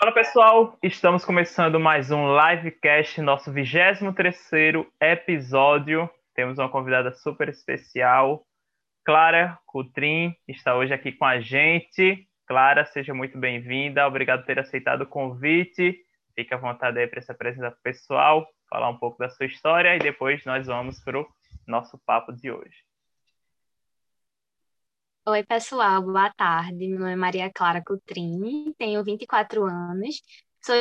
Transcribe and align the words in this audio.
Fala 0.00 0.12
pessoal, 0.12 0.78
estamos 0.82 1.26
começando 1.26 1.78
mais 1.78 2.10
um 2.10 2.34
livecast, 2.34 3.20
nosso 3.20 3.52
23 3.52 4.00
episódio. 4.98 6.08
Temos 6.34 6.58
uma 6.58 6.70
convidada 6.70 7.12
super 7.12 7.50
especial, 7.50 8.42
Clara 9.04 9.58
Coutrin, 9.66 10.34
está 10.48 10.74
hoje 10.74 10.94
aqui 10.94 11.12
com 11.12 11.26
a 11.26 11.38
gente. 11.38 12.26
Clara, 12.46 12.86
seja 12.86 13.12
muito 13.12 13.36
bem-vinda, 13.36 14.06
obrigado 14.06 14.40
por 14.40 14.46
ter 14.46 14.58
aceitado 14.58 15.02
o 15.02 15.06
convite. 15.06 15.94
Fique 16.34 16.54
à 16.54 16.56
vontade 16.56 16.98
aí 16.98 17.06
para 17.06 17.20
se 17.20 17.30
apresentar 17.30 17.76
pessoal, 17.82 18.48
falar 18.70 18.88
um 18.88 18.96
pouco 18.96 19.18
da 19.18 19.28
sua 19.28 19.44
história 19.44 19.94
e 19.94 19.98
depois 19.98 20.42
nós 20.46 20.66
vamos 20.66 20.98
para 21.04 21.20
o 21.20 21.28
nosso 21.66 22.00
papo 22.06 22.32
de 22.32 22.50
hoje. 22.50 22.89
Oi, 25.26 25.42
pessoal, 25.44 26.02
boa 26.02 26.30
tarde. 26.34 26.88
Meu 26.88 26.98
nome 26.98 27.12
é 27.12 27.16
Maria 27.16 27.50
Clara 27.52 27.82
Coutrin, 27.84 28.72
tenho 28.78 29.02
24 29.04 29.64
anos, 29.64 30.20
sou 30.62 30.74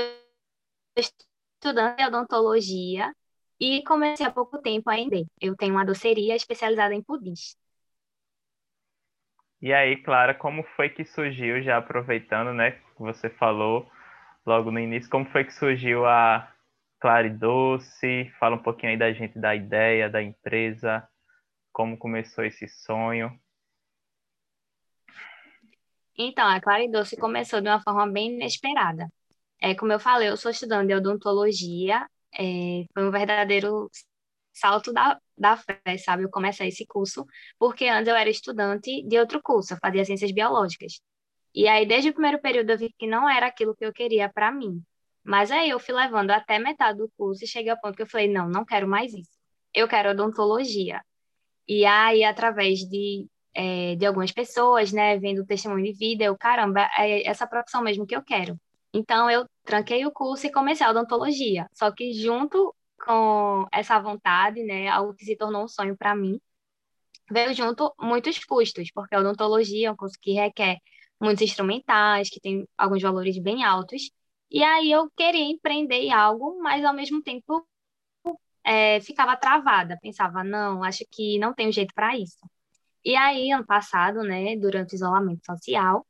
estudante 0.97 1.97
de 1.97 2.05
odontologia 2.07 3.13
e 3.59 3.83
comecei 3.83 4.25
há 4.25 4.31
pouco 4.31 4.61
tempo 4.61 4.89
ainda. 4.89 5.17
Eu 5.41 5.55
tenho 5.55 5.73
uma 5.73 5.85
doceria 5.85 6.35
especializada 6.35 6.93
em 6.95 7.01
pudins. 7.03 7.55
E 9.61 9.73
aí, 9.73 9.97
Clara, 10.03 10.33
como 10.33 10.63
foi 10.75 10.89
que 10.89 11.03
surgiu, 11.05 11.61
já 11.61 11.77
aproveitando, 11.77 12.53
né, 12.53 12.71
que 12.71 12.81
você 12.99 13.29
falou 13.29 13.89
logo 14.45 14.71
no 14.71 14.79
início, 14.79 15.09
como 15.09 15.25
foi 15.31 15.43
que 15.45 15.53
surgiu 15.53 16.05
a 16.05 16.51
Clare 16.99 17.29
Doce? 17.29 18.31
Fala 18.39 18.55
um 18.55 18.63
pouquinho 18.63 18.91
aí 18.93 18.97
da 18.97 19.11
gente, 19.13 19.37
da 19.39 19.55
ideia, 19.55 20.09
da 20.09 20.21
empresa, 20.23 21.07
como 21.73 21.97
começou 21.97 22.45
esse 22.45 22.67
sonho. 22.67 23.31
Então, 26.21 26.45
a 26.47 26.59
Claridoce 26.59 27.15
começou 27.17 27.61
de 27.61 27.69
uma 27.69 27.81
forma 27.81 28.05
bem 28.11 28.33
inesperada. 28.35 29.07
É, 29.61 29.73
como 29.75 29.93
eu 29.93 29.99
falei, 29.99 30.29
eu 30.29 30.37
sou 30.37 30.51
estudante 30.51 30.87
de 30.87 30.95
odontologia, 30.95 32.07
é, 32.37 32.85
foi 32.93 33.07
um 33.07 33.11
verdadeiro 33.11 33.89
salto 34.53 34.91
da, 34.93 35.19
da 35.37 35.57
fé, 35.57 35.97
sabe? 35.97 36.23
Eu 36.23 36.29
comecei 36.29 36.67
esse 36.69 36.85
curso 36.85 37.25
porque 37.57 37.85
antes 37.87 38.09
eu 38.09 38.15
era 38.15 38.29
estudante 38.29 39.03
de 39.07 39.17
outro 39.19 39.41
curso, 39.41 39.73
eu 39.73 39.77
fazia 39.81 40.05
ciências 40.05 40.31
biológicas. 40.31 40.99
E 41.55 41.67
aí, 41.67 41.85
desde 41.87 42.09
o 42.09 42.13
primeiro 42.13 42.41
período, 42.41 42.71
eu 42.71 42.77
vi 42.77 42.93
que 42.97 43.07
não 43.07 43.29
era 43.29 43.47
aquilo 43.47 43.75
que 43.75 43.85
eu 43.85 43.93
queria 43.93 44.29
para 44.29 44.51
mim. 44.51 44.83
Mas 45.23 45.51
aí 45.51 45.69
eu 45.69 45.79
fui 45.79 45.93
levando 45.95 46.31
até 46.31 46.59
metade 46.59 46.97
do 46.99 47.09
curso 47.17 47.43
e 47.43 47.47
cheguei 47.47 47.71
ao 47.71 47.79
ponto 47.79 47.95
que 47.95 48.03
eu 48.03 48.07
falei: 48.07 48.27
não, 48.31 48.49
não 48.49 48.65
quero 48.65 48.87
mais 48.87 49.13
isso. 49.13 49.31
Eu 49.73 49.87
quero 49.87 50.11
odontologia. 50.11 51.01
E 51.67 51.85
aí, 51.85 52.23
através 52.23 52.79
de 52.79 53.27
é, 53.53 53.95
de 53.95 54.05
algumas 54.05 54.31
pessoas, 54.31 54.91
né, 54.91 55.17
vendo 55.17 55.41
o 55.41 55.45
testemunho 55.45 55.83
de 55.85 55.93
vida, 55.93 56.23
eu, 56.23 56.37
caramba, 56.37 56.89
é 56.97 57.27
essa 57.27 57.47
profissão 57.47 57.81
mesmo 57.81 58.05
que 58.05 58.15
eu 58.15 58.23
quero. 58.23 58.59
Então, 58.93 59.29
eu 59.29 59.45
tranquei 59.63 60.05
o 60.05 60.11
curso 60.11 60.47
e 60.47 60.51
comecei 60.51 60.85
a 60.85 60.91
odontologia. 60.91 61.67
Só 61.73 61.91
que 61.91 62.13
junto 62.13 62.75
com 63.05 63.67
essa 63.71 63.99
vontade, 63.99 64.63
né, 64.63 64.87
algo 64.89 65.13
que 65.13 65.25
se 65.25 65.35
tornou 65.35 65.63
um 65.63 65.67
sonho 65.67 65.97
para 65.97 66.15
mim, 66.15 66.39
veio 67.31 67.53
junto 67.53 67.93
muitos 67.99 68.43
custos, 68.43 68.91
porque 68.91 69.15
a 69.15 69.19
odontologia 69.19 69.87
é 69.89 69.91
um 69.91 69.95
curso 69.95 70.17
que 70.21 70.33
requer 70.33 70.77
muitos 71.21 71.43
instrumentais, 71.43 72.29
que 72.29 72.39
tem 72.39 72.67
alguns 72.77 73.01
valores 73.01 73.37
bem 73.39 73.63
altos. 73.63 74.11
E 74.49 74.63
aí 74.63 74.91
eu 74.91 75.09
queria 75.15 75.43
empreender 75.43 75.95
em 75.95 76.13
algo, 76.13 76.59
mas 76.61 76.83
ao 76.83 76.93
mesmo 76.93 77.21
tempo 77.21 77.67
é, 78.63 78.99
ficava 79.01 79.37
travada. 79.37 79.97
Pensava, 80.01 80.43
não, 80.43 80.83
acho 80.83 81.05
que 81.11 81.37
não 81.39 81.53
tenho 81.53 81.71
jeito 81.71 81.93
para 81.93 82.17
isso. 82.17 82.37
E 83.03 83.15
aí, 83.15 83.51
ano 83.51 83.65
passado, 83.65 84.23
né, 84.23 84.55
durante 84.57 84.93
o 84.93 84.95
isolamento 84.95 85.45
social, 85.45 86.05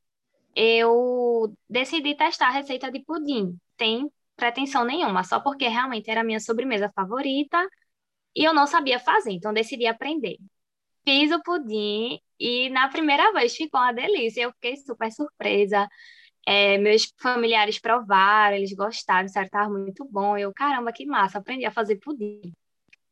eu 0.56 1.56
decidi 1.70 2.16
testar 2.16 2.48
a 2.50 2.52
receita 2.52 2.92
de 2.92 3.02
pudim, 3.04 3.58
sem 3.80 4.12
pretensão 4.36 4.86
nenhuma, 4.86 5.24
só 5.24 5.40
porque 5.40 5.68
realmente 5.68 6.10
era 6.12 6.22
a 6.22 6.24
minha 6.24 6.40
sobremesa 6.40 6.92
favorita 6.96 7.58
e 8.36 8.44
eu 8.44 8.54
não 8.54 8.68
sabia 8.68 9.00
fazer, 9.00 9.32
então 9.32 9.54
decidi 9.54 9.88
aprender. 9.88 10.38
Fiz 11.06 11.32
o 11.32 11.42
pudim 11.44 12.20
e 12.40 12.70
na 12.70 12.90
primeira 12.90 13.32
vez 13.34 13.56
ficou 13.56 13.80
uma 13.82 13.94
delícia, 13.94 14.44
eu 14.44 14.52
fiquei 14.54 14.78
super 14.78 15.12
surpresa. 15.12 15.88
É, 16.48 16.78
meus 16.80 17.14
familiares 17.22 17.80
provaram, 17.80 18.58
eles 18.58 18.74
gostaram, 18.74 19.26
disseram 19.26 19.48
que 19.50 19.56
estava 19.56 19.72
muito 19.72 20.06
bom. 20.06 20.38
Eu, 20.38 20.54
caramba, 20.54 20.92
que 20.94 21.06
massa, 21.06 21.40
aprendi 21.40 21.66
a 21.66 21.72
fazer 21.72 21.98
pudim. 21.98 22.42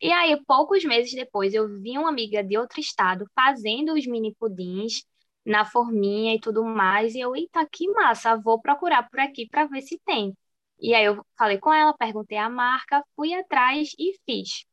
E 0.02 0.12
aí, 0.12 0.40
poucos 0.46 0.84
meses 0.86 1.14
depois, 1.14 1.54
eu 1.54 1.68
vi 1.82 1.98
uma 1.98 2.10
amiga 2.10 2.44
de 2.44 2.58
outro 2.58 2.80
estado 2.80 3.26
fazendo 3.36 3.94
os 3.94 4.06
mini 4.06 4.36
pudins 4.36 5.04
na 5.46 5.66
forminha 5.66 6.36
e 6.36 6.40
tudo 6.40 6.64
mais. 6.64 7.16
E 7.16 7.20
eu, 7.20 7.36
eita, 7.36 7.68
que 7.72 7.90
massa, 7.92 8.36
vou 8.38 8.62
procurar 8.62 9.10
por 9.10 9.20
aqui 9.20 9.48
para 9.48 9.66
ver 9.66 9.82
se 9.82 10.00
tem. 10.06 10.36
E 10.80 10.94
aí 10.94 11.06
eu 11.06 11.26
falei 11.38 11.58
com 11.60 11.74
ela, 11.74 11.94
perguntei 11.98 12.38
a 12.38 12.50
marca, 12.50 13.04
fui 13.16 13.34
atrás 13.34 13.92
e 13.98 14.14
fiz. 14.26 14.66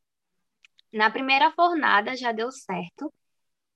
Na 0.91 1.09
primeira 1.11 1.51
fornada 1.51 2.15
já 2.15 2.31
deu 2.31 2.51
certo. 2.51 3.11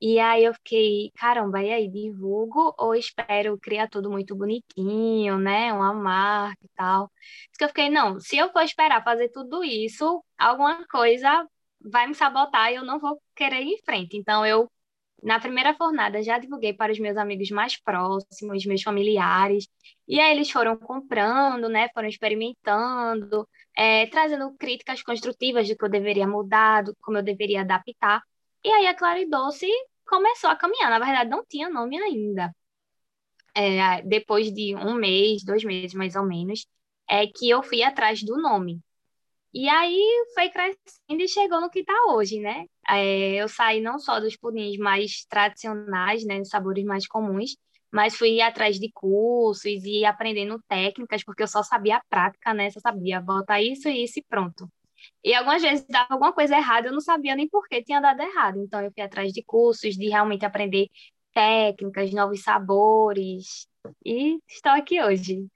E 0.01 0.17
aí 0.19 0.45
eu 0.45 0.53
fiquei, 0.53 1.11
caramba, 1.15 1.61
e 1.61 1.71
aí, 1.73 1.89
divulgo 1.89 2.73
ou 2.77 2.95
espero 2.95 3.57
criar 3.57 3.89
tudo 3.89 4.09
muito 4.09 4.33
bonitinho, 4.35 5.37
né? 5.37 5.73
Uma 5.73 5.93
marca 5.93 6.57
e 6.63 6.69
tal. 6.75 7.11
que 7.57 7.63
eu 7.63 7.67
fiquei, 7.67 7.89
não, 7.89 8.19
se 8.19 8.37
eu 8.37 8.51
for 8.51 8.61
esperar 8.63 9.03
fazer 9.03 9.29
tudo 9.29 9.63
isso, 9.63 10.23
alguma 10.37 10.85
coisa 10.87 11.45
vai 11.81 12.07
me 12.07 12.15
sabotar 12.15 12.71
e 12.71 12.75
eu 12.75 12.85
não 12.85 12.99
vou 12.99 13.21
querer 13.35 13.61
ir 13.61 13.73
em 13.73 13.83
frente. 13.83 14.15
Então 14.17 14.45
eu, 14.45 14.71
na 15.23 15.39
primeira 15.39 15.73
fornada, 15.75 16.23
já 16.23 16.37
divulguei 16.39 16.73
para 16.73 16.91
os 16.93 16.99
meus 16.99 17.17
amigos 17.17 17.49
mais 17.51 17.77
próximos, 17.81 18.65
meus 18.65 18.81
familiares, 18.83 19.67
e 20.07 20.19
aí 20.19 20.31
eles 20.31 20.49
foram 20.51 20.77
comprando, 20.77 21.67
né? 21.69 21.89
Foram 21.93 22.07
experimentando, 22.07 23.47
é, 23.77 24.07
trazendo 24.07 24.55
críticas 24.57 25.01
construtivas 25.03 25.67
de 25.67 25.75
que 25.75 25.83
eu 25.85 25.89
deveria 25.89 26.27
mudar, 26.27 26.83
do 26.83 26.95
como 27.01 27.17
eu 27.17 27.23
deveria 27.23 27.61
adaptar. 27.61 28.21
E 28.63 28.69
aí 28.69 28.87
a 28.87 28.93
Claridoce 28.95 29.67
começou 30.09 30.49
a 30.49 30.55
caminhar. 30.55 30.89
Na 30.89 30.99
verdade, 30.99 31.29
não 31.29 31.45
tinha 31.45 31.69
nome 31.69 31.97
ainda. 32.01 32.53
É, 33.55 34.01
depois 34.03 34.51
de 34.53 34.75
um 34.75 34.95
mês, 34.95 35.43
dois 35.43 35.63
meses 35.63 35.93
mais 35.93 36.15
ou 36.15 36.25
menos, 36.25 36.65
é 37.09 37.27
que 37.27 37.49
eu 37.49 37.61
fui 37.63 37.83
atrás 37.83 38.23
do 38.23 38.37
nome. 38.41 38.81
E 39.53 39.67
aí 39.69 40.25
foi 40.35 40.49
crescendo 40.49 40.77
e 41.23 41.27
chegou 41.27 41.61
no 41.61 41.69
que 41.69 41.79
está 41.79 41.93
hoje, 42.09 42.39
né? 42.39 42.65
É, 42.89 43.35
eu 43.35 43.47
saí 43.49 43.81
não 43.81 43.99
só 43.99 44.19
dos 44.19 44.37
pudins 44.37 44.77
mais 44.77 45.25
tradicionais, 45.25 46.25
né, 46.25 46.43
sabores 46.45 46.85
mais 46.85 47.07
comuns, 47.07 47.55
mas 47.91 48.15
fui 48.15 48.41
atrás 48.41 48.79
de 48.79 48.91
cursos 48.93 49.65
e 49.85 50.05
aprendendo 50.05 50.61
técnicas, 50.67 51.23
porque 51.23 51.43
eu 51.43 51.47
só 51.47 51.63
sabia 51.63 51.97
a 51.97 52.03
prática, 52.09 52.53
né? 52.53 52.69
Só 52.71 52.79
sabia 52.79 53.21
botar 53.21 53.61
isso 53.61 53.89
e 53.89 54.03
isso 54.03 54.19
e 54.19 54.23
pronto. 54.23 54.69
E 55.23 55.33
algumas 55.33 55.61
vezes 55.61 55.85
dava 55.87 56.13
alguma 56.13 56.33
coisa 56.33 56.55
errada, 56.55 56.87
eu 56.87 56.93
não 56.93 57.01
sabia 57.01 57.35
nem 57.35 57.47
por 57.47 57.67
que 57.67 57.83
tinha 57.83 57.99
dado 58.01 58.21
errado. 58.21 58.59
Então 58.63 58.81
eu 58.81 58.91
fui 58.91 59.03
atrás 59.03 59.31
de 59.33 59.43
cursos, 59.43 59.95
de 59.95 60.09
realmente 60.09 60.45
aprender 60.45 60.87
técnicas, 61.33 62.13
novos 62.13 62.41
sabores. 62.43 63.67
E 64.05 64.39
estou 64.47 64.71
aqui 64.71 65.01
hoje. 65.01 65.47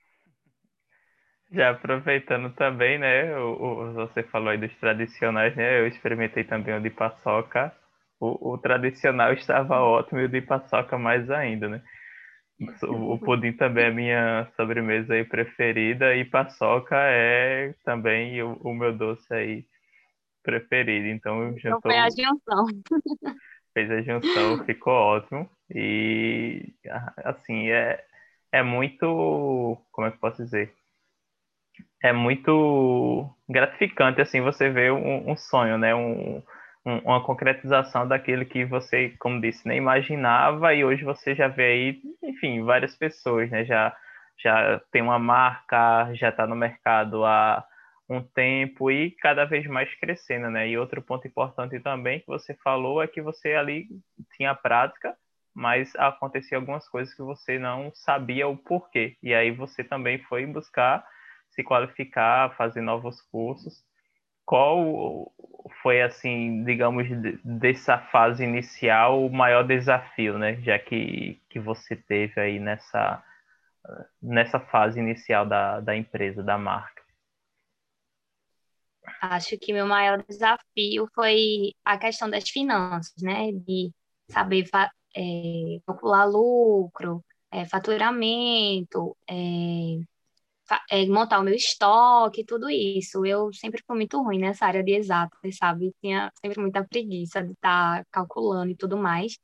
Já 1.52 1.70
aproveitando 1.70 2.52
também, 2.56 2.98
né? 2.98 3.38
O, 3.38 3.52
o, 3.52 3.94
você 3.94 4.24
falou 4.24 4.50
aí 4.50 4.58
dos 4.58 4.74
tradicionais, 4.80 5.56
né? 5.56 5.80
Eu 5.80 5.88
experimentei 5.88 6.44
também 6.44 6.76
o 6.76 6.82
de 6.82 6.90
paçoca. 6.90 7.72
O, 8.20 8.54
o 8.54 8.58
tradicional 8.58 9.34
estava 9.34 9.80
ótimo 9.82 10.20
e 10.22 10.26
o 10.26 10.30
de 10.30 10.42
paçoca 10.42 10.98
mais 10.98 11.30
ainda, 11.30 11.70
né? 11.70 11.82
O 12.84 13.18
pudim 13.18 13.54
também 13.54 13.86
é 13.86 13.92
minha 13.92 14.52
sobremesa 14.56 15.14
aí 15.14 15.24
preferida 15.24 16.16
e 16.16 16.26
paçoca 16.26 16.96
é 16.98 17.74
também 17.84 18.42
o, 18.42 18.54
o 18.64 18.74
meu 18.74 18.96
doce 18.96 19.34
aí 19.34 19.66
preferido. 20.44 21.08
Então, 21.08 21.50
então 21.50 21.60
juntou... 21.60 21.82
foi 21.82 21.98
a 21.98 22.10
junção. 22.10 22.66
Fez 23.74 23.90
a 23.90 24.02
junção, 24.02 24.64
ficou 24.66 24.94
ótimo. 24.94 25.50
E 25.74 26.74
assim, 27.24 27.72
é, 27.72 28.04
é 28.52 28.62
muito. 28.62 29.78
Como 29.92 30.08
é 30.08 30.12
que 30.12 30.20
posso 30.20 30.44
dizer? 30.44 30.72
É 32.04 32.14
muito 32.14 33.28
gratificante 33.50 34.22
assim 34.22 34.42
você 34.42 34.70
ver 34.70 34.92
um, 34.92 35.32
um 35.32 35.36
sonho, 35.36 35.78
né? 35.78 35.96
Um, 35.96 36.44
uma 36.86 37.24
concretização 37.24 38.08
daquilo 38.08 38.46
que 38.46 38.66
você, 38.66 39.12
como 39.20 39.40
disse, 39.40 39.68
nem 39.68 39.78
imaginava 39.78 40.74
e 40.74 40.84
hoje 40.84 41.04
você 41.04 41.34
já 41.34 41.48
vê 41.48 41.64
aí, 41.64 42.02
enfim, 42.22 42.64
várias 42.64 42.96
pessoas, 42.96 43.50
né? 43.50 43.64
Já, 43.64 43.96
já 44.38 44.82
tem 44.92 45.02
uma 45.02 45.18
marca, 45.18 46.14
já 46.14 46.30
está 46.30 46.46
no 46.46 46.56
mercado 46.56 47.24
há 47.24 47.66
um 48.10 48.22
tempo 48.22 48.92
e 48.92 49.12
cada 49.12 49.46
vez 49.46 49.66
mais 49.66 49.94
crescendo, 49.96 50.50
né? 50.50 50.68
E 50.68 50.78
outro 50.78 51.02
ponto 51.02 51.26
importante 51.26 51.80
também 51.80 52.20
que 52.20 52.28
você 52.28 52.54
falou 52.56 53.02
é 53.02 53.08
que 53.08 53.22
você 53.22 53.54
ali 53.54 53.88
tinha 54.36 54.54
prática, 54.54 55.16
mas 55.56 55.96
acontecia 55.96 56.58
algumas 56.58 56.88
coisas 56.90 57.14
que 57.16 57.22
você 57.22 57.58
não 57.58 57.92
sabia 57.94 58.48
o 58.48 58.58
porquê. 58.58 59.16
E 59.24 59.34
aí 59.34 59.52
você 59.52 59.84
também 59.86 60.20
foi 60.24 60.46
buscar 60.46 61.06
se 61.52 61.64
qualificar, 61.64 62.56
fazer 62.58 62.82
novos 62.82 63.22
cursos 63.22 63.86
qual 64.46 65.32
foi 65.82 66.02
assim, 66.02 66.64
digamos, 66.64 67.08
dessa 67.44 67.98
fase 67.98 68.44
inicial 68.44 69.26
o 69.26 69.32
maior 69.32 69.64
desafio, 69.66 70.38
né? 70.38 70.62
Já 70.62 70.78
que, 70.80 71.42
que 71.50 71.60
você 71.60 71.96
teve 71.96 72.40
aí 72.40 72.60
nessa 72.60 73.24
nessa 74.22 74.60
fase 74.60 75.00
inicial 75.00 75.46
da, 75.46 75.80
da 75.82 75.96
empresa, 75.96 76.42
da 76.42 76.58
marca? 76.58 77.04
Acho 79.22 79.58
que 79.58 79.74
meu 79.74 79.86
maior 79.86 80.24
desafio 80.24 81.10
foi 81.14 81.74
a 81.84 81.98
questão 81.98 82.30
das 82.30 82.50
finanças, 82.50 83.22
né? 83.22 83.52
De 83.52 83.92
saber 84.30 84.66
é, 85.16 85.80
calcular 85.86 86.26
lucro, 86.26 87.24
é, 87.52 87.66
faturamento, 87.66 89.16
é, 89.30 89.36
é, 90.90 91.06
montar 91.08 91.40
o 91.40 91.44
meu 91.44 91.54
estoque, 91.54 92.46
tudo 92.46 92.70
isso. 92.70 93.26
Eu 93.26 93.52
sempre 93.54 93.84
fui 93.86 93.96
muito 93.98 94.22
ruim 94.22 94.40
nessa 94.40 94.66
área 94.66 94.84
de 94.84 94.94
exatas, 94.94 95.58
sabe? 95.58 95.94
Tinha 96.02 96.32
sempre 96.42 96.60
muita 96.62 96.84
preguiça 96.86 97.44
de 97.44 97.52
estar 97.54 98.04
tá 98.04 98.08
calculando 98.12 98.72
e 98.72 98.76
tudo 98.76 98.98
mais. 98.98 99.38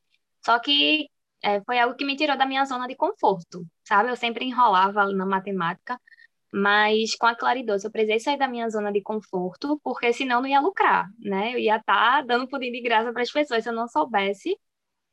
Só 0.45 0.60
que 0.60 1.10
é, 1.42 1.62
foi 1.63 1.80
algo 1.80 1.95
que 1.95 2.06
me 2.06 2.16
tirou 2.16 2.38
da 2.38 2.45
minha 2.45 2.66
zona 2.66 2.88
de 2.88 2.95
conforto, 2.95 3.66
sabe? 3.83 4.10
Eu 4.10 4.16
sempre 4.16 4.45
enrolava 4.45 5.06
na 5.13 5.25
matemática, 5.25 6.00
mas 6.51 7.16
com 7.16 7.27
a 7.27 7.36
Claridoce 7.36 7.86
eu 7.86 7.92
precisei 7.92 8.19
sair 8.19 8.38
da 8.38 8.48
minha 8.48 8.69
zona 8.69 8.92
de 8.92 9.01
conforto, 9.01 9.80
porque 9.83 10.13
senão 10.13 10.42
não 10.42 10.50
ia 10.50 10.60
lucrar, 10.62 11.07
né? 11.19 11.54
Eu 11.54 11.60
ia 11.60 11.77
estar 11.77 12.21
tá 12.21 12.21
dando 12.24 12.48
pudim 12.48 12.71
de 12.71 12.81
graça 12.81 13.13
para 13.13 13.21
as 13.24 13.31
pessoas 13.31 13.63
se 13.63 13.69
eu 13.69 13.74
não 13.74 13.88
soubesse 13.88 14.57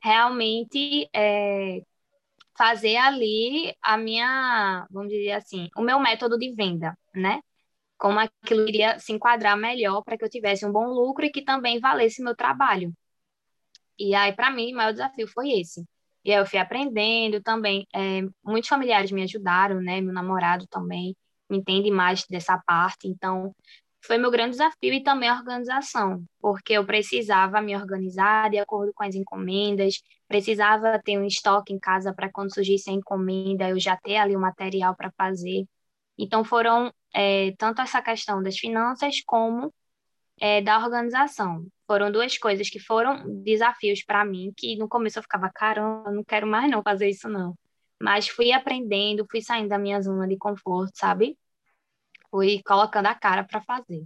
realmente 0.01 1.09
é, 1.13 1.81
fazer 2.57 2.97
ali 2.97 3.75
a 3.81 3.97
minha, 3.97 4.87
vamos 4.89 5.09
dizer 5.11 5.31
assim, 5.33 5.69
o 5.77 5.81
meu 5.81 5.99
método 5.99 6.37
de 6.37 6.53
venda, 6.53 6.97
né? 7.15 7.39
Como 7.97 8.19
aquilo 8.19 8.67
iria 8.67 8.99
se 8.99 9.13
enquadrar 9.13 9.57
melhor 9.57 10.03
para 10.03 10.17
que 10.17 10.23
eu 10.25 10.29
tivesse 10.29 10.65
um 10.65 10.71
bom 10.71 10.87
lucro 10.87 11.25
e 11.25 11.31
que 11.31 11.43
também 11.43 11.79
valesse 11.79 12.23
meu 12.23 12.35
trabalho. 12.35 12.93
E 13.99 14.13
aí, 14.15 14.33
para 14.33 14.51
mim, 14.51 14.73
o 14.73 14.77
maior 14.77 14.91
desafio 14.91 15.27
foi 15.27 15.51
esse. 15.59 15.83
E 16.23 16.31
aí 16.31 16.39
eu 16.39 16.45
fui 16.45 16.59
aprendendo 16.59 17.41
também. 17.41 17.87
É, 17.93 18.21
muitos 18.43 18.69
familiares 18.69 19.11
me 19.11 19.23
ajudaram, 19.23 19.81
né? 19.81 20.01
Meu 20.01 20.13
namorado 20.13 20.67
também 20.67 21.15
me 21.49 21.57
entende 21.57 21.89
mais 21.91 22.25
dessa 22.29 22.57
parte. 22.65 23.07
Então, 23.07 23.53
foi 24.01 24.17
meu 24.17 24.31
grande 24.31 24.51
desafio 24.51 24.93
e 24.93 25.03
também 25.03 25.29
a 25.29 25.35
organização, 25.35 26.23
porque 26.39 26.73
eu 26.73 26.85
precisava 26.85 27.61
me 27.61 27.75
organizar 27.75 28.49
de 28.49 28.57
acordo 28.57 28.93
com 28.93 29.03
as 29.03 29.15
encomendas, 29.15 30.01
precisava 30.27 30.99
ter 31.03 31.17
um 31.17 31.25
estoque 31.25 31.73
em 31.73 31.79
casa 31.79 32.13
para 32.13 32.31
quando 32.31 32.53
surgisse 32.53 32.89
a 32.89 32.93
encomenda 32.93 33.69
eu 33.69 33.79
já 33.79 33.97
ter 33.97 34.17
ali 34.17 34.35
o 34.35 34.39
material 34.39 34.95
para 34.95 35.11
fazer. 35.11 35.65
Então 36.17 36.43
foram 36.43 36.93
é, 37.13 37.53
tanto 37.57 37.81
essa 37.81 38.01
questão 38.01 38.41
das 38.43 38.57
finanças 38.57 39.21
como 39.25 39.73
é, 40.39 40.61
da 40.61 40.77
organização. 40.79 41.65
Foram 41.87 42.11
duas 42.11 42.37
coisas 42.37 42.69
que 42.69 42.79
foram 42.79 43.41
desafios 43.43 44.03
para 44.03 44.25
mim, 44.25 44.53
que 44.57 44.75
no 44.77 44.89
começo 44.89 45.19
eu 45.19 45.23
ficava, 45.23 45.49
caramba, 45.53 46.11
não 46.11 46.23
quero 46.23 46.47
mais 46.47 46.69
não 46.69 46.83
fazer 46.83 47.09
isso 47.09 47.29
não. 47.29 47.57
Mas 48.01 48.27
fui 48.27 48.51
aprendendo, 48.51 49.25
fui 49.29 49.41
saindo 49.41 49.69
da 49.69 49.79
minha 49.79 50.01
zona 50.01 50.27
de 50.27 50.37
conforto, 50.37 50.91
sabe? 50.95 51.37
fui 52.29 52.61
colocando 52.63 53.07
a 53.07 53.15
cara 53.15 53.43
para 53.43 53.61
fazer. 53.61 54.05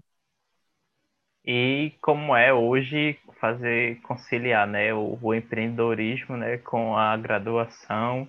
E 1.46 1.94
como 2.02 2.36
é 2.36 2.54
hoje 2.54 3.18
fazer 3.40 4.00
conciliar, 4.02 4.68
né, 4.68 4.94
o, 4.94 5.18
o 5.22 5.34
empreendedorismo, 5.34 6.38
né, 6.38 6.58
com 6.60 6.96
a 6.96 7.18
graduação, 7.18 8.28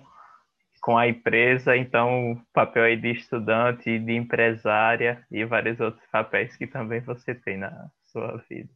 com 0.81 0.97
a 0.97 1.07
empresa, 1.07 1.77
então 1.77 2.41
papel 2.51 2.83
aí 2.83 2.97
de 2.97 3.11
estudante, 3.11 3.99
de 3.99 4.13
empresária 4.13 5.25
e 5.31 5.45
vários 5.45 5.79
outros 5.79 6.05
papéis 6.11 6.57
que 6.57 6.67
também 6.67 6.99
você 7.01 7.33
tem 7.33 7.57
na 7.57 7.89
sua 8.11 8.37
vida. 8.49 8.69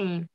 Sim. 0.00 0.26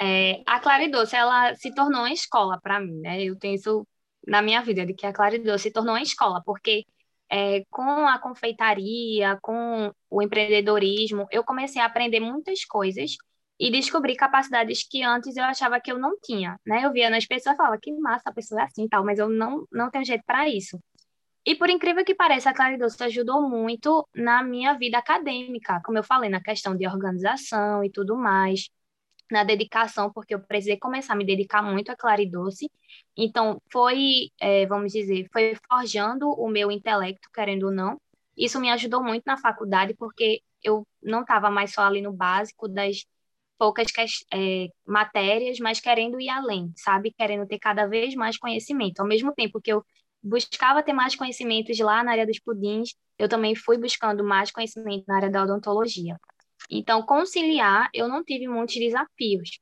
É, 0.00 0.42
a 0.46 0.60
Claridoce, 0.60 1.16
ela 1.16 1.54
se 1.56 1.74
tornou 1.74 2.02
uma 2.02 2.12
escola 2.12 2.60
para 2.60 2.80
mim, 2.80 3.00
né? 3.00 3.22
Eu 3.22 3.36
tenho 3.36 3.54
isso 3.54 3.86
na 4.26 4.42
minha 4.42 4.62
vida, 4.62 4.84
de 4.84 4.94
que 4.94 5.06
a 5.06 5.12
Claridoce 5.12 5.64
se 5.64 5.72
tornou 5.72 5.94
uma 5.94 6.02
escola, 6.02 6.42
porque 6.44 6.84
é, 7.30 7.64
com 7.70 8.06
a 8.06 8.18
confeitaria, 8.18 9.38
com 9.42 9.92
o 10.10 10.22
empreendedorismo, 10.22 11.26
eu 11.30 11.44
comecei 11.44 11.80
a 11.80 11.86
aprender 11.86 12.20
muitas 12.20 12.64
coisas 12.64 13.16
e 13.58 13.70
descobri 13.70 14.16
capacidades 14.16 14.86
que 14.88 15.02
antes 15.02 15.36
eu 15.36 15.44
achava 15.44 15.80
que 15.80 15.90
eu 15.90 15.98
não 15.98 16.18
tinha, 16.20 16.58
né? 16.66 16.84
Eu 16.84 16.92
via 16.92 17.08
nas 17.08 17.26
pessoas 17.26 17.54
e 17.54 17.56
falava, 17.56 17.78
que 17.80 17.92
massa, 17.92 18.30
a 18.30 18.32
pessoa 18.32 18.60
é 18.60 18.64
assim 18.64 18.88
tal, 18.88 19.04
mas 19.04 19.18
eu 19.18 19.28
não, 19.28 19.66
não 19.72 19.90
tenho 19.90 20.04
jeito 20.04 20.24
para 20.26 20.48
isso. 20.48 20.78
E 21.46 21.54
por 21.54 21.68
incrível 21.68 22.04
que 22.04 22.14
pareça, 22.14 22.50
a 22.50 22.54
Claridoce 22.54 23.02
ajudou 23.04 23.48
muito 23.48 24.08
na 24.14 24.42
minha 24.42 24.74
vida 24.74 24.98
acadêmica, 24.98 25.80
como 25.84 25.98
eu 25.98 26.02
falei, 26.02 26.30
na 26.30 26.40
questão 26.42 26.74
de 26.76 26.86
organização 26.86 27.84
e 27.84 27.90
tudo 27.90 28.16
mais 28.16 28.68
na 29.34 29.42
dedicação, 29.44 30.12
porque 30.12 30.34
eu 30.34 30.40
precisei 30.40 30.78
começar 30.78 31.14
a 31.14 31.16
me 31.16 31.26
dedicar 31.26 31.60
muito 31.60 31.90
a 31.90 31.96
Claridoce. 31.96 32.70
Então, 33.16 33.60
foi, 33.72 34.30
é, 34.40 34.64
vamos 34.66 34.92
dizer, 34.92 35.28
foi 35.32 35.56
forjando 35.68 36.28
o 36.30 36.48
meu 36.48 36.70
intelecto, 36.70 37.28
querendo 37.34 37.64
ou 37.64 37.72
não. 37.72 38.00
Isso 38.36 38.60
me 38.60 38.70
ajudou 38.70 39.02
muito 39.02 39.24
na 39.26 39.36
faculdade, 39.36 39.94
porque 39.94 40.40
eu 40.62 40.86
não 41.02 41.22
estava 41.22 41.50
mais 41.50 41.72
só 41.72 41.82
ali 41.82 42.00
no 42.00 42.12
básico 42.12 42.68
das 42.68 43.04
poucas 43.58 43.86
é, 44.32 44.68
matérias, 44.86 45.58
mas 45.58 45.80
querendo 45.80 46.20
ir 46.20 46.28
além, 46.28 46.72
sabe? 46.76 47.12
Querendo 47.12 47.46
ter 47.46 47.58
cada 47.58 47.86
vez 47.86 48.14
mais 48.14 48.38
conhecimento. 48.38 49.00
Ao 49.00 49.06
mesmo 49.06 49.32
tempo 49.34 49.60
que 49.60 49.72
eu 49.72 49.84
buscava 50.22 50.82
ter 50.82 50.92
mais 50.92 51.16
conhecimentos 51.16 51.78
lá 51.80 52.04
na 52.04 52.12
área 52.12 52.26
dos 52.26 52.38
pudins, 52.38 52.94
eu 53.18 53.28
também 53.28 53.54
fui 53.56 53.78
buscando 53.78 54.22
mais 54.24 54.50
conhecimento 54.52 55.04
na 55.08 55.16
área 55.16 55.30
da 55.30 55.42
odontologia. 55.42 56.16
Então, 56.70 57.02
conciliar, 57.04 57.88
eu 57.92 58.08
não 58.08 58.24
tive 58.24 58.48
muitos 58.48 58.76
desafios, 58.76 59.60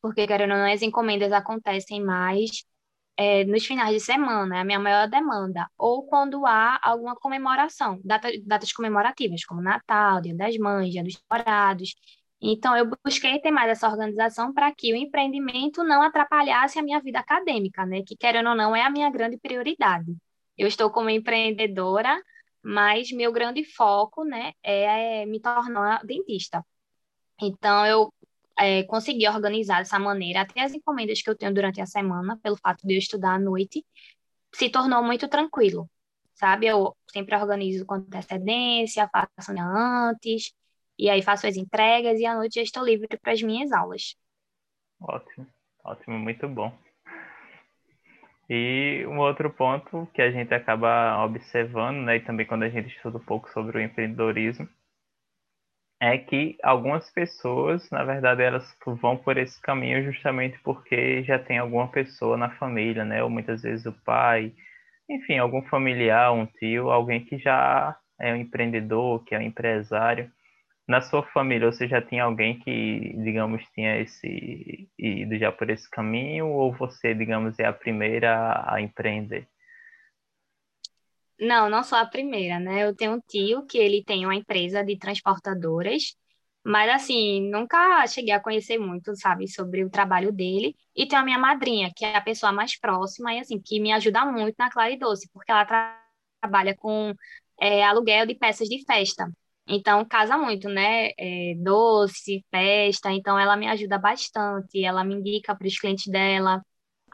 porque, 0.00 0.26
querendo 0.26 0.52
ou 0.52 0.58
não, 0.58 0.72
as 0.72 0.82
encomendas 0.82 1.32
acontecem 1.32 2.02
mais 2.02 2.64
é, 3.16 3.44
nos 3.44 3.64
finais 3.66 3.92
de 3.94 4.00
semana, 4.00 4.58
é 4.58 4.60
a 4.60 4.64
minha 4.64 4.78
maior 4.78 5.08
demanda, 5.08 5.68
ou 5.78 6.06
quando 6.06 6.44
há 6.46 6.78
alguma 6.82 7.16
comemoração, 7.16 8.00
data, 8.04 8.28
datas 8.44 8.72
comemorativas, 8.72 9.44
como 9.44 9.62
Natal, 9.62 10.20
Dia 10.20 10.34
das 10.36 10.56
Mães, 10.58 10.90
Dia 10.92 11.02
dos 11.02 11.18
Namorados. 11.30 11.94
Então, 12.40 12.76
eu 12.76 12.90
busquei 13.04 13.40
ter 13.40 13.50
mais 13.50 13.70
essa 13.70 13.88
organização 13.88 14.52
para 14.52 14.72
que 14.74 14.92
o 14.92 14.96
empreendimento 14.96 15.82
não 15.82 16.02
atrapalhasse 16.02 16.78
a 16.78 16.82
minha 16.82 17.00
vida 17.00 17.18
acadêmica, 17.20 17.86
né? 17.86 18.02
Que, 18.06 18.16
querendo 18.16 18.50
ou 18.50 18.54
não, 18.54 18.76
é 18.76 18.82
a 18.82 18.90
minha 18.90 19.10
grande 19.10 19.38
prioridade. 19.38 20.14
Eu 20.58 20.68
estou 20.68 20.90
como 20.90 21.08
empreendedora, 21.08 22.20
mas 22.64 23.12
meu 23.12 23.30
grande 23.32 23.64
foco, 23.64 24.24
né, 24.24 24.52
é 24.62 25.26
me 25.26 25.40
tornar 25.40 26.04
dentista. 26.04 26.64
Então, 27.40 27.86
eu 27.86 28.12
é, 28.58 28.84
consegui 28.84 29.28
organizar 29.28 29.78
dessa 29.78 29.98
maneira, 29.98 30.42
até 30.42 30.62
as 30.62 30.72
encomendas 30.72 31.20
que 31.22 31.28
eu 31.28 31.36
tenho 31.36 31.52
durante 31.52 31.80
a 31.80 31.86
semana, 31.86 32.38
pelo 32.42 32.56
fato 32.56 32.86
de 32.86 32.94
eu 32.94 32.98
estudar 32.98 33.34
à 33.34 33.38
noite, 33.38 33.84
se 34.54 34.70
tornou 34.70 35.02
muito 35.02 35.28
tranquilo, 35.28 35.90
sabe? 36.34 36.66
Eu 36.66 36.96
sempre 37.10 37.36
organizo 37.36 37.84
com 37.84 37.94
antecedência, 37.94 39.10
faço 39.12 39.52
antes, 39.58 40.52
e 40.98 41.10
aí 41.10 41.22
faço 41.22 41.46
as 41.46 41.56
entregas, 41.56 42.18
e 42.20 42.26
à 42.26 42.34
noite 42.34 42.54
já 42.54 42.62
estou 42.62 42.84
livre 42.84 43.08
para 43.20 43.32
as 43.32 43.42
minhas 43.42 43.72
aulas. 43.72 44.16
Ótimo, 45.00 45.46
ótimo, 45.84 46.18
muito 46.18 46.48
bom. 46.48 46.72
E 48.48 49.04
um 49.06 49.18
outro 49.18 49.50
ponto 49.50 50.06
que 50.14 50.20
a 50.22 50.30
gente 50.30 50.52
acaba 50.54 51.22
observando, 51.24 51.98
né, 52.04 52.16
e 52.16 52.20
também 52.20 52.46
quando 52.46 52.64
a 52.64 52.68
gente 52.68 52.94
estuda 52.94 53.18
um 53.18 53.24
pouco 53.24 53.50
sobre 53.50 53.78
o 53.78 53.80
empreendedorismo, 53.80 54.68
é 56.00 56.18
que 56.18 56.56
algumas 56.62 57.10
pessoas, 57.10 57.88
na 57.90 58.04
verdade, 58.04 58.42
elas 58.42 58.76
vão 58.86 59.16
por 59.16 59.36
esse 59.38 59.60
caminho 59.62 60.04
justamente 60.04 60.58
porque 60.62 61.22
já 61.24 61.38
tem 61.38 61.58
alguma 61.58 61.88
pessoa 61.88 62.36
na 62.36 62.50
família, 62.56 63.04
né, 63.04 63.22
ou 63.22 63.30
muitas 63.30 63.62
vezes 63.62 63.86
o 63.86 63.92
pai, 64.04 64.52
enfim, 65.08 65.38
algum 65.38 65.62
familiar, 65.62 66.32
um 66.32 66.46
tio, 66.46 66.90
alguém 66.90 67.24
que 67.24 67.38
já 67.38 67.96
é 68.20 68.32
um 68.32 68.36
empreendedor, 68.36 69.24
que 69.24 69.34
é 69.34 69.38
um 69.38 69.42
empresário 69.42 70.30
na 70.86 71.00
sua 71.00 71.22
família 71.22 71.70
você 71.70 71.88
já 71.88 72.00
tinha 72.02 72.24
alguém 72.24 72.58
que, 72.60 73.14
digamos, 73.24 73.64
tinha 73.74 74.00
esse 74.00 74.88
ido 74.98 75.38
já 75.38 75.50
por 75.50 75.70
esse 75.70 75.88
caminho 75.90 76.48
ou 76.48 76.72
você, 76.72 77.14
digamos, 77.14 77.58
é 77.58 77.66
a 77.66 77.72
primeira 77.72 78.64
a 78.66 78.80
empreender? 78.80 79.48
Não, 81.40 81.68
não 81.68 81.82
sou 81.82 81.98
a 81.98 82.06
primeira, 82.06 82.58
né? 82.60 82.84
Eu 82.84 82.94
tenho 82.94 83.14
um 83.14 83.20
tio 83.20 83.66
que 83.66 83.76
ele 83.78 84.04
tem 84.04 84.24
uma 84.24 84.34
empresa 84.34 84.84
de 84.84 84.96
transportadoras, 84.98 86.16
mas 86.64 86.90
assim, 86.90 87.50
nunca 87.50 88.06
cheguei 88.06 88.32
a 88.32 88.40
conhecer 88.40 88.78
muito, 88.78 89.14
sabe, 89.16 89.48
sobre 89.48 89.84
o 89.84 89.90
trabalho 89.90 90.32
dele. 90.32 90.76
E 90.94 91.06
tem 91.06 91.18
a 91.18 91.24
minha 91.24 91.38
madrinha, 91.38 91.90
que 91.94 92.04
é 92.04 92.16
a 92.16 92.20
pessoa 92.20 92.52
mais 92.52 92.78
próxima 92.78 93.34
e 93.34 93.40
assim, 93.40 93.60
que 93.60 93.80
me 93.80 93.92
ajuda 93.92 94.24
muito 94.26 94.54
na 94.58 94.70
Clara 94.70 94.90
e 94.92 94.98
Doce, 94.98 95.28
porque 95.32 95.50
ela 95.50 95.64
tra 95.64 96.00
trabalha 96.40 96.76
com 96.76 97.14
é, 97.60 97.82
aluguel 97.84 98.26
de 98.26 98.34
peças 98.34 98.68
de 98.68 98.84
festa. 98.84 99.30
Então, 99.66 100.04
casa 100.04 100.36
muito, 100.36 100.68
né? 100.68 101.10
É, 101.18 101.54
doce, 101.56 102.44
festa. 102.50 103.10
Então, 103.12 103.38
ela 103.38 103.56
me 103.56 103.66
ajuda 103.68 103.98
bastante. 103.98 104.84
Ela 104.84 105.04
me 105.04 105.14
indica 105.14 105.54
para 105.56 105.66
os 105.66 105.78
clientes 105.78 106.06
dela 106.08 106.62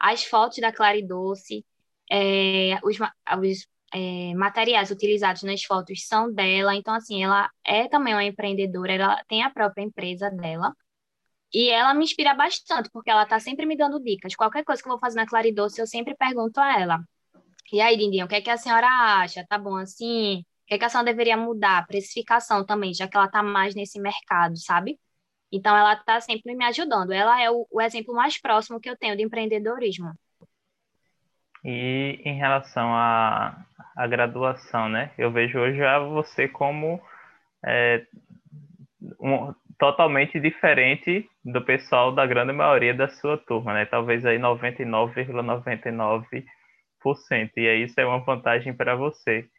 as 0.01 0.23
fotos 0.25 0.57
da 0.59 0.71
Claridoce, 0.73 1.63
é, 2.11 2.79
os, 2.83 2.97
os 3.39 3.67
é, 3.93 4.33
materiais 4.35 4.89
utilizados 4.91 5.43
nas 5.43 5.63
fotos 5.63 6.07
são 6.07 6.31
dela. 6.33 6.75
Então, 6.75 6.93
assim, 6.95 7.23
ela 7.23 7.49
é 7.63 7.87
também 7.87 8.13
uma 8.13 8.23
empreendedora, 8.23 8.93
ela 8.93 9.23
tem 9.27 9.43
a 9.43 9.49
própria 9.51 9.83
empresa 9.83 10.29
dela. 10.31 10.73
E 11.53 11.69
ela 11.69 11.93
me 11.93 12.03
inspira 12.05 12.33
bastante, 12.33 12.89
porque 12.91 13.11
ela 13.11 13.23
está 13.23 13.39
sempre 13.39 13.65
me 13.65 13.77
dando 13.77 14.01
dicas. 14.01 14.35
Qualquer 14.35 14.63
coisa 14.63 14.81
que 14.81 14.87
eu 14.87 14.93
vou 14.93 14.99
fazer 14.99 15.17
na 15.17 15.27
Claridoce, 15.27 15.81
eu 15.81 15.87
sempre 15.87 16.15
pergunto 16.15 16.59
a 16.59 16.79
ela. 16.79 16.99
E 17.73 17.81
aí, 17.81 17.97
Dindinha, 17.97 18.25
o 18.25 18.27
que 18.27 18.35
é 18.35 18.41
que 18.41 18.49
a 18.49 18.57
senhora 18.57 18.87
acha? 18.87 19.45
Tá 19.47 19.57
bom 19.57 19.75
assim? 19.77 20.43
Que 20.71 20.77
que 20.77 20.85
a 20.85 20.89
senhora 20.89 21.11
deveria 21.11 21.35
mudar? 21.35 21.85
Precificação 21.85 22.65
também, 22.65 22.93
já 22.93 23.05
que 23.05 23.17
ela 23.17 23.27
tá 23.27 23.43
mais 23.43 23.75
nesse 23.75 23.99
mercado, 23.99 24.55
sabe? 24.55 24.97
Então, 25.51 25.75
ela 25.75 25.97
tá 25.97 26.21
sempre 26.21 26.55
me 26.55 26.63
ajudando. 26.63 27.11
Ela 27.11 27.43
é 27.43 27.51
o, 27.51 27.67
o 27.69 27.81
exemplo 27.81 28.13
mais 28.13 28.39
próximo 28.39 28.79
que 28.79 28.89
eu 28.89 28.95
tenho 28.95 29.17
de 29.17 29.21
empreendedorismo. 29.21 30.13
E 31.65 32.21
em 32.23 32.37
relação 32.37 32.95
à, 32.95 33.65
à 33.97 34.07
graduação, 34.07 34.87
né? 34.87 35.11
Eu 35.17 35.29
vejo 35.29 35.59
hoje 35.59 35.77
já 35.77 35.99
você 35.99 36.47
como 36.47 37.01
é, 37.65 38.05
um, 39.19 39.53
totalmente 39.77 40.39
diferente 40.39 41.29
do 41.43 41.61
pessoal 41.65 42.15
da 42.15 42.25
grande 42.25 42.53
maioria 42.53 42.93
da 42.93 43.09
sua 43.09 43.37
turma, 43.37 43.73
né? 43.73 43.85
Talvez 43.85 44.25
aí 44.25 44.39
99,99%. 44.39 46.45
,99%, 47.03 47.51
e 47.57 47.67
aí 47.67 47.83
isso 47.83 47.99
é 47.99 48.05
uma 48.05 48.19
vantagem 48.19 48.73
para 48.73 48.95
você. 48.95 49.49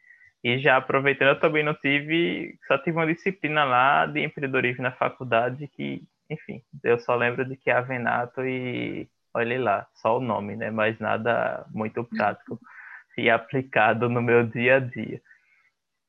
E 0.43 0.59
já 0.59 0.77
aproveitando, 0.77 1.29
eu 1.29 1.39
também 1.39 1.63
não 1.63 1.73
tive, 1.73 2.57
só 2.67 2.77
tive 2.77 2.97
uma 2.97 3.07
disciplina 3.07 3.63
lá 3.63 4.05
de 4.05 4.21
empreendedorismo 4.21 4.83
na 4.83 4.91
faculdade 4.91 5.67
que, 5.69 6.03
enfim, 6.29 6.61
eu 6.83 6.99
só 6.99 7.15
lembro 7.15 7.45
de 7.45 7.55
que 7.55 7.69
é 7.69 7.73
Avenato 7.73 8.41
e 8.45 9.07
olhe 9.33 9.57
lá, 9.57 9.87
só 9.95 10.17
o 10.17 10.21
nome, 10.21 10.55
né? 10.55 10.69
Mas 10.69 10.99
nada 10.99 11.65
muito 11.71 12.03
prático 12.03 12.59
e 13.17 13.29
aplicado 13.29 14.09
no 14.09 14.21
meu 14.21 14.45
dia 14.45 14.77
a 14.77 14.79
dia. 14.79 15.21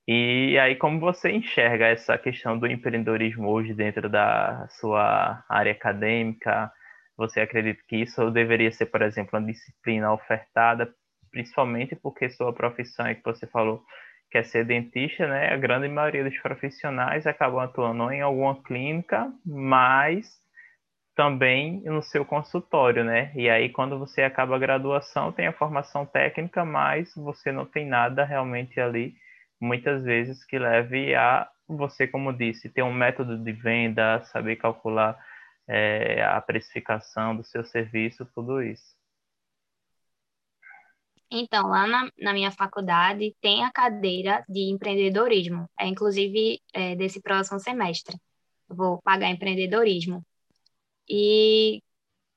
E 0.06 0.58
aí, 0.58 0.76
como 0.76 1.00
você 1.00 1.30
enxerga 1.30 1.86
essa 1.86 2.18
questão 2.18 2.58
do 2.58 2.66
empreendedorismo 2.66 3.48
hoje 3.48 3.72
dentro 3.72 4.08
da 4.08 4.68
sua 4.68 5.42
área 5.48 5.72
acadêmica? 5.72 6.70
Você 7.16 7.40
acredita 7.40 7.82
que 7.88 7.96
isso 7.96 8.30
deveria 8.30 8.70
ser, 8.72 8.86
por 8.86 9.00
exemplo, 9.00 9.38
uma 9.38 9.46
disciplina 9.46 10.12
ofertada, 10.12 10.92
principalmente 11.30 11.96
porque 11.96 12.28
sua 12.28 12.52
profissão, 12.52 13.06
é 13.06 13.14
que 13.14 13.24
você 13.24 13.46
falou, 13.46 13.82
quer 14.34 14.44
ser 14.46 14.64
dentista, 14.64 15.28
né? 15.28 15.52
A 15.52 15.56
grande 15.56 15.86
maioria 15.88 16.24
dos 16.24 16.36
profissionais 16.40 17.24
acabam 17.24 17.60
atuando 17.60 18.10
em 18.10 18.20
alguma 18.20 18.60
clínica, 18.64 19.32
mas 19.46 20.26
também 21.14 21.80
no 21.84 22.02
seu 22.02 22.24
consultório, 22.24 23.04
né? 23.04 23.30
E 23.36 23.48
aí, 23.48 23.68
quando 23.68 23.96
você 23.96 24.22
acaba 24.22 24.56
a 24.56 24.58
graduação, 24.58 25.30
tem 25.30 25.46
a 25.46 25.52
formação 25.52 26.04
técnica, 26.04 26.64
mas 26.64 27.14
você 27.14 27.52
não 27.52 27.64
tem 27.64 27.86
nada 27.86 28.24
realmente 28.24 28.80
ali, 28.80 29.14
muitas 29.60 30.02
vezes, 30.02 30.44
que 30.44 30.58
leve 30.58 31.14
a 31.14 31.48
você, 31.68 32.08
como 32.08 32.32
disse, 32.32 32.68
ter 32.68 32.82
um 32.82 32.92
método 32.92 33.38
de 33.38 33.52
venda, 33.52 34.20
saber 34.32 34.56
calcular 34.56 35.16
é, 35.68 36.24
a 36.24 36.40
precificação 36.40 37.36
do 37.36 37.44
seu 37.44 37.64
serviço, 37.64 38.26
tudo 38.34 38.60
isso. 38.60 38.96
Então, 41.36 41.66
lá 41.68 41.84
na, 41.86 42.08
na 42.16 42.32
minha 42.32 42.52
faculdade 42.52 43.34
tem 43.40 43.64
a 43.64 43.72
cadeira 43.72 44.44
de 44.48 44.70
empreendedorismo, 44.70 45.68
é 45.78 45.88
inclusive 45.88 46.60
é, 46.72 46.94
desse 46.94 47.20
próximo 47.20 47.58
semestre. 47.58 48.16
vou 48.68 49.02
pagar 49.02 49.30
empreendedorismo. 49.30 50.24
E 51.08 51.82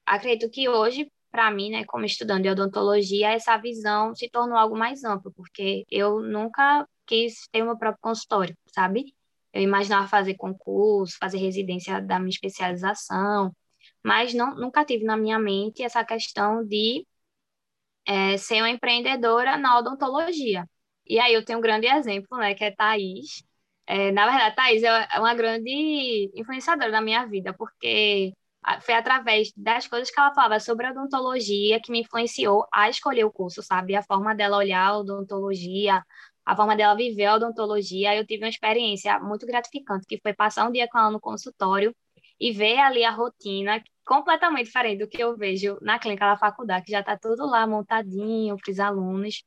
acredito 0.05 0.51
que 0.51 0.69
hoje, 0.69 1.11
para 1.31 1.51
mim, 1.51 1.71
né, 1.71 1.85
como 1.85 2.05
estudante 2.05 2.43
de 2.43 2.49
odontologia, 2.49 3.29
essa 3.31 3.57
visão 3.57 4.15
se 4.15 4.29
tornou 4.29 4.57
algo 4.57 4.77
mais 4.77 5.03
amplo, 5.03 5.31
porque 5.35 5.85
eu 5.91 6.21
nunca 6.21 6.87
quis 7.05 7.47
ter 7.51 7.61
o 7.63 7.65
meu 7.65 7.77
próprio 7.77 8.01
consultório, 8.01 8.57
sabe? 8.73 9.13
Eu 9.53 9.61
imaginava 9.61 10.07
fazer 10.07 10.35
concurso, 10.35 11.17
fazer 11.19 11.37
residência 11.37 12.01
da 12.01 12.19
minha 12.19 12.29
especialização, 12.29 13.53
mas 14.03 14.33
não, 14.33 14.55
nunca 14.55 14.85
tive 14.85 15.03
na 15.05 15.17
minha 15.17 15.39
mente 15.39 15.83
essa 15.83 16.03
questão 16.03 16.65
de 16.65 17.05
é, 18.07 18.37
ser 18.37 18.61
uma 18.61 18.69
empreendedora 18.69 19.57
na 19.57 19.77
odontologia. 19.79 20.65
E 21.05 21.19
aí 21.19 21.33
eu 21.33 21.45
tenho 21.45 21.59
um 21.59 21.61
grande 21.61 21.87
exemplo, 21.87 22.37
né, 22.37 22.53
que 22.55 22.63
é 22.63 22.71
Thaís. 22.71 23.43
É, 23.85 24.11
na 24.11 24.25
verdade, 24.25 24.55
Thaís 24.55 24.83
é 24.83 25.19
uma 25.19 25.33
grande 25.35 26.31
influenciadora 26.35 26.91
da 26.91 27.01
minha 27.01 27.25
vida, 27.25 27.53
porque 27.53 28.33
foi 28.81 28.95
através 28.95 29.51
das 29.55 29.87
coisas 29.87 30.11
que 30.11 30.19
ela 30.19 30.33
falava 30.33 30.59
sobre 30.59 30.89
odontologia 30.89 31.79
que 31.81 31.91
me 31.91 32.01
influenciou 32.01 32.67
a 32.73 32.89
escolher 32.89 33.23
o 33.25 33.31
curso, 33.31 33.63
sabe? 33.63 33.95
A 33.95 34.03
forma 34.03 34.35
dela 34.35 34.57
olhar 34.57 34.85
a 34.87 34.97
odontologia, 34.97 36.03
a 36.45 36.55
forma 36.55 36.75
dela 36.75 36.95
viver 36.95 37.25
a 37.25 37.35
odontologia. 37.35 38.15
Eu 38.15 38.25
tive 38.25 38.43
uma 38.43 38.49
experiência 38.49 39.19
muito 39.19 39.45
gratificante, 39.45 40.05
que 40.07 40.19
foi 40.21 40.33
passar 40.33 40.67
um 40.67 40.71
dia 40.71 40.87
com 40.89 40.97
ela 40.97 41.11
no 41.11 41.19
consultório 41.19 41.95
e 42.39 42.51
ver 42.51 42.77
ali 42.79 43.03
a 43.03 43.11
rotina 43.11 43.81
completamente 44.05 44.65
diferente 44.65 44.99
do 44.99 45.07
que 45.09 45.21
eu 45.21 45.35
vejo 45.37 45.77
na 45.81 45.99
clínica 45.99 46.25
da 46.25 46.37
faculdade, 46.37 46.85
que 46.85 46.91
já 46.91 47.01
está 47.01 47.17
tudo 47.17 47.45
lá 47.45 47.67
montadinho 47.67 48.55
para 48.57 48.71
os 48.71 48.79
alunos, 48.79 49.43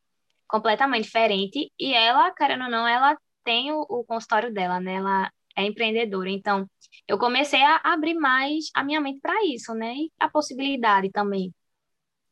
completamente 0.49 1.05
diferente. 1.05 1.73
E 1.79 1.95
ela, 1.95 2.31
querendo 2.33 2.65
ou 2.65 2.71
não, 2.71 2.87
ela 2.87 3.17
tem 3.45 3.73
o, 3.73 3.81
o 3.89 4.05
consultório 4.05 4.53
dela, 4.53 4.81
né? 4.81 4.95
Ela 4.95 5.31
é 5.57 5.65
empreendedora. 5.65 6.31
Então, 6.31 6.69
eu 7.09 7.19
comecei 7.19 7.63
a 7.63 7.81
abrir 7.85 8.15
mais 8.15 8.67
a 8.75 8.85
minha 8.85 9.01
mente 9.01 9.21
para 9.21 9.45
isso, 9.47 9.75
né? 9.75 9.95
E 9.95 10.13
a 10.19 10.29
possibilidade 10.29 11.11
também 11.11 11.53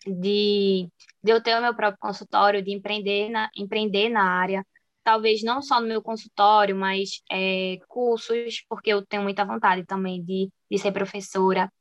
de, 0.06 0.88
de 1.22 1.32
eu 1.32 1.42
ter 1.42 1.56
o 1.58 1.62
meu 1.62 1.74
próprio 1.74 1.98
consultório, 2.00 2.62
de 2.62 2.72
empreender 2.72 3.30
na, 3.30 3.50
empreender 3.56 4.08
na 4.08 4.22
área. 4.22 4.64
Talvez 5.04 5.42
não 5.42 5.62
só 5.62 5.80
no 5.80 5.86
meu 5.86 6.02
consultório, 6.02 6.76
mas 6.76 7.22
é, 7.30 7.78
cursos, 7.88 8.62
porque 8.68 8.90
eu 8.90 9.04
tenho 9.06 9.22
muita 9.22 9.44
vontade 9.44 9.84
também 9.86 10.22
de, 10.22 10.50
de 10.70 10.78
ser 10.78 10.92
professora. 10.92 11.72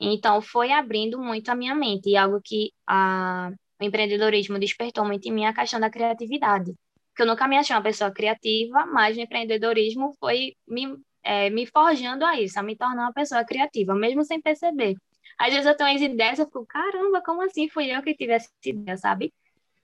Então, 0.00 0.40
foi 0.42 0.72
abrindo 0.72 1.18
muito 1.20 1.48
a 1.50 1.54
minha 1.54 1.74
mente, 1.74 2.10
e 2.10 2.16
algo 2.16 2.40
que 2.42 2.72
a, 2.86 3.50
o 3.80 3.84
empreendedorismo 3.84 4.58
despertou 4.58 5.04
muito 5.04 5.26
em 5.26 5.32
mim 5.32 5.46
a 5.46 5.54
questão 5.54 5.80
da 5.80 5.90
criatividade 5.90 6.74
que 7.14 7.22
eu 7.22 7.26
nunca 7.26 7.46
me 7.48 7.56
achei 7.56 7.74
uma 7.76 7.82
pessoa 7.82 8.10
criativa, 8.12 8.86
mas 8.86 9.16
o 9.16 9.20
empreendedorismo 9.20 10.14
foi 10.18 10.56
me, 10.66 10.96
é, 11.22 11.48
me 11.50 11.66
forjando 11.66 12.24
a 12.24 12.40
isso, 12.40 12.58
a 12.58 12.62
me 12.62 12.76
tornar 12.76 13.04
uma 13.04 13.12
pessoa 13.12 13.44
criativa, 13.44 13.94
mesmo 13.94 14.24
sem 14.24 14.40
perceber. 14.40 14.96
Às 15.38 15.52
vezes 15.52 15.66
eu 15.66 15.76
tenho 15.76 15.94
as 15.94 16.02
ideias, 16.02 16.38
eu 16.38 16.46
fico, 16.46 16.66
caramba, 16.66 17.22
como 17.24 17.42
assim 17.42 17.68
fui 17.68 17.86
eu 17.94 18.02
que 18.02 18.14
tive 18.14 18.32
essa 18.32 18.48
ideia, 18.64 18.96
sabe? 18.96 19.32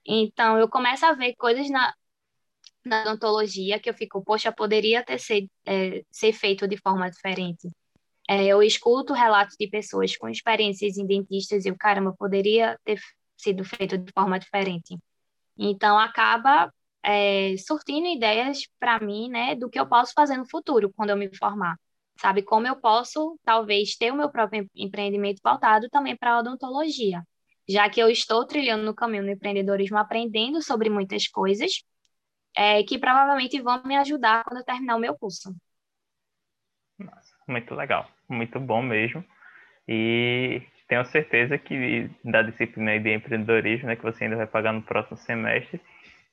Então, 0.07 0.59
eu 0.59 0.69
começo 0.69 1.07
a 1.07 1.13
ver 1.13 1.35
coisas 1.37 1.69
na, 1.71 1.95
na 2.85 3.03
odontologia 3.03 3.79
que 3.79 3.91
eu 3.91 3.95
fico, 3.95 4.23
poxa, 4.25 4.53
poderia 4.53 5.05
ter 5.05 5.19
ser, 5.19 5.49
é, 5.67 6.03
ser 6.11 6.33
feito 6.33 6.67
de 6.67 6.77
forma 6.77 7.11
diferente. 7.11 7.69
É, 8.29 8.47
eu 8.47 8.63
escuto 8.63 9.13
relatos 9.13 9.57
de 9.59 9.69
pessoas 9.69 10.17
com 10.17 10.29
experiências 10.29 10.97
em 10.97 11.07
dentistas 11.07 11.65
e 11.65 11.69
eu, 11.69 11.77
caramba, 11.77 12.15
poderia 12.17 12.79
ter 12.85 13.01
sido 13.37 13.65
feito 13.65 13.99
de 13.99 14.13
forma 14.13 14.39
diferente. 14.39 14.97
Então, 15.59 15.99
acaba 15.99 16.73
é, 17.03 17.57
surtindo 17.59 18.07
ideias 18.07 18.69
para 18.79 19.01
mim, 19.01 19.29
né, 19.29 19.55
do 19.55 19.69
que 19.69 19.79
eu 19.79 19.87
posso 19.87 20.13
fazer 20.15 20.37
no 20.37 20.49
futuro, 20.49 20.93
quando 20.95 21.11
eu 21.11 21.17
me 21.17 21.35
formar. 21.37 21.77
Sabe, 22.21 22.43
como 22.43 22.67
eu 22.67 22.77
posso, 22.77 23.39
talvez, 23.45 23.97
ter 23.97 24.13
o 24.13 24.17
meu 24.17 24.31
próprio 24.31 24.69
empreendimento 24.75 25.41
voltado 25.43 25.89
também 25.91 26.17
para 26.17 26.35
a 26.35 26.39
odontologia, 26.41 27.23
já 27.69 27.89
que 27.89 28.01
eu 28.01 28.11
estou 28.11 28.47
trilhando 28.47 28.85
no 28.85 28.95
caminho 28.95 29.25
do 29.25 29.31
empreendedorismo, 29.31 29.97
aprendendo 29.97 30.63
sobre 30.63 30.91
muitas 30.91 31.27
coisas, 31.29 31.83
é, 32.57 32.83
que 32.83 32.99
provavelmente 32.99 33.61
vão 33.61 33.83
me 33.85 33.97
ajudar 33.97 34.45
quando 34.45 34.59
eu 34.59 34.65
terminar 34.65 34.97
o 34.97 35.01
meu 35.01 35.17
curso. 35.17 35.55
Nossa, 36.99 37.35
muito 37.49 37.75
legal, 37.75 38.09
muito 38.29 38.59
bom 38.61 38.83
mesmo. 38.83 39.25
E 39.89 40.63
tenho 40.89 41.05
certeza 41.07 41.57
que 41.57 42.11
da 42.25 42.43
disciplina 42.43 42.99
de 42.99 43.15
empreendedorismo, 43.15 43.87
né, 43.87 43.97
que 43.97 44.03
você 44.03 44.25
ainda 44.25 44.37
vai 44.37 44.47
pagar 44.47 44.73
no 44.73 44.83
próximo 44.83 45.17
semestre, 45.17 45.81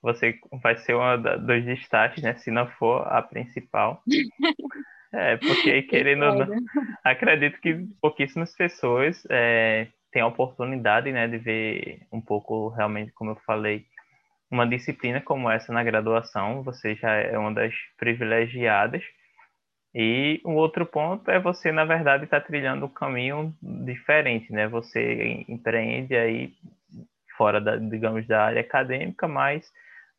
você 0.01 0.39
vai 0.61 0.77
ser 0.77 0.95
uma 0.95 1.17
dos 1.17 1.63
destaques, 1.65 2.23
né? 2.23 2.35
Se 2.35 2.51
não 2.51 2.67
for 2.71 3.07
a 3.07 3.21
principal. 3.21 4.01
É, 5.13 5.37
porque 5.37 5.83
querendo 5.83 6.25
ou 6.25 6.35
não, 6.35 6.47
acredito 7.01 7.61
que 7.61 7.87
pouquíssimas 8.01 8.53
pessoas 8.53 9.23
é, 9.29 9.87
têm 10.11 10.21
a 10.21 10.27
oportunidade, 10.27 11.09
né, 11.13 11.29
de 11.29 11.37
ver 11.37 12.01
um 12.11 12.19
pouco 12.19 12.67
realmente, 12.67 13.13
como 13.13 13.31
eu 13.31 13.35
falei, 13.45 13.85
uma 14.49 14.67
disciplina 14.67 15.21
como 15.21 15.49
essa 15.49 15.71
na 15.73 15.83
graduação. 15.83 16.63
Você 16.63 16.95
já 16.95 17.11
é 17.13 17.37
uma 17.37 17.53
das 17.53 17.73
privilegiadas. 17.97 19.03
E 19.93 20.41
um 20.45 20.55
outro 20.55 20.85
ponto 20.85 21.29
é 21.31 21.39
você, 21.39 21.71
na 21.71 21.85
verdade, 21.85 22.25
estar 22.25 22.41
tá 22.41 22.45
trilhando 22.45 22.85
um 22.85 22.89
caminho 22.89 23.55
diferente, 23.61 24.51
né? 24.51 24.67
Você 24.67 25.45
empreende 25.47 26.15
aí 26.15 26.53
fora 27.37 27.61
da, 27.61 27.77
digamos, 27.77 28.27
da 28.27 28.43
área 28.43 28.61
acadêmica, 28.61 29.27
mas 29.27 29.71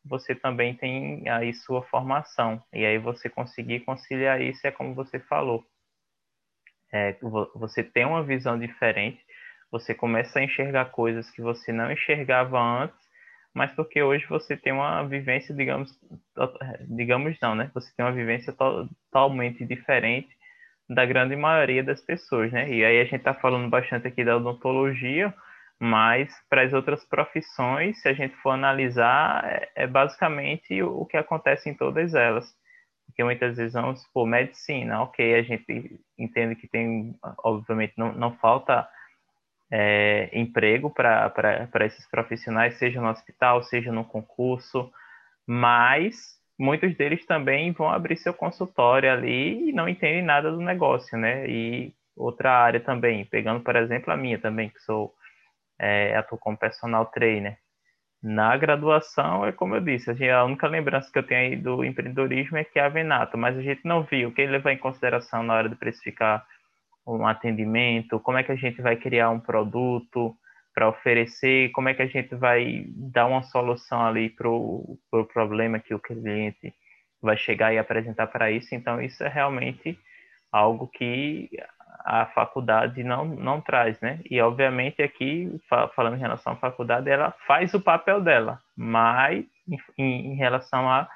você 0.03 0.33
também 0.33 0.75
tem 0.75 1.27
aí 1.29 1.53
sua 1.53 1.83
formação. 1.83 2.61
E 2.73 2.85
aí 2.85 2.97
você 2.97 3.29
conseguir 3.29 3.81
conciliar 3.81 4.41
isso 4.41 4.65
é 4.65 4.71
como 4.71 4.95
você 4.95 5.19
falou. 5.19 5.63
É, 6.91 7.15
você 7.55 7.83
tem 7.83 8.05
uma 8.05 8.23
visão 8.23 8.57
diferente, 8.57 9.23
você 9.71 9.93
começa 9.93 10.39
a 10.39 10.43
enxergar 10.43 10.85
coisas 10.85 11.29
que 11.29 11.41
você 11.41 11.71
não 11.71 11.91
enxergava 11.91 12.59
antes, 12.59 13.08
mas 13.53 13.71
porque 13.73 14.01
hoje 14.01 14.25
você 14.27 14.55
tem 14.57 14.73
uma 14.73 15.03
vivência, 15.03 15.53
digamos, 15.55 15.91
digamos 16.87 17.37
não, 17.41 17.55
né? 17.55 17.71
Você 17.73 17.91
tem 17.95 18.05
uma 18.05 18.11
vivência 18.13 18.53
totalmente 18.53 19.65
diferente 19.65 20.29
da 20.89 21.05
grande 21.05 21.35
maioria 21.35 21.83
das 21.83 22.01
pessoas, 22.01 22.51
né? 22.51 22.69
E 22.71 22.83
aí 22.85 22.99
a 23.01 23.03
gente 23.05 23.17
está 23.17 23.33
falando 23.33 23.69
bastante 23.69 24.07
aqui 24.07 24.23
da 24.23 24.37
odontologia, 24.37 25.33
Mas 25.79 26.29
para 26.49 26.63
as 26.63 26.73
outras 26.73 27.05
profissões, 27.05 28.01
se 28.01 28.09
a 28.09 28.13
gente 28.13 28.35
for 28.37 28.51
analisar, 28.51 29.43
é, 29.45 29.69
é 29.75 29.87
basicamente 29.87 30.81
o, 30.83 31.01
o 31.01 31.05
que 31.05 31.17
acontece 31.17 31.69
em 31.69 31.75
todas 31.75 32.13
elas. 32.13 32.45
Porque 33.05 33.23
muitas 33.23 33.57
vezes 33.57 33.73
vamos 33.73 34.05
por 34.13 34.27
medicina, 34.27 35.01
ok, 35.03 35.35
a 35.35 35.41
gente 35.43 35.99
entende 36.17 36.55
que 36.55 36.67
tem, 36.67 37.15
obviamente, 37.43 37.93
não, 37.97 38.13
não 38.13 38.37
falta 38.37 38.87
é, 39.71 40.29
emprego 40.33 40.89
para 40.89 41.85
esses 41.85 42.07
profissionais, 42.09 42.77
seja 42.77 43.01
no 43.01 43.09
hospital, 43.09 43.63
seja 43.63 43.91
no 43.91 44.03
concurso, 44.03 44.91
mas 45.47 46.39
muitos 46.57 46.95
deles 46.95 47.25
também 47.25 47.71
vão 47.71 47.89
abrir 47.89 48.17
seu 48.17 48.33
consultório 48.33 49.11
ali 49.11 49.69
e 49.69 49.73
não 49.73 49.87
entendem 49.87 50.23
nada 50.23 50.51
do 50.51 50.59
negócio, 50.59 51.17
né? 51.17 51.47
E 51.47 51.93
outra 52.15 52.51
área 52.51 52.79
também, 52.79 53.25
pegando, 53.25 53.61
por 53.61 53.75
exemplo, 53.75 54.11
a 54.11 54.17
minha 54.17 54.39
também, 54.39 54.69
que 54.69 54.79
sou 54.81 55.13
é, 55.79 56.15
atuo 56.17 56.37
como 56.37 56.57
personal 56.57 57.05
trainer. 57.05 57.57
Na 58.21 58.57
graduação, 58.57 59.45
é 59.45 59.53
como 59.53 59.75
eu 59.75 59.81
disse, 59.81 60.11
a, 60.29 60.43
única 60.43 60.67
lembrança 60.67 61.09
que 61.09 61.17
eu 61.17 61.23
tenho 61.23 61.39
aí 61.39 61.55
do 61.55 61.85
empreendedorismo 61.85 62.57
é 62.57 62.65
que 62.65 62.77
é 62.77 62.83
a 62.83 62.89
Venato, 62.89 63.37
mas 63.37 63.57
a 63.57 63.61
gente 63.61 63.81
não 63.85 64.03
viu 64.03 64.27
o 64.27 64.31
que 64.33 64.41
ele 64.41 64.51
levar 64.51 64.73
em 64.73 64.77
consideração 64.77 65.41
na 65.41 65.53
hora 65.53 65.69
de 65.69 65.75
precificar 65.75 66.45
um 67.17 67.27
atendimento, 67.27 68.19
como 68.19 68.37
é 68.37 68.43
que 68.43 68.51
a 68.51 68.55
gente 68.55 68.81
vai 68.81 68.95
criar 68.95 69.29
um 69.29 69.39
produto 69.39 70.35
para 70.73 70.89
oferecer, 70.89 71.71
como 71.71 71.89
é 71.89 71.93
que 71.93 72.01
a 72.01 72.07
gente 72.07 72.35
vai 72.35 72.85
dar 72.87 73.25
uma 73.25 73.43
solução 73.43 74.05
ali 74.05 74.29
para 74.29 74.49
o 74.49 74.97
pro 75.09 75.25
problema 75.25 75.79
que 75.79 75.93
o 75.93 75.99
cliente 75.99 76.73
vai 77.21 77.37
chegar 77.37 77.73
e 77.73 77.77
apresentar 77.77 78.27
para 78.27 78.51
isso. 78.51 78.73
Então, 78.73 79.01
isso 79.01 79.23
é 79.23 79.27
realmente 79.27 79.97
algo 80.51 80.87
que 80.87 81.49
a 82.05 82.25
faculdade 82.27 83.03
não, 83.03 83.25
não 83.25 83.61
traz, 83.61 83.99
né? 83.99 84.19
E, 84.29 84.39
obviamente, 84.41 85.01
aqui, 85.01 85.51
falando 85.95 86.15
em 86.15 86.19
relação 86.19 86.53
à 86.53 86.55
faculdade, 86.55 87.09
ela 87.09 87.31
faz 87.45 87.73
o 87.73 87.81
papel 87.81 88.21
dela, 88.21 88.59
mas 88.75 89.45
em, 89.97 90.33
em 90.33 90.35
relação 90.35 90.89
à 90.89 91.09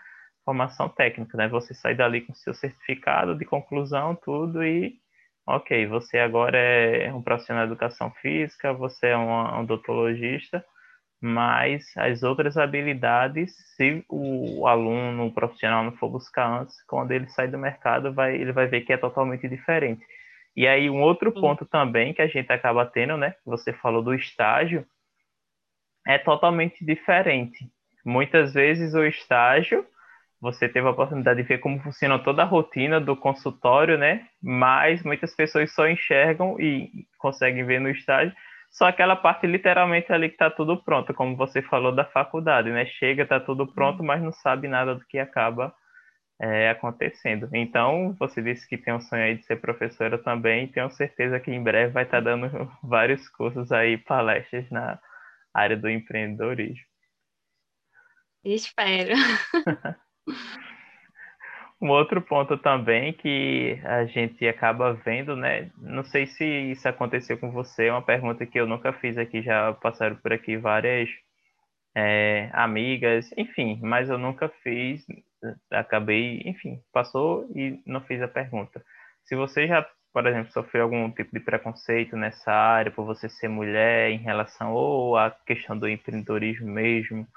formação 0.44 0.90
técnica, 0.90 1.38
né? 1.38 1.48
Você 1.48 1.74
sai 1.74 1.96
dali 1.96 2.22
com 2.22 2.34
seu 2.34 2.54
certificado 2.54 3.36
de 3.36 3.46
conclusão, 3.46 4.16
tudo, 4.16 4.64
e, 4.64 5.00
ok, 5.46 5.86
você 5.88 6.20
agora 6.20 6.58
é 6.58 7.14
um 7.14 7.22
profissional 7.22 7.66
de 7.66 7.72
educação 7.72 8.12
física, 8.22 8.74
você 8.74 9.08
é 9.08 9.18
um, 9.18 9.30
um 9.30 9.60
odontologista, 9.62 10.64
mas 11.22 11.86
as 11.96 12.24
outras 12.24 12.58
habilidades, 12.58 13.54
se 13.76 14.04
o 14.10 14.68
aluno, 14.68 15.28
o 15.28 15.34
profissional 15.34 15.84
não 15.84 15.94
for 15.94 16.10
buscar 16.10 16.62
antes, 16.62 16.76
quando 16.86 17.12
ele 17.12 17.30
sai 17.30 17.48
do 17.48 17.58
mercado, 17.58 18.14
vai, 18.14 18.36
ele 18.36 18.52
vai 18.52 18.68
ver 18.68 18.82
que 18.82 18.94
é 18.94 18.98
totalmente 18.98 19.48
diferente. 19.48 20.06
E 20.56 20.68
aí, 20.68 20.90
um 20.90 21.02
outro 21.02 21.32
ponto 21.32 21.66
também 21.66 22.14
que 22.14 22.22
a 22.22 22.28
gente 22.28 22.52
acaba 22.52 22.86
tendo, 22.86 23.18
né? 23.18 23.34
Você 23.46 23.74
falou 23.74 24.04
do 24.04 24.14
estágio, 24.14 24.86
é 26.06 26.18
totalmente 26.18 26.86
diferente. 26.86 27.68
Muitas 28.06 28.54
vezes 28.54 28.94
o 28.94 29.04
estágio, 29.04 29.86
você 30.44 30.68
teve 30.68 30.86
a 30.86 30.92
oportunidade 30.92 31.42
de 31.42 31.48
ver 31.48 31.60
como 31.60 31.80
funciona 31.80 32.20
toda 32.20 32.42
a 32.42 32.46
rotina 32.46 33.00
do 33.00 33.16
consultório, 33.16 33.98
né? 33.98 34.28
Mas 34.42 35.02
muitas 35.02 35.34
pessoas 35.34 35.74
só 35.74 35.88
enxergam 35.88 36.60
e 36.60 37.08
conseguem 37.18 37.66
ver 37.66 37.80
no 37.80 37.90
estágio 37.90 38.36
só 38.70 38.88
aquela 38.88 39.16
parte 39.16 39.48
literalmente 39.48 40.12
ali 40.12 40.28
que 40.28 40.36
está 40.36 40.50
tudo 40.50 40.84
pronto, 40.84 41.14
como 41.14 41.38
você 41.38 41.62
falou 41.62 41.94
da 41.96 42.04
faculdade, 42.04 42.70
né? 42.72 42.86
Chega, 42.86 43.24
está 43.24 43.40
tudo 43.40 43.66
pronto, 43.66 44.04
mas 44.04 44.22
não 44.22 44.34
sabe 44.34 44.68
nada 44.68 44.96
do 44.96 45.06
que 45.06 45.18
acaba 45.18 45.74
é, 46.42 46.70
acontecendo. 46.72 47.48
Então, 47.54 48.14
você 48.20 48.42
disse 48.42 48.68
que 48.68 48.78
tem 48.78 48.94
um 48.94 49.00
sonho 49.00 49.24
aí 49.24 49.38
de 49.38 49.46
ser 49.46 49.62
professora 49.62 50.18
também, 50.18 50.68
tenho 50.68 50.90
certeza 50.92 51.40
que 51.40 51.52
em 51.52 51.64
breve 51.64 51.94
vai 51.94 52.04
estar 52.04 52.18
tá 52.18 52.24
dando 52.32 52.50
vários 52.84 53.30
cursos 53.30 53.72
aí, 53.72 53.98
palestras 53.98 54.70
na 54.70 55.00
área 55.54 55.78
do 55.78 55.90
empreendedorismo. 55.90 56.84
Espero. 58.44 59.14
um 61.82 61.90
outro 61.90 62.22
ponto 62.22 62.58
também 62.58 63.14
que 63.14 63.80
a 63.84 64.06
gente 64.06 64.48
acaba 64.48 64.94
vendo, 64.94 65.36
né? 65.36 65.70
Não 65.78 66.04
sei 66.04 66.26
se 66.26 66.46
isso 66.46 66.88
aconteceu 66.88 67.38
com 67.38 67.52
você, 67.52 67.88
é 67.88 67.92
uma 67.92 68.02
pergunta 68.02 68.46
que 68.46 68.60
eu 68.60 68.68
nunca 68.68 68.94
fiz 68.94 69.18
aqui, 69.18 69.42
já 69.42 69.74
passaram 69.74 70.16
por 70.16 70.32
aqui 70.32 70.58
várias 70.58 71.10
é, 71.96 72.50
amigas, 72.54 73.30
enfim, 73.38 73.80
mas 73.82 74.10
eu 74.10 74.18
nunca 74.18 74.50
fiz 74.64 75.06
acabei, 75.72 76.42
enfim, 76.46 76.80
passou 76.92 77.50
e 77.56 77.82
não 77.86 78.02
fiz 78.02 78.22
a 78.22 78.28
pergunta. 78.28 78.84
Se 79.26 79.36
você 79.36 79.68
já, 79.68 79.86
por 80.14 80.26
exemplo, 80.28 80.52
sofreu 80.52 80.84
algum 80.84 81.12
tipo 81.12 81.32
de 81.34 81.40
preconceito 81.40 82.16
nessa 82.16 82.52
área 82.52 82.92
por 82.92 83.06
você 83.06 83.30
ser 83.30 83.48
mulher 83.48 84.12
em 84.12 84.18
relação 84.18 84.74
ou 84.74 85.18
à 85.18 85.32
questão 85.46 85.78
do 85.78 85.88
empreendedorismo 85.88 86.68
mesmo, 86.68 87.28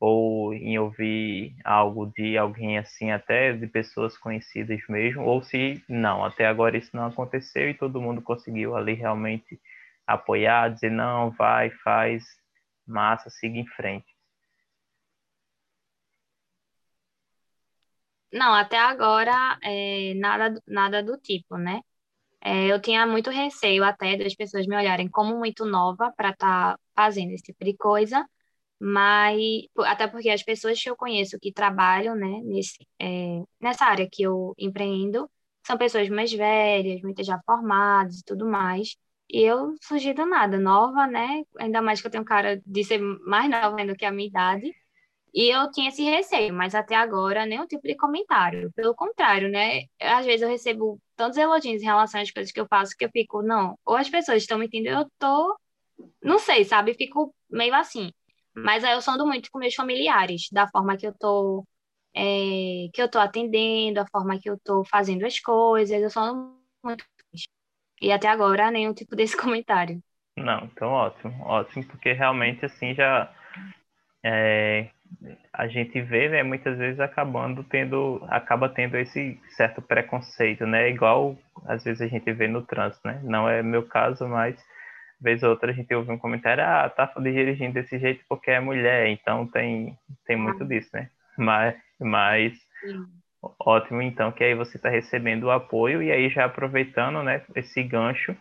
ou 0.00 0.52
em 0.54 0.78
ouvir 0.78 1.56
algo 1.64 2.06
de 2.14 2.36
alguém 2.36 2.78
assim, 2.78 3.10
até 3.10 3.52
de 3.52 3.66
pessoas 3.66 4.16
conhecidas 4.18 4.80
mesmo, 4.88 5.22
ou 5.24 5.42
se 5.42 5.82
não, 5.88 6.24
até 6.24 6.46
agora 6.46 6.76
isso 6.76 6.94
não 6.96 7.06
aconteceu 7.06 7.70
e 7.70 7.74
todo 7.74 8.00
mundo 8.00 8.22
conseguiu 8.22 8.76
ali 8.76 8.94
realmente 8.94 9.60
apoiar, 10.06 10.68
dizer 10.70 10.90
não, 10.90 11.30
vai, 11.32 11.70
faz, 11.70 12.24
massa, 12.86 13.30
siga 13.30 13.58
em 13.58 13.66
frente. 13.66 14.06
Não, 18.32 18.54
até 18.54 18.78
agora 18.78 19.58
é, 19.62 20.12
nada, 20.14 20.60
nada 20.66 21.02
do 21.02 21.16
tipo, 21.18 21.56
né? 21.56 21.80
É, 22.40 22.66
eu 22.72 22.80
tinha 22.80 23.06
muito 23.06 23.30
receio 23.30 23.84
até 23.84 24.16
das 24.16 24.34
pessoas 24.34 24.66
me 24.66 24.76
olharem 24.76 25.08
como 25.08 25.38
muito 25.38 25.64
nova 25.64 26.12
para 26.16 26.30
estar 26.30 26.74
tá 26.76 26.80
fazendo 26.94 27.32
esse 27.32 27.44
tipo 27.44 27.64
de 27.64 27.76
coisa, 27.76 28.24
mas 28.80 29.38
até 29.86 30.06
porque 30.06 30.30
as 30.30 30.42
pessoas 30.42 30.82
que 30.82 30.90
eu 30.90 30.96
conheço 30.96 31.38
que 31.40 31.52
trabalham, 31.52 32.14
né, 32.14 32.40
nesse, 32.44 32.86
é, 33.00 33.42
nessa 33.60 33.86
área 33.86 34.08
que 34.10 34.22
eu 34.22 34.54
empreendo, 34.58 35.28
são 35.66 35.76
pessoas 35.78 36.08
mais 36.08 36.32
velhas, 36.32 37.00
muitas 37.02 37.26
já 37.26 37.40
formadas 37.44 38.20
e 38.20 38.24
tudo 38.24 38.46
mais. 38.46 38.96
E 39.28 39.42
eu 39.42 39.74
surgi 39.82 40.12
do 40.12 40.24
nada, 40.24 40.58
nova, 40.58 41.06
né? 41.06 41.42
Ainda 41.58 41.82
mais 41.82 42.00
que 42.00 42.06
eu 42.06 42.10
tenho 42.10 42.24
cara 42.24 42.62
de 42.64 42.84
ser 42.84 42.98
mais 43.00 43.50
nova 43.50 43.84
do 43.84 43.96
que 43.96 44.04
a 44.04 44.12
minha 44.12 44.28
idade. 44.28 44.72
E 45.34 45.50
eu 45.50 45.70
tinha 45.70 45.90
esse 45.90 46.02
receio, 46.02 46.54
mas 46.54 46.74
até 46.74 46.94
agora 46.94 47.44
nenhum 47.44 47.66
tipo 47.66 47.86
de 47.86 47.96
comentário. 47.96 48.72
Pelo 48.74 48.94
contrário, 48.94 49.50
né? 49.50 49.82
Às 50.00 50.24
vezes 50.24 50.42
eu 50.42 50.48
recebo 50.48 51.00
tantos 51.16 51.36
elogios 51.38 51.82
em 51.82 51.84
relação 51.84 52.20
às 52.20 52.30
coisas 52.30 52.52
que 52.52 52.60
eu 52.60 52.66
faço 52.66 52.96
que 52.96 53.04
eu 53.04 53.10
fico, 53.10 53.42
não, 53.42 53.78
ou 53.84 53.96
as 53.96 54.08
pessoas 54.08 54.38
estão 54.42 54.58
me 54.58 54.66
entendendo, 54.66 55.00
eu 55.00 55.10
tô, 55.18 55.58
não 56.22 56.38
sei, 56.38 56.64
sabe? 56.64 56.94
Fico 56.94 57.34
meio 57.50 57.74
assim. 57.74 58.12
Mas 58.56 58.84
aí 58.84 58.92
eu 58.92 59.02
sondo 59.02 59.26
muito 59.26 59.50
com 59.50 59.58
meus 59.58 59.74
familiares, 59.74 60.48
da 60.50 60.68
forma 60.68 60.96
que 60.96 61.06
eu 61.06 61.14
tô, 61.18 61.64
é, 62.14 62.88
que 62.92 63.02
eu 63.02 63.10
tô 63.10 63.18
atendendo, 63.18 64.00
a 64.00 64.06
forma 64.06 64.38
que 64.40 64.48
eu 64.48 64.58
tô 64.58 64.84
fazendo 64.84 65.24
as 65.26 65.38
coisas, 65.40 66.00
eu 66.00 66.10
sondo 66.10 66.56
muito. 66.84 67.04
E 68.00 68.12
até 68.12 68.28
agora 68.28 68.70
nenhum 68.70 68.94
tipo 68.94 69.16
desse 69.16 69.36
comentário. 69.36 70.00
Não, 70.36 70.64
então 70.64 70.88
ótimo, 70.90 71.44
ótimo, 71.44 71.84
porque 71.86 72.12
realmente 72.12 72.64
assim 72.64 72.94
já 72.94 73.32
é, 74.24 74.90
a 75.52 75.66
gente 75.68 76.00
vê, 76.02 76.28
né, 76.28 76.42
muitas 76.42 76.76
vezes 76.76 77.00
acabando 77.00 77.64
tendo, 77.64 78.20
acaba 78.28 78.68
tendo 78.68 78.96
esse 78.96 79.40
certo 79.56 79.80
preconceito, 79.80 80.66
né, 80.66 80.90
igual 80.90 81.36
às 81.66 81.84
vezes 81.84 82.02
a 82.02 82.08
gente 82.08 82.30
vê 82.32 82.48
no 82.48 82.62
trânsito, 82.62 83.06
né, 83.06 83.20
não 83.24 83.48
é 83.48 83.62
meu 83.62 83.86
caso, 83.86 84.26
mas 84.28 84.56
vez 85.20 85.42
ou 85.42 85.50
outra 85.50 85.70
a 85.70 85.74
gente 85.74 85.94
ouve 85.94 86.10
um 86.10 86.18
comentário, 86.18 86.62
ah, 86.62 86.88
tá 86.88 87.12
dirigindo 87.18 87.74
desse 87.74 87.98
jeito 87.98 88.24
porque 88.28 88.50
é 88.50 88.60
mulher, 88.60 89.08
então 89.08 89.46
tem, 89.46 89.96
tem 90.26 90.36
muito 90.36 90.62
ah. 90.62 90.66
disso, 90.66 90.90
né, 90.92 91.10
mas, 91.36 91.74
mas 91.98 92.52
ótimo 93.60 94.02
então 94.02 94.32
que 94.32 94.44
aí 94.44 94.54
você 94.54 94.76
está 94.76 94.88
recebendo 94.88 95.44
o 95.44 95.50
apoio 95.50 96.02
e 96.02 96.10
aí 96.10 96.28
já 96.28 96.44
aproveitando, 96.44 97.22
né, 97.22 97.42
esse 97.54 97.82
gancho, 97.82 98.36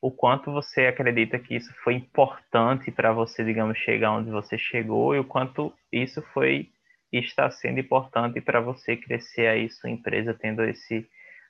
o 0.00 0.10
quanto 0.10 0.52
você 0.52 0.86
acredita 0.86 1.38
que 1.38 1.56
isso 1.56 1.72
foi 1.82 1.94
importante 1.94 2.90
para 2.90 3.10
você, 3.10 3.42
digamos, 3.42 3.78
chegar 3.78 4.12
onde 4.12 4.30
você 4.30 4.58
chegou 4.58 5.16
e 5.16 5.18
o 5.18 5.24
quanto 5.24 5.72
isso 5.90 6.20
foi 6.34 6.68
e 7.10 7.18
está 7.20 7.50
sendo 7.50 7.80
importante 7.80 8.40
para 8.40 8.60
você 8.60 8.96
crescer 8.96 9.46
aí 9.46 9.70
sua 9.70 9.88
empresa, 9.88 10.34
tendo 10.34 10.62
esse 10.64 11.08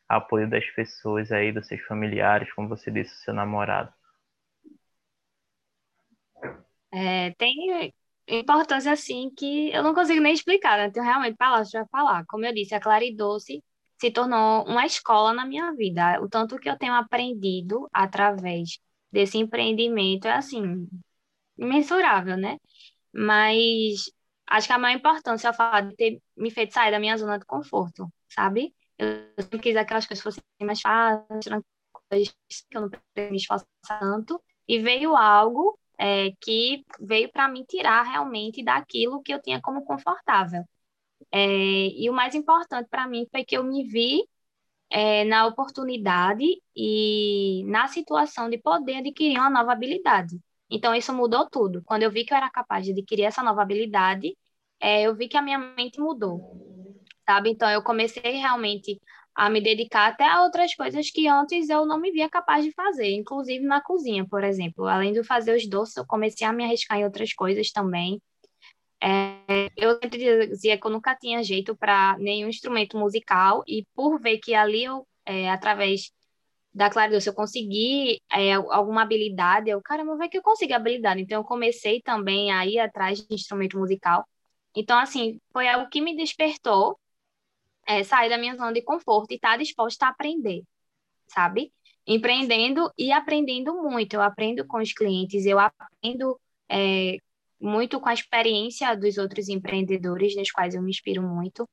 apoio 0.09 0.49
das 0.49 0.65
pessoas 0.71 1.33
aí, 1.33 1.51
dos 1.51 1.67
seus 1.67 1.81
familiares, 1.83 2.53
como 2.53 2.69
você 2.69 2.91
disse, 2.91 3.15
do 3.15 3.25
seu 3.25 3.35
namorado. 3.35 3.93
É, 6.95 7.33
tem 7.33 7.93
importância 8.29 8.93
assim 8.93 9.31
que 9.37 9.71
eu 9.73 9.83
não 9.83 9.95
consigo 9.95 10.21
nem 10.21 10.33
explicar, 10.33 10.79
né? 10.79 10.91
Tenho 10.91 11.05
realmente 11.05 11.37
palavras 11.37 11.71
para 11.71 11.87
falar. 11.89 12.25
Como 12.27 12.47
eu 12.47 12.55
disse, 12.55 12.75
a 12.75 12.81
Claridoce 12.81 13.63
se 14.01 14.11
tornou 14.13 14.65
uma 14.65 14.87
escola 14.87 15.33
na 15.33 15.45
minha 15.45 15.73
vida. 15.75 16.21
O 16.23 16.29
tanto 16.29 16.59
que 16.59 16.69
eu 16.71 16.79
tenho 16.79 16.95
aprendido 16.95 17.89
através 17.93 18.79
desse 19.11 19.39
empreendimento 19.39 20.27
é 20.29 20.33
assim, 20.35 20.89
imensurável, 21.59 22.37
né? 22.37 22.59
Mas 23.13 24.11
acho 24.47 24.67
que 24.69 24.73
a 24.73 24.79
maior 24.79 24.97
importância 24.99 25.49
é 25.49 25.51
o 25.51 25.55
fato 25.55 25.89
de 25.89 25.97
ter 25.97 26.23
me 26.37 26.51
feito 26.51 26.75
sair 26.75 26.91
da 26.93 27.01
minha 27.01 27.17
zona 27.17 27.39
de 27.39 27.47
conforto, 27.47 28.09
sabe? 28.29 28.75
Eu 28.99 29.09
sempre 29.41 29.59
quis 29.59 29.77
aquelas 29.77 30.07
coisas 30.07 30.23
fossem 30.23 30.43
mais 30.63 30.81
fáceis, 30.81 31.47
coisas 32.11 32.35
que 32.71 32.77
eu 32.77 32.83
não 32.83 32.91
me 33.31 33.37
esforçar 33.37 33.67
tanto, 34.01 34.41
e 34.69 34.79
veio 34.79 35.17
algo 35.17 35.79
é, 35.99 36.33
que 36.41 36.85
veio 37.01 37.31
para 37.31 37.49
me 37.49 37.65
tirar 37.65 38.03
realmente 38.03 38.63
daquilo 38.65 39.23
que 39.23 39.33
eu 39.33 39.41
tinha 39.43 39.61
como 39.61 39.85
confortável. 39.85 40.65
É, 41.33 41.47
e 41.89 42.09
o 42.11 42.13
mais 42.13 42.35
importante 42.35 42.89
para 42.89 43.09
mim 43.09 43.27
foi 43.31 43.45
que 43.45 43.57
eu 43.57 43.65
me 43.65 43.85
vi 43.85 44.23
é, 44.91 45.25
na 45.25 45.47
oportunidade 45.47 46.45
e 46.77 47.65
na 47.67 47.89
situação 47.89 48.49
de 48.49 48.59
poder 48.59 48.97
adquirir 48.97 49.39
uma 49.39 49.51
nova 49.51 49.73
habilidade. 49.73 50.41
Então, 50.71 50.95
isso 50.95 51.13
mudou 51.13 51.49
tudo. 51.49 51.83
Quando 51.85 52.03
eu 52.03 52.11
vi 52.11 52.25
que 52.25 52.33
eu 52.33 52.37
era 52.37 52.51
capaz 52.51 52.85
de 52.85 52.93
adquirir 52.93 53.25
essa 53.25 53.43
nova 53.43 53.63
habilidade, 53.63 54.37
é, 54.81 55.03
eu 55.03 55.15
vi 55.15 55.29
que 55.29 55.37
a 55.37 55.43
minha 55.43 55.59
mente 55.59 56.01
mudou, 56.01 56.41
sabe? 57.27 57.51
Então, 57.51 57.71
eu 57.71 57.83
comecei 57.83 58.33
realmente 58.33 59.01
a 59.35 59.51
me 59.51 59.61
dedicar 59.61 60.09
até 60.09 60.25
a 60.25 60.43
outras 60.43 60.75
coisas 60.75 61.11
que 61.11 61.27
antes 61.27 61.69
eu 61.69 61.85
não 61.85 61.99
me 62.01 62.13
via 62.13 62.29
capaz 62.29 62.65
de 62.65 62.73
fazer, 62.73 63.13
inclusive 63.13 63.65
na 63.65 63.81
cozinha, 63.83 64.27
por 64.29 64.45
exemplo. 64.45 64.87
Além 64.87 65.13
de 65.13 65.25
fazer 65.25 65.57
os 65.57 65.67
doces, 65.69 65.97
eu 65.97 66.07
comecei 66.07 66.47
a 66.47 66.53
me 66.53 66.65
arriscar 66.65 66.99
em 66.99 67.05
outras 67.05 67.33
coisas 67.33 67.73
também. 67.73 68.21
É, 69.03 69.71
eu 69.77 69.99
sempre 70.03 70.47
dizia 70.47 70.79
que 70.79 70.87
eu 70.87 70.91
nunca 70.91 71.15
tinha 71.17 71.43
jeito 71.43 71.77
para 71.77 72.17
nenhum 72.19 72.49
instrumento 72.49 72.97
musical, 72.97 73.63
e 73.67 73.85
por 73.95 74.21
ver 74.21 74.39
que 74.39 74.55
ali 74.55 74.85
eu, 74.85 75.07
é, 75.27 75.51
através 75.51 76.11
da 76.73 76.91
Claridoce, 76.91 77.29
eu 77.29 77.35
consegui 77.35 78.21
é, 78.33 78.55
alguma 78.55 79.03
habilidade, 79.03 79.71
eu, 79.71 79.81
caramba, 79.83 80.17
vai 80.17 80.29
que 80.29 80.39
eu 80.39 80.43
consigo 80.43 80.75
habilidade. 80.75 81.21
Então, 81.21 81.41
eu 81.41 81.45
comecei 81.45 82.01
também 82.03 82.51
a 82.53 82.67
ir 82.67 82.79
atrás 82.81 83.21
de 83.21 83.35
instrumento 83.35 83.79
musical. 83.79 84.25
Então, 84.77 84.99
assim, 84.99 85.39
foi 85.53 85.69
algo 85.69 85.89
que 85.89 86.01
me 86.01 86.17
despertou 86.17 86.99
é, 87.87 88.05
sair 88.05 88.29
da 88.29 88.39
minha 88.39 88.57
zona 88.57 88.73
de 88.73 88.83
conforto 88.83 89.33
e 89.33 89.37
estar 89.37 89.53
tá 89.53 89.57
disposta 89.57 90.07
a 90.07 90.11
aprender, 90.11 90.63
sabe? 91.29 91.73
Empreendendo 92.07 92.91
e 92.99 93.13
aprendendo 93.13 93.75
muito. 93.83 94.15
Eu 94.15 94.23
aprendo 94.23 94.67
com 94.67 94.79
os 94.79 94.93
clientes, 94.93 95.47
eu 95.47 95.59
aprendo 95.59 96.41
é, 96.69 97.17
muito 97.61 98.01
com 98.01 98.09
a 98.09 98.15
experiência 98.15 98.95
dos 98.97 99.19
outros 99.19 99.49
empreendedores, 99.49 100.37
nos 100.37 100.51
quais 100.51 100.75
eu 100.75 100.83
me 100.83 100.91
inspiro 100.91 101.23
muito. 101.23 101.69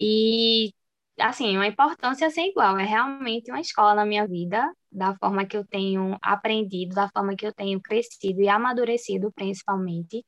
E, 0.00 0.72
assim, 1.18 1.56
uma 1.56 1.66
importância 1.66 2.30
sem 2.30 2.50
igual. 2.50 2.78
É 2.78 2.84
realmente 2.84 3.50
uma 3.50 3.60
escola 3.60 3.94
na 3.94 4.06
minha 4.06 4.26
vida, 4.26 4.72
da 4.90 5.16
forma 5.16 5.46
que 5.46 5.56
eu 5.56 5.66
tenho 5.66 6.16
aprendido, 6.22 6.94
da 6.94 7.08
forma 7.10 7.36
que 7.36 7.46
eu 7.46 7.52
tenho 7.54 7.80
crescido 7.80 8.40
e 8.42 8.48
amadurecido, 8.48 9.32
principalmente 9.32 10.24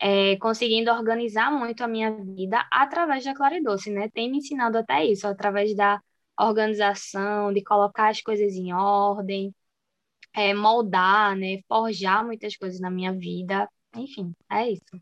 é, 0.00 0.36
conseguindo 0.36 0.90
organizar 0.90 1.50
muito 1.50 1.82
a 1.82 1.88
minha 1.88 2.10
vida 2.12 2.66
através 2.72 3.24
da 3.24 3.34
Claridoce, 3.34 3.90
né? 3.90 4.08
Tem 4.10 4.30
me 4.30 4.38
ensinado 4.38 4.78
até 4.78 5.04
isso, 5.04 5.26
através 5.26 5.74
da 5.74 6.00
organização, 6.38 7.52
de 7.52 7.62
colocar 7.62 8.08
as 8.08 8.20
coisas 8.22 8.54
em 8.54 8.72
ordem, 8.72 9.52
é, 10.34 10.54
moldar, 10.54 11.36
né? 11.36 11.58
Forjar 11.68 12.24
muitas 12.24 12.56
coisas 12.56 12.80
na 12.80 12.90
minha 12.90 13.12
vida. 13.12 13.68
Enfim, 13.96 14.32
é 14.50 14.70
isso. 14.70 15.00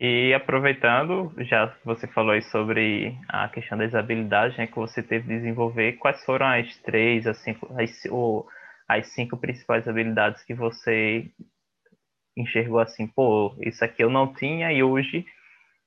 E 0.00 0.32
aproveitando, 0.32 1.32
já 1.38 1.76
você 1.84 2.06
falou 2.06 2.30
aí 2.30 2.42
sobre 2.42 3.18
a 3.28 3.48
questão 3.48 3.76
das 3.76 3.94
habilidades 3.94 4.56
né, 4.56 4.68
que 4.68 4.76
você 4.76 5.02
teve 5.02 5.26
de 5.26 5.36
desenvolver, 5.38 5.94
quais 5.94 6.24
foram 6.24 6.46
as 6.46 6.76
três, 6.78 7.26
as 7.26 7.38
cinco, 7.38 7.68
as, 7.76 8.04
ou, 8.08 8.46
as 8.86 9.08
cinco 9.08 9.36
principais 9.36 9.88
habilidades 9.88 10.44
que 10.44 10.54
você 10.54 11.28
enxergou 12.40 12.78
assim, 12.80 13.06
pô, 13.06 13.54
isso 13.60 13.84
aqui 13.84 14.02
eu 14.02 14.10
não 14.10 14.32
tinha 14.34 14.72
e 14.72 14.82
hoje 14.82 15.26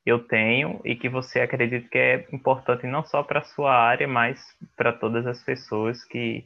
eu 0.06 0.20
tenho 0.28 0.82
e 0.86 0.96
que 0.96 1.10
você 1.10 1.42
acredita 1.42 1.88
que 1.90 1.98
é 1.98 2.28
importante 2.34 2.88
não 2.88 3.04
só 3.06 3.24
para 3.24 3.40
a 3.40 3.44
sua 3.44 3.74
área, 3.74 4.08
mas 4.08 4.40
para 4.76 4.94
todas 4.94 5.26
as 5.28 5.44
pessoas 5.44 6.04
que 6.06 6.46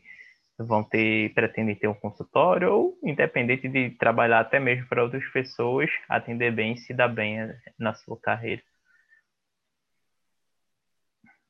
vão 0.57 0.83
ter, 0.83 1.33
pretendem 1.33 1.75
ter 1.75 1.87
um 1.87 1.93
consultório 1.93 2.71
ou 2.71 2.99
independente 3.03 3.67
de 3.67 3.91
trabalhar 3.91 4.39
até 4.39 4.59
mesmo 4.59 4.87
para 4.87 5.03
outras 5.03 5.25
pessoas, 5.31 5.89
atender 6.09 6.51
bem 6.51 6.73
e 6.73 6.77
se 6.77 6.93
dar 6.93 7.09
bem 7.09 7.39
eh, 7.41 7.57
na 7.77 7.93
sua 7.93 8.17
carreira. 8.19 8.61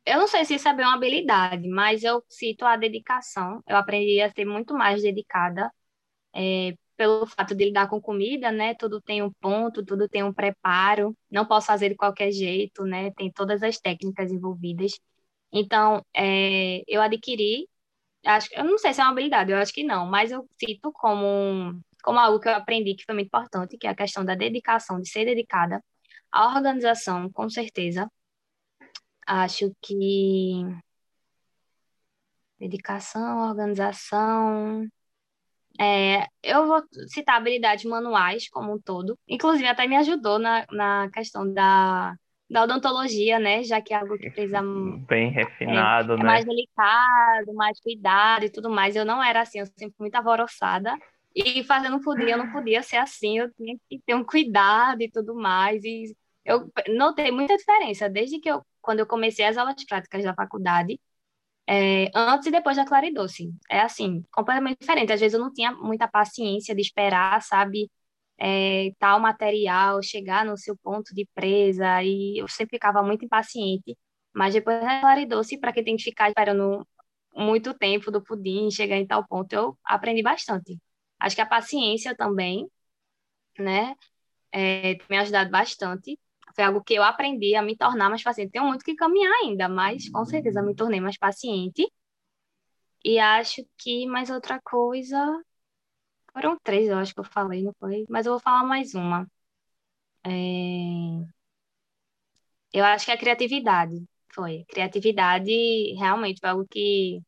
Eu 0.05 0.19
não 0.19 0.27
sei 0.27 0.45
se 0.45 0.55
isso 0.55 0.67
é 0.67 0.73
bem 0.73 0.85
uma 0.85 0.95
habilidade, 0.95 1.67
mas 1.67 2.03
eu 2.03 2.23
cito 2.29 2.63
a 2.65 2.77
dedicação. 2.77 3.63
Eu 3.67 3.75
aprendi 3.77 4.21
a 4.21 4.31
ser 4.31 4.45
muito 4.45 4.73
mais 4.73 5.01
dedicada 5.01 5.71
é, 6.35 6.75
pelo 6.95 7.25
fato 7.27 7.55
de 7.55 7.65
lidar 7.65 7.87
com 7.89 8.01
comida, 8.01 8.51
né? 8.51 8.73
Tudo 8.75 9.01
tem 9.01 9.21
um 9.21 9.31
ponto, 9.41 9.83
tudo 9.85 10.07
tem 10.09 10.23
um 10.23 10.33
preparo. 10.33 11.15
Não 11.29 11.45
posso 11.45 11.67
fazer 11.67 11.89
de 11.89 11.95
qualquer 11.95 12.31
jeito, 12.31 12.83
né? 12.85 13.11
Tem 13.11 13.31
todas 13.31 13.63
as 13.63 13.79
técnicas 13.79 14.31
envolvidas. 14.31 14.93
Então, 15.51 16.05
é, 16.15 16.83
eu 16.87 17.01
adquiri, 17.01 17.67
acho, 18.25 18.49
eu 18.53 18.63
não 18.65 18.77
sei 18.77 18.93
se 18.93 19.01
é 19.01 19.03
uma 19.03 19.11
habilidade, 19.11 19.51
eu 19.51 19.57
acho 19.57 19.73
que 19.73 19.83
não, 19.83 20.05
mas 20.05 20.31
eu 20.31 20.47
cito 20.59 20.91
como, 20.93 21.79
como 22.03 22.19
algo 22.19 22.39
que 22.39 22.49
eu 22.49 22.53
aprendi 22.55 22.95
que 22.95 23.05
foi 23.05 23.15
muito 23.15 23.27
importante, 23.27 23.77
que 23.77 23.87
é 23.87 23.89
a 23.91 23.95
questão 23.95 24.25
da 24.25 24.35
dedicação, 24.35 24.99
de 25.01 25.09
ser 25.09 25.25
dedicada. 25.25 25.83
A 26.31 26.47
organização, 26.55 27.31
com 27.31 27.49
certeza. 27.49 28.09
Acho 29.27 29.71
que 29.81 30.63
dedicação, 32.59 33.49
organização, 33.49 34.87
é, 35.79 36.27
eu 36.43 36.67
vou 36.67 36.81
citar 37.07 37.35
habilidades 37.35 37.85
manuais 37.85 38.49
como 38.49 38.73
um 38.73 38.79
todo, 38.79 39.17
inclusive 39.27 39.67
até 39.67 39.87
me 39.87 39.97
ajudou 39.97 40.39
na, 40.39 40.65
na 40.71 41.09
questão 41.11 41.51
da, 41.51 42.15
da 42.49 42.63
odontologia, 42.63 43.39
né? 43.39 43.63
Já 43.63 43.81
que 43.81 43.93
é 43.93 43.97
algo 43.97 44.17
que 44.17 44.29
precisa. 44.29 44.61
Bem 45.07 45.29
refinado, 45.29 46.13
é, 46.13 46.17
né? 46.17 46.21
É 46.21 46.25
mais 46.25 46.45
delicado, 46.45 47.53
mais 47.53 47.79
cuidado 47.81 48.45
e 48.45 48.49
tudo 48.49 48.69
mais. 48.69 48.95
Eu 48.95 49.05
não 49.05 49.23
era 49.23 49.41
assim, 49.41 49.59
eu 49.59 49.65
sempre 49.65 49.95
fui 49.97 50.05
muito 50.05 50.15
alvoroçada. 50.15 50.95
E 51.35 51.63
fazendo 51.65 51.99
pudim, 51.99 52.29
eu 52.29 52.37
não 52.37 52.49
podia 52.49 52.81
ser 52.81 52.95
assim, 52.95 53.39
eu 53.39 53.51
tinha 53.55 53.75
que 53.89 53.99
ter 54.05 54.15
um 54.15 54.23
cuidado 54.23 55.01
e 55.01 55.11
tudo 55.11 55.35
mais. 55.35 55.83
E 55.83 56.15
eu 56.45 56.71
notei 56.95 57.29
muita 57.29 57.57
diferença 57.57 58.09
desde 58.09 58.39
que 58.39 58.49
eu, 58.49 58.61
quando 58.81 58.99
eu 58.99 59.05
comecei 59.05 59.43
as 59.43 59.57
aulas 59.57 59.83
práticas 59.83 60.23
da 60.23 60.33
faculdade 60.33 60.97
é, 61.67 62.11
antes 62.13 62.47
e 62.47 62.51
depois 62.51 62.77
da 62.77 62.85
Claridoce. 62.85 63.53
É 63.69 63.81
assim, 63.81 64.23
completamente 64.31 64.79
diferente. 64.79 65.11
Às 65.13 65.19
vezes 65.19 65.33
eu 65.33 65.39
não 65.39 65.53
tinha 65.53 65.71
muita 65.71 66.07
paciência 66.07 66.75
de 66.75 66.81
esperar, 66.81 67.41
sabe, 67.41 67.89
é, 68.37 68.91
tal 68.99 69.19
material 69.19 70.01
chegar 70.03 70.45
no 70.45 70.57
seu 70.57 70.77
ponto 70.77 71.13
de 71.15 71.27
presa, 71.33 72.03
e 72.03 72.37
eu 72.39 72.47
sempre 72.47 72.77
ficava 72.77 73.01
muito 73.03 73.25
impaciente. 73.25 73.97
Mas 74.33 74.53
depois 74.53 74.81
da 74.81 75.01
Claridoce, 75.01 75.59
para 75.59 75.73
quem 75.73 75.83
tem 75.83 75.97
que 75.97 76.03
ficar 76.03 76.29
esperando 76.29 76.87
muito 77.35 77.73
tempo 77.73 78.11
do 78.11 78.21
pudim 78.23 78.69
chegar 78.71 78.97
em 78.97 79.07
tal 79.07 79.25
ponto, 79.27 79.53
eu 79.53 79.77
aprendi 79.83 80.21
bastante. 80.23 80.77
Acho 81.19 81.35
que 81.35 81.41
a 81.41 81.45
paciência 81.45 82.15
também, 82.15 82.67
né, 83.59 83.95
é, 84.51 84.95
tem 84.95 85.07
me 85.09 85.17
ajudado 85.17 85.51
bastante 85.51 86.19
foi 86.55 86.63
algo 86.65 86.83
que 86.83 86.93
eu 86.95 87.03
aprendi 87.03 87.55
a 87.55 87.61
me 87.61 87.75
tornar 87.77 88.09
mais 88.09 88.23
paciente. 88.23 88.51
Tenho 88.51 88.65
muito 88.65 88.85
que 88.85 88.95
caminhar 88.95 89.31
ainda, 89.43 89.67
mas 89.69 90.09
com 90.09 90.25
certeza 90.25 90.61
me 90.61 90.75
tornei 90.75 90.99
mais 91.01 91.17
paciente. 91.17 91.87
E 93.03 93.19
acho 93.19 93.65
que 93.77 94.05
mais 94.07 94.29
outra 94.29 94.59
coisa. 94.61 95.17
Foram 96.33 96.57
três, 96.63 96.89
eu 96.89 96.97
acho 96.97 97.13
que 97.13 97.19
eu 97.21 97.23
falei, 97.23 97.63
não 97.63 97.73
foi? 97.79 98.05
Mas 98.09 98.25
eu 98.25 98.33
vou 98.33 98.39
falar 98.39 98.63
mais 98.63 98.93
uma. 98.93 99.27
É... 100.23 101.25
Eu 102.73 102.83
acho 102.85 103.05
que 103.05 103.11
a 103.11 103.17
criatividade 103.17 104.03
foi. 104.33 104.65
Criatividade 104.67 105.51
realmente 105.97 106.39
foi 106.39 106.49
algo 106.49 106.67
que 106.69 107.21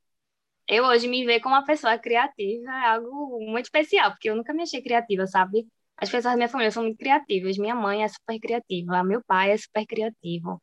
eu 0.67 0.85
hoje 0.85 1.07
me 1.07 1.25
ver 1.25 1.39
como 1.41 1.55
uma 1.55 1.65
pessoa 1.65 1.97
criativa 1.99 2.71
é 2.71 2.87
algo 2.87 3.39
muito 3.41 3.65
especial, 3.65 4.11
porque 4.11 4.29
eu 4.29 4.35
nunca 4.35 4.53
me 4.53 4.63
achei 4.63 4.81
criativa, 4.81 5.27
sabe? 5.27 5.67
As 5.97 6.09
pessoas 6.09 6.33
da 6.33 6.37
minha 6.37 6.49
família 6.49 6.71
são 6.71 6.83
muito 6.83 6.97
criativas. 6.97 7.57
Minha 7.57 7.75
mãe 7.75 8.03
é 8.03 8.07
super 8.07 8.39
criativa, 8.39 9.03
meu 9.03 9.23
pai 9.25 9.51
é 9.51 9.57
super 9.57 9.85
criativo. 9.85 10.61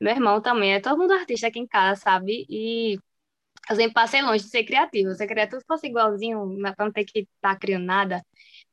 Meu 0.00 0.12
irmão 0.14 0.40
também, 0.42 0.74
é 0.74 0.80
todo 0.80 0.98
mundo 0.98 1.12
artista 1.12 1.48
aqui 1.48 1.58
em 1.58 1.66
casa, 1.66 2.00
sabe? 2.00 2.46
E 2.48 2.98
eu 3.70 3.76
sempre 3.76 3.92
passei 3.94 4.22
longe 4.22 4.44
de 4.44 4.50
ser 4.50 4.64
criativo. 4.64 5.14
Ser 5.14 5.26
criativo 5.26 5.62
fosse 5.66 5.86
igualzinho, 5.88 6.56
para 6.76 6.86
não 6.86 6.92
ter 6.92 7.04
que 7.04 7.20
estar 7.20 7.54
tá 7.54 7.58
criando 7.58 7.84
nada. 7.86 8.22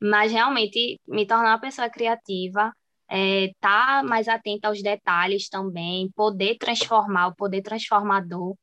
Mas 0.02 0.32
realmente 0.32 1.00
me 1.08 1.26
tornar 1.28 1.52
uma 1.52 1.62
pessoa 1.62 1.90
criativa, 1.90 2.74
é, 3.10 3.52
tá 3.60 4.04
mais 4.04 4.28
atenta 4.28 4.68
aos 4.70 4.82
detalhes 4.82 5.50
também, 5.50 6.12
poder 6.16 6.58
transformar, 6.58 7.28
o 7.28 7.36
poder 7.36 7.62
transformador, 7.62 8.56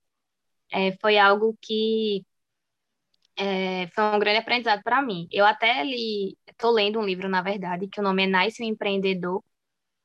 é, 0.73 0.93
foi 1.01 1.19
algo 1.19 1.57
que 1.61 2.25
é, 3.37 3.87
foi 3.89 4.05
um 4.05 4.19
grande 4.19 4.39
aprendizado 4.39 4.83
para 4.83 5.03
mim. 5.03 5.29
Eu 5.33 5.45
até 5.47 5.83
li, 5.85 6.37
estou 6.49 6.71
lendo 6.71 6.99
um 6.99 7.05
livro, 7.05 7.29
na 7.29 7.43
verdade, 7.43 7.89
que 7.89 8.01
o 8.01 8.03
nome 8.03 8.25
é 8.25 8.27
Nice 8.27 8.63
o 8.63 8.67
Empreendedor, 8.67 9.43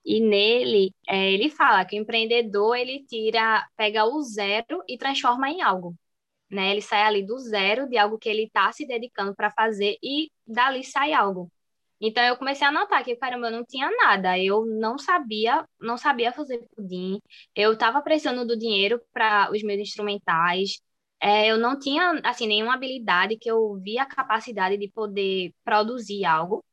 e 0.05 0.19
nele 0.21 0.93
é, 1.07 1.31
ele 1.33 1.49
fala 1.49 1.83
que 1.85 1.97
o 1.97 2.01
empreendedor 2.01 2.77
ele 2.77 3.03
tira, 3.07 3.67
pega 3.75 4.05
o 4.05 4.21
zero 4.21 4.83
e 4.87 4.97
transforma 4.97 5.49
em 5.49 5.61
algo. 5.61 5.95
Né? 6.49 6.71
Ele 6.71 6.81
sai 6.81 7.01
ali 7.03 7.25
do 7.25 7.37
zero 7.39 7.89
de 7.89 7.97
algo 7.97 8.17
que 8.19 8.29
ele 8.29 8.43
está 8.43 8.71
se 8.71 8.85
dedicando 8.85 9.35
para 9.35 9.51
fazer 9.51 9.97
e 10.03 10.31
dali 10.47 10.83
sai 10.83 11.13
algo. 11.13 11.51
Então 11.99 12.23
eu 12.23 12.37
comecei 12.37 12.67
a 12.67 12.71
notar 12.71 13.03
que 13.03 13.15
caramba, 13.15 13.47
eu 13.47 13.51
não 13.51 13.65
tinha 13.65 13.89
nada, 13.89 14.37
eu 14.37 14.65
não 14.65 14.97
sabia, 14.97 15.65
não 15.79 15.97
sabia 15.97 16.31
fazer 16.33 16.67
pudim, 16.75 17.19
eu 17.55 17.73
estava 17.73 18.01
precisando 18.01 18.45
do 18.45 18.57
dinheiro 18.57 19.01
para 19.13 19.49
os 19.51 19.63
meus 19.63 19.79
instrumentais, 19.79 20.81
é, 21.25 21.47
eu 21.47 21.57
não 21.57 21.79
tinha, 21.79 22.21
assim, 22.23 22.45
nenhuma 22.47 22.75
habilidade 22.75 23.35
que 23.37 23.49
eu 23.49 23.75
via 23.81 24.03
a 24.03 24.05
capacidade 24.05 24.77
de 24.77 24.87
poder 24.89 25.53
produzir 25.63 26.23
algo. 26.23 26.63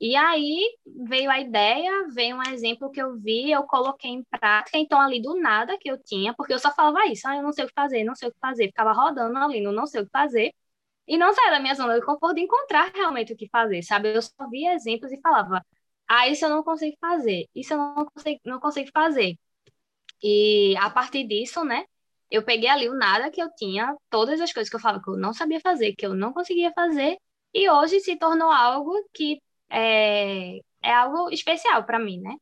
E 0.00 0.14
aí 0.16 0.78
veio 1.08 1.30
a 1.30 1.40
ideia, 1.40 2.08
veio 2.14 2.36
um 2.36 2.42
exemplo 2.42 2.90
que 2.90 3.02
eu 3.02 3.16
vi, 3.18 3.50
eu 3.50 3.64
coloquei 3.64 4.10
em 4.10 4.24
prática, 4.24 4.78
então 4.78 5.00
ali 5.00 5.20
do 5.22 5.34
nada 5.40 5.78
que 5.78 5.90
eu 5.90 5.98
tinha, 6.02 6.34
porque 6.34 6.54
eu 6.54 6.58
só 6.60 6.72
falava 6.74 7.06
isso, 7.06 7.26
ah, 7.28 7.36
eu 7.36 7.42
não 7.42 7.52
sei 7.52 7.64
o 7.64 7.68
que 7.68 7.74
fazer, 7.74 8.04
não 8.04 8.14
sei 8.14 8.28
o 8.28 8.32
que 8.32 8.38
fazer, 8.40 8.66
ficava 8.68 8.92
rodando 8.92 9.38
ali, 9.38 9.60
não, 9.60 9.72
não 9.72 9.86
sei 9.86 10.02
o 10.02 10.04
que 10.06 10.12
fazer, 10.12 10.52
e 11.08 11.18
não 11.18 11.32
saía 11.34 11.52
da 11.52 11.60
minha 11.60 11.74
zona 11.74 11.94
de 11.98 12.06
conforto 12.06 12.36
de 12.36 12.42
encontrar 12.42 12.92
realmente 12.94 13.32
o 13.32 13.36
que 13.36 13.48
fazer, 13.48 13.82
sabe? 13.82 14.14
Eu 14.14 14.22
só 14.22 14.48
via 14.50 14.74
exemplos 14.74 15.12
e 15.12 15.20
falava, 15.20 15.64
ah, 16.08 16.28
isso 16.28 16.44
eu 16.44 16.50
não 16.50 16.62
consigo 16.64 16.96
fazer, 17.00 17.46
isso 17.54 17.72
eu 17.74 17.78
não 17.78 18.06
consigo, 18.06 18.40
não 18.44 18.60
consigo 18.60 18.90
fazer. 18.92 19.38
E 20.22 20.76
a 20.78 20.90
partir 20.90 21.26
disso, 21.26 21.64
né, 21.64 21.86
eu 22.30 22.42
peguei 22.42 22.68
ali 22.68 22.88
o 22.88 22.94
nada 22.96 23.30
que 23.30 23.40
eu 23.42 23.48
tinha, 23.56 23.94
todas 24.10 24.40
as 24.40 24.52
coisas 24.52 24.70
que 24.70 24.76
eu 24.76 24.80
falava 24.80 25.02
que 25.02 25.10
eu 25.10 25.16
não 25.16 25.32
sabia 25.32 25.60
fazer, 25.60 25.94
que 25.94 26.06
eu 26.06 26.14
não 26.14 26.32
conseguia 26.32 26.72
fazer, 26.72 27.16
e 27.54 27.70
hoje 27.70 28.00
se 28.00 28.16
tornou 28.18 28.50
algo 28.50 28.92
que 29.14 29.40
é, 29.70 30.58
é 30.82 30.92
algo 30.94 31.30
especial 31.30 31.84
para 31.84 31.98
mim, 31.98 32.20
né? 32.20 32.36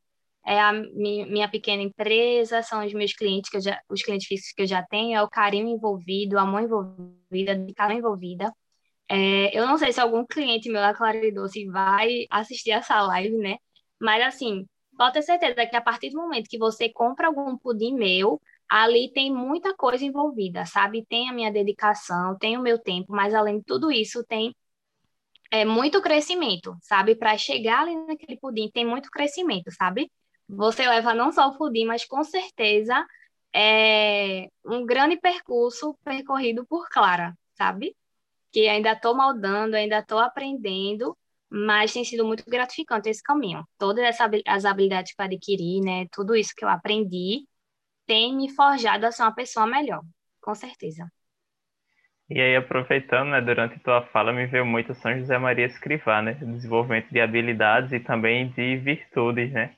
É 0.46 0.60
a 0.60 0.72
minha 0.72 1.48
pequena 1.48 1.82
empresa, 1.82 2.62
são 2.62 2.84
os 2.84 2.92
meus 2.92 3.14
clientes, 3.14 3.50
que 3.50 3.60
já, 3.60 3.80
os 3.88 4.02
clientes 4.02 4.26
físicos 4.26 4.52
que 4.52 4.62
eu 4.62 4.66
já 4.66 4.82
tenho, 4.82 5.16
é 5.16 5.22
o 5.22 5.28
carinho 5.28 5.68
envolvido, 5.68 6.36
o 6.36 6.38
amor 6.38 6.62
envolvido, 6.62 7.50
a 7.50 7.54
dedicação 7.54 7.96
envolvida. 7.96 8.52
É, 9.08 9.56
eu 9.58 9.66
não 9.66 9.78
sei 9.78 9.92
se 9.92 10.00
algum 10.00 10.24
cliente 10.26 10.68
meu 10.70 10.80
da 10.80 10.94
Claridoce 10.94 11.66
vai 11.66 12.26
assistir 12.30 12.72
essa 12.72 13.00
live, 13.02 13.36
né? 13.38 13.56
Mas, 14.00 14.22
assim, 14.22 14.66
pode 14.96 15.14
ter 15.14 15.22
certeza 15.22 15.66
que 15.66 15.76
a 15.76 15.80
partir 15.80 16.10
do 16.10 16.18
momento 16.20 16.48
que 16.48 16.58
você 16.58 16.88
compra 16.90 17.28
algum 17.28 17.56
pudim 17.58 17.94
meu, 17.94 18.40
ali 18.68 19.12
tem 19.12 19.32
muita 19.32 19.74
coisa 19.74 20.04
envolvida, 20.04 20.64
sabe? 20.66 21.04
Tem 21.06 21.28
a 21.28 21.32
minha 21.32 21.52
dedicação, 21.52 22.36
tem 22.38 22.56
o 22.56 22.62
meu 22.62 22.78
tempo, 22.78 23.12
mas 23.12 23.34
além 23.34 23.58
de 23.58 23.64
tudo 23.64 23.90
isso, 23.90 24.24
tem 24.24 24.54
é, 25.50 25.64
muito 25.64 26.02
crescimento, 26.02 26.76
sabe? 26.82 27.14
Para 27.14 27.36
chegar 27.38 27.82
ali 27.82 27.96
naquele 28.06 28.36
pudim, 28.38 28.70
tem 28.72 28.84
muito 28.84 29.10
crescimento, 29.10 29.70
sabe? 29.72 30.10
Você 30.48 30.86
leva 30.88 31.14
não 31.14 31.32
só 31.32 31.48
o 31.48 31.56
pudim, 31.56 31.84
mas 31.86 32.04
com 32.04 32.22
certeza 32.24 33.06
é 33.54 34.48
um 34.64 34.84
grande 34.84 35.16
percurso 35.16 35.96
percorrido 36.04 36.66
por 36.66 36.88
Clara, 36.90 37.36
sabe? 37.56 37.96
Que 38.52 38.68
ainda 38.68 38.92
estou 38.92 39.16
moldando, 39.16 39.76
ainda 39.76 40.00
estou 40.00 40.18
aprendendo, 40.18 41.16
mas 41.48 41.92
tem 41.92 42.04
sido 42.04 42.24
muito 42.24 42.44
gratificante 42.46 43.08
esse 43.08 43.22
caminho. 43.22 43.64
Todas 43.78 44.16
as 44.46 44.64
habilidades 44.64 45.14
que 45.14 45.22
eu 45.22 45.26
adquiri, 45.26 45.80
né? 45.80 46.06
Tudo 46.10 46.34
isso 46.34 46.52
que 46.56 46.64
eu 46.64 46.68
aprendi 46.68 47.46
tem 48.06 48.36
me 48.36 48.50
forjado 48.54 49.06
a 49.06 49.12
ser 49.12 49.22
uma 49.22 49.34
pessoa 49.34 49.66
melhor, 49.66 50.02
com 50.40 50.54
certeza. 50.54 51.06
E 52.28 52.40
aí, 52.40 52.56
aproveitando, 52.56 53.30
né, 53.30 53.40
durante 53.40 53.78
tua 53.80 54.02
fala, 54.06 54.32
me 54.32 54.46
veio 54.46 54.64
muito 54.64 54.94
São 54.94 55.18
José 55.18 55.36
Maria 55.38 55.66
Escrivá, 55.66 56.22
né? 56.22 56.32
Desenvolvimento 56.34 57.10
de 57.10 57.20
habilidades 57.20 57.92
e 57.92 58.00
também 58.00 58.48
de 58.48 58.76
virtudes, 58.78 59.52
né? 59.52 59.74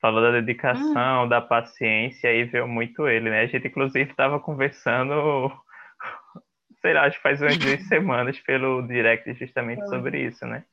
Falou 0.00 0.22
da 0.22 0.30
dedicação, 0.40 1.24
hum. 1.24 1.28
da 1.28 1.40
paciência, 1.40 2.32
e 2.32 2.44
veio 2.44 2.68
muito 2.68 3.08
ele, 3.08 3.28
né? 3.28 3.40
A 3.40 3.46
gente, 3.46 3.66
inclusive, 3.66 4.08
estava 4.10 4.38
conversando, 4.38 5.50
sei 6.80 6.94
lá, 6.94 7.06
acho 7.06 7.16
que 7.16 7.22
faz 7.22 7.42
umas 7.42 7.58
duas 7.58 7.82
semanas 7.88 8.38
pelo 8.40 8.86
direct 8.86 9.34
justamente 9.34 9.86
sobre 9.88 10.26
isso, 10.26 10.46
né? 10.46 10.64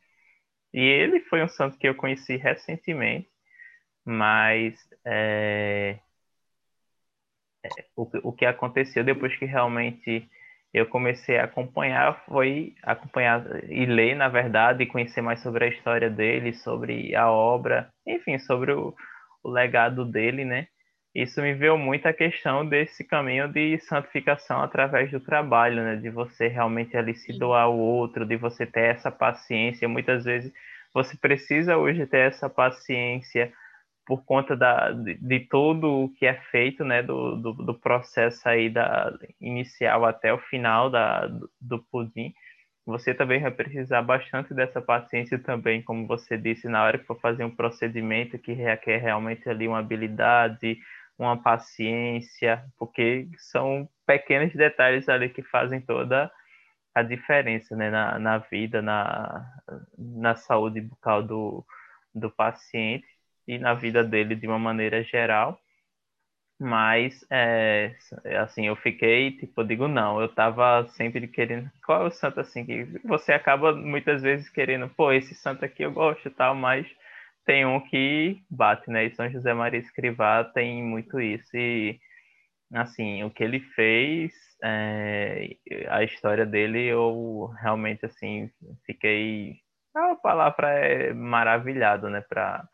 E 0.73 0.79
ele 0.79 1.21
foi 1.21 1.43
um 1.43 1.47
santo 1.47 1.77
que 1.77 1.87
eu 1.87 1.95
conheci 1.95 2.35
recentemente, 2.37 3.27
mas 4.05 4.75
é, 5.05 5.99
o, 7.95 8.29
o 8.29 8.33
que 8.33 8.45
aconteceu 8.45 9.03
depois 9.03 9.35
que 9.37 9.45
realmente 9.45 10.27
eu 10.73 10.85
comecei 10.85 11.37
a 11.37 11.45
acompanhar 11.45 12.23
foi 12.25 12.75
acompanhar 12.83 13.43
e 13.69 13.85
ler, 13.85 14.15
na 14.15 14.27
verdade, 14.27 14.83
e 14.83 14.87
conhecer 14.87 15.21
mais 15.21 15.41
sobre 15.41 15.65
a 15.65 15.67
história 15.69 16.09
dele, 16.09 16.53
sobre 16.53 17.15
a 17.15 17.31
obra, 17.31 17.89
enfim, 18.05 18.37
sobre 18.39 18.71
o, 18.73 18.93
o 19.43 19.49
legado 19.49 20.05
dele, 20.05 20.45
né? 20.45 20.67
Isso 21.15 21.41
me 21.41 21.53
veio 21.55 21.77
muito 21.77 22.05
a 22.05 22.13
questão 22.13 22.67
desse 22.67 23.03
caminho 23.03 23.47
de 23.51 23.79
santificação 23.79 24.61
através 24.61 25.09
do 25.09 25.19
trabalho, 25.19 25.83
né? 25.83 25.95
De 25.95 26.09
você 26.09 26.47
realmente 26.47 26.95
ali 26.95 27.15
se 27.15 27.37
doar 27.39 27.63
ao 27.63 27.77
outro, 27.77 28.25
de 28.25 28.37
você 28.37 28.65
ter 28.67 28.95
essa 28.95 29.09
paciência. 29.09 29.87
Muitas 29.87 30.25
vezes 30.25 30.53
você 30.93 31.17
precisa 31.17 31.77
hoje 31.77 32.05
ter 32.05 32.27
essa 32.27 32.49
paciência 32.49 33.51
por 34.07 34.23
conta 34.23 34.55
da, 34.55 34.91
de, 34.91 35.15
de 35.15 35.39
todo 35.41 36.05
o 36.05 36.09
que 36.13 36.25
é 36.25 36.35
feito, 36.49 36.83
né, 36.85 37.03
do, 37.03 37.35
do, 37.35 37.53
do, 37.53 37.73
processo 37.75 38.47
aí 38.47 38.69
da 38.69 39.13
inicial 39.39 40.05
até 40.05 40.33
o 40.33 40.39
final 40.39 40.89
da, 40.89 41.27
do, 41.27 41.51
do 41.59 41.83
pudim, 41.91 42.33
você 42.85 43.13
também 43.13 43.41
vai 43.41 43.51
precisar 43.51 44.01
bastante 44.01 44.53
dessa 44.53 44.81
paciência 44.81 45.37
também, 45.37 45.81
como 45.83 46.07
você 46.07 46.37
disse, 46.37 46.69
na 46.69 46.83
hora 46.83 46.97
que 46.97 47.05
for 47.05 47.19
fazer 47.19 47.43
um 47.43 47.53
procedimento 47.53 48.39
que 48.39 48.53
requer 48.53 48.97
realmente 48.97 49.49
ali 49.49 49.67
uma 49.67 49.79
habilidade, 49.79 50.79
uma 51.19 51.35
paciência, 51.41 52.63
porque 52.77 53.27
são 53.37 53.89
pequenos 54.05 54.53
detalhes 54.53 55.09
ali 55.09 55.27
que 55.29 55.43
fazem 55.43 55.81
toda 55.81 56.31
a 56.95 57.03
diferença, 57.03 57.75
né, 57.75 57.89
na, 57.89 58.17
na 58.19 58.37
vida, 58.37 58.81
na, 58.81 59.45
na 59.97 60.35
saúde 60.37 60.79
bucal 60.79 61.21
do, 61.21 61.65
do 62.15 62.31
paciente 62.31 63.16
e 63.47 63.57
na 63.57 63.73
vida 63.73 64.03
dele 64.03 64.35
de 64.35 64.47
uma 64.47 64.59
maneira 64.59 65.03
geral. 65.03 65.59
Mas, 66.59 67.23
é, 67.29 67.95
assim, 68.41 68.65
eu 68.65 68.75
fiquei, 68.75 69.31
tipo, 69.37 69.61
eu 69.61 69.65
digo, 69.67 69.87
não, 69.87 70.19
eu 70.19 70.27
tava 70.33 70.87
sempre 70.89 71.27
querendo, 71.27 71.69
qual 71.85 72.03
é 72.03 72.07
o 72.07 72.11
santo, 72.11 72.39
assim, 72.39 72.65
que 72.65 72.83
você 73.05 73.31
acaba 73.33 73.73
muitas 73.75 74.23
vezes 74.23 74.49
querendo, 74.49 74.89
pô, 74.89 75.11
esse 75.11 75.35
santo 75.35 75.63
aqui 75.63 75.83
eu 75.83 75.91
gosto 75.91 76.27
e 76.27 76.31
tal, 76.31 76.55
mas 76.55 76.87
tem 77.45 77.63
um 77.65 77.79
que 77.79 78.41
bate, 78.49 78.89
né, 78.89 79.05
e 79.05 79.15
São 79.15 79.29
José 79.29 79.53
Maria 79.53 79.79
Escrivá 79.79 80.43
tem 80.45 80.83
muito 80.83 81.19
isso, 81.21 81.55
e, 81.55 81.99
assim, 82.73 83.23
o 83.23 83.29
que 83.29 83.43
ele 83.43 83.59
fez, 83.75 84.33
é, 84.63 85.57
a 85.89 86.03
história 86.03 86.45
dele, 86.45 86.85
eu 86.85 87.53
realmente, 87.61 88.03
assim, 88.05 88.49
fiquei, 88.85 89.57
a 89.95 90.15
palavra 90.15 90.69
é 90.71 91.13
maravilhado, 91.13 92.09
né, 92.09 92.21
para 92.21 92.67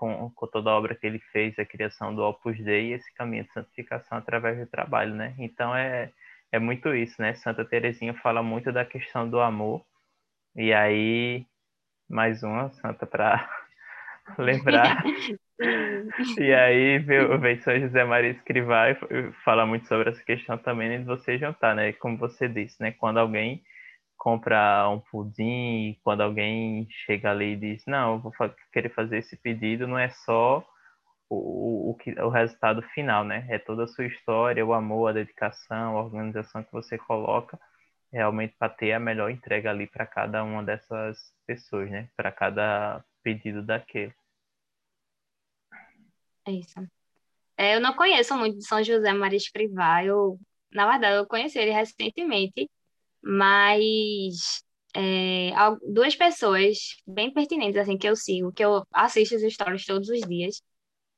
com, 0.00 0.30
com, 0.30 0.46
toda 0.46 0.70
a 0.70 0.74
obra 0.74 0.94
que 0.94 1.06
ele 1.06 1.18
fez, 1.30 1.58
a 1.58 1.64
criação 1.66 2.14
do 2.14 2.22
Opus 2.22 2.58
Dei 2.58 2.88
e 2.88 2.92
esse 2.94 3.12
caminho 3.12 3.44
de 3.44 3.52
santificação 3.52 4.16
através 4.16 4.58
do 4.58 4.66
trabalho, 4.66 5.14
né? 5.14 5.34
Então 5.38 5.76
é, 5.76 6.10
é 6.50 6.58
muito 6.58 6.94
isso, 6.94 7.20
né? 7.20 7.34
Santa 7.34 7.66
Teresinha 7.66 8.14
fala 8.14 8.42
muito 8.42 8.72
da 8.72 8.82
questão 8.82 9.28
do 9.28 9.38
amor. 9.40 9.84
E 10.56 10.72
aí, 10.72 11.44
mais 12.08 12.42
uma 12.42 12.70
santa 12.70 13.04
para 13.04 13.46
lembrar. 14.38 15.04
e 16.38 16.54
aí 16.54 16.98
veio 16.98 17.38
São 17.60 17.78
José 17.78 18.02
Maria 18.02 18.30
Escrivá 18.30 18.90
e 18.90 18.96
fala 19.44 19.66
muito 19.66 19.86
sobre 19.86 20.08
essa 20.08 20.24
questão 20.24 20.56
também 20.56 20.88
né, 20.88 20.98
de 20.98 21.04
você 21.04 21.36
jantar, 21.36 21.76
né? 21.76 21.92
Como 21.92 22.16
você 22.16 22.48
disse, 22.48 22.80
né? 22.80 22.92
Quando 22.92 23.18
alguém 23.18 23.62
compra 24.20 24.86
um 24.90 25.00
pudim, 25.00 25.98
quando 26.04 26.20
alguém 26.20 26.86
chega 27.06 27.30
ali 27.30 27.54
e 27.54 27.56
diz, 27.56 27.82
não, 27.86 28.14
eu 28.14 28.18
vou 28.18 28.32
querer 28.70 28.90
fazer 28.90 29.16
esse 29.16 29.34
pedido, 29.34 29.88
não 29.88 29.98
é 29.98 30.10
só 30.10 30.62
o, 31.30 31.92
o, 31.92 32.26
o 32.26 32.28
resultado 32.28 32.82
final, 32.94 33.24
né? 33.24 33.46
É 33.48 33.58
toda 33.58 33.84
a 33.84 33.88
sua 33.88 34.04
história, 34.04 34.64
o 34.64 34.74
amor, 34.74 35.08
a 35.08 35.12
dedicação, 35.14 35.96
a 35.96 36.04
organização 36.04 36.62
que 36.62 36.70
você 36.70 36.98
coloca 36.98 37.58
realmente 38.12 38.54
para 38.58 38.68
ter 38.68 38.92
a 38.92 39.00
melhor 39.00 39.30
entrega 39.30 39.70
ali 39.70 39.86
para 39.86 40.06
cada 40.06 40.44
uma 40.44 40.62
dessas 40.62 41.16
pessoas, 41.46 41.90
né? 41.90 42.10
Para 42.14 42.30
cada 42.30 43.02
pedido 43.22 43.62
daquele. 43.62 44.12
É 46.46 46.52
isso. 46.52 46.78
É, 47.56 47.76
eu 47.76 47.80
não 47.80 47.94
conheço 47.94 48.36
muito 48.36 48.58
de 48.58 48.66
São 48.66 48.84
José 48.84 49.14
Maria 49.14 49.38
Escrivá. 49.38 50.04
Eu, 50.04 50.38
na 50.70 50.86
verdade, 50.90 51.16
eu 51.16 51.26
conheci 51.26 51.58
ele 51.58 51.70
recentemente 51.70 52.68
mas 53.22 54.62
é, 54.96 55.50
duas 55.92 56.16
pessoas 56.16 56.96
bem 57.06 57.32
pertinentes, 57.32 57.76
assim, 57.80 57.96
que 57.98 58.08
eu 58.08 58.16
sigo, 58.16 58.52
que 58.52 58.64
eu 58.64 58.84
assisto 58.92 59.36
as 59.36 59.42
histórias 59.42 59.84
todos 59.84 60.08
os 60.08 60.20
dias, 60.22 60.62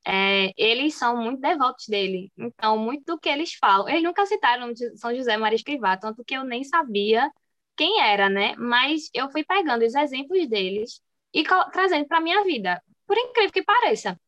é, 0.05 0.51
eles 0.57 0.95
são 0.95 1.17
muito 1.17 1.41
devotos 1.41 1.85
dele. 1.87 2.31
Então, 2.37 2.77
muito 2.77 3.03
do 3.05 3.19
que 3.19 3.29
eles 3.29 3.53
falam, 3.55 3.87
eles 3.89 4.03
nunca 4.03 4.25
citaram 4.25 4.73
São 4.95 5.15
José 5.15 5.37
Maria 5.37 5.55
Escrivá, 5.55 5.97
tanto 5.97 6.23
que 6.25 6.35
eu 6.35 6.43
nem 6.43 6.63
sabia 6.63 7.29
quem 7.75 8.01
era, 8.01 8.29
né? 8.29 8.55
Mas 8.57 9.09
eu 9.13 9.31
fui 9.31 9.43
pegando 9.43 9.85
os 9.85 9.95
exemplos 9.95 10.47
deles 10.49 11.01
e 11.33 11.43
trazendo 11.71 12.07
para 12.07 12.21
minha 12.21 12.43
vida, 12.43 12.81
por 13.07 13.17
incrível 13.17 13.51
que 13.51 13.63
pareça. 13.63 14.19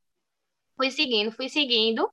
Fui 0.77 0.91
seguindo, 0.91 1.31
fui 1.31 1.49
seguindo, 1.49 2.09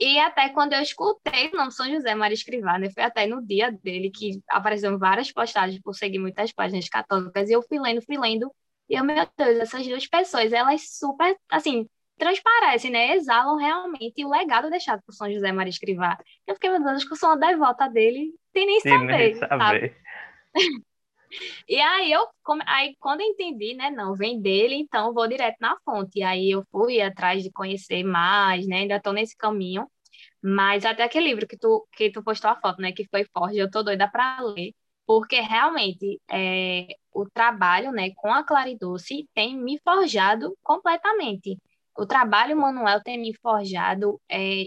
e 0.00 0.18
até 0.18 0.48
quando 0.48 0.72
eu 0.72 0.80
escutei 0.80 1.50
o 1.52 1.56
nome 1.56 1.72
São 1.72 1.90
José 1.90 2.14
Maria 2.14 2.34
Escrivá, 2.34 2.78
né, 2.78 2.90
foi 2.90 3.02
até 3.02 3.26
no 3.26 3.44
dia 3.44 3.70
dele 3.70 4.10
que 4.10 4.40
apareceram 4.48 4.98
várias 4.98 5.30
postagens 5.32 5.80
por 5.80 5.94
seguir 5.94 6.18
muitas 6.18 6.52
páginas 6.52 6.88
católicas, 6.88 7.48
e 7.48 7.52
eu 7.52 7.62
fui 7.62 7.78
lendo, 7.78 8.02
fui 8.02 8.18
lendo, 8.18 8.52
e 8.88 8.94
eu, 8.94 9.04
meu 9.04 9.26
Deus, 9.36 9.58
essas 9.58 9.86
duas 9.86 10.06
pessoas, 10.06 10.52
elas 10.52 10.96
super, 10.98 11.36
assim, 11.50 11.88
transparecem, 12.18 12.90
né, 12.90 13.16
exalam 13.16 13.56
realmente 13.56 14.24
o 14.24 14.30
legado 14.30 14.70
deixado 14.70 15.02
por 15.04 15.12
São 15.12 15.32
José 15.32 15.50
Maria 15.50 15.70
Escrivá. 15.70 16.18
Eu 16.46 16.54
fiquei, 16.54 16.70
meu 16.70 16.82
Deus, 16.82 16.96
acho 16.96 17.06
que 17.06 17.12
eu 17.12 17.16
sou 17.16 17.30
uma 17.30 17.36
devota 17.36 17.88
dele 17.88 18.34
sem 18.52 18.66
nem 18.66 18.80
saber. 18.80 19.16
Nem 19.18 19.34
saber. 19.34 19.96
E 21.68 21.80
aí 21.80 22.12
eu 22.12 22.26
aí 22.66 22.96
quando 23.00 23.20
eu 23.20 23.26
entendi, 23.28 23.74
né, 23.74 23.90
não, 23.90 24.14
vem 24.14 24.40
dele, 24.40 24.74
então 24.74 25.12
vou 25.14 25.28
direto 25.28 25.56
na 25.60 25.76
fonte. 25.84 26.18
E 26.18 26.22
aí 26.22 26.50
eu 26.50 26.64
fui 26.70 27.00
atrás 27.00 27.42
de 27.42 27.50
conhecer 27.50 28.02
mais, 28.04 28.66
né? 28.66 28.78
Ainda 28.80 28.96
estou 28.96 29.12
nesse 29.12 29.36
caminho. 29.36 29.88
Mas 30.42 30.84
até 30.84 31.04
aquele 31.04 31.28
livro 31.28 31.46
que 31.46 31.56
tu 31.58 31.86
que 31.92 32.10
tu 32.10 32.22
postou 32.22 32.50
a 32.50 32.56
foto, 32.60 32.80
né, 32.80 32.92
que 32.92 33.06
foi 33.10 33.24
forte, 33.32 33.58
eu 33.58 33.70
tô 33.70 33.82
doida 33.82 34.08
para 34.08 34.40
ler, 34.42 34.74
porque 35.06 35.40
realmente 35.40 36.20
é, 36.30 36.88
o 37.12 37.28
trabalho, 37.30 37.92
né, 37.92 38.10
com 38.16 38.32
a 38.32 38.44
Claridoce 38.44 39.28
tem 39.34 39.56
me 39.56 39.78
forjado 39.84 40.56
completamente. 40.62 41.58
O 41.96 42.06
trabalho 42.06 42.56
manual 42.56 43.00
tem 43.02 43.20
me 43.20 43.34
forjado 43.36 44.20
é, 44.30 44.66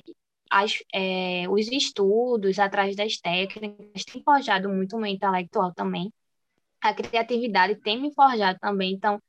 as, 0.49 0.84
é, 0.93 1.45
os 1.49 1.67
estudos 1.67 2.60
atrás 2.60 2.95
das 2.95 3.17
técnicas, 3.17 4.06
tem 4.06 4.23
forjado 4.23 4.69
muito 4.69 4.95
o 4.95 4.99
meu 4.99 5.12
intelectual 5.12 5.73
também 5.73 6.12
a 6.89 6.93
criatividade 6.95 7.76
tem 7.82 8.02
me 8.02 8.13
forjado 8.13 8.60
também. 8.60 8.93
Então, 8.93 9.21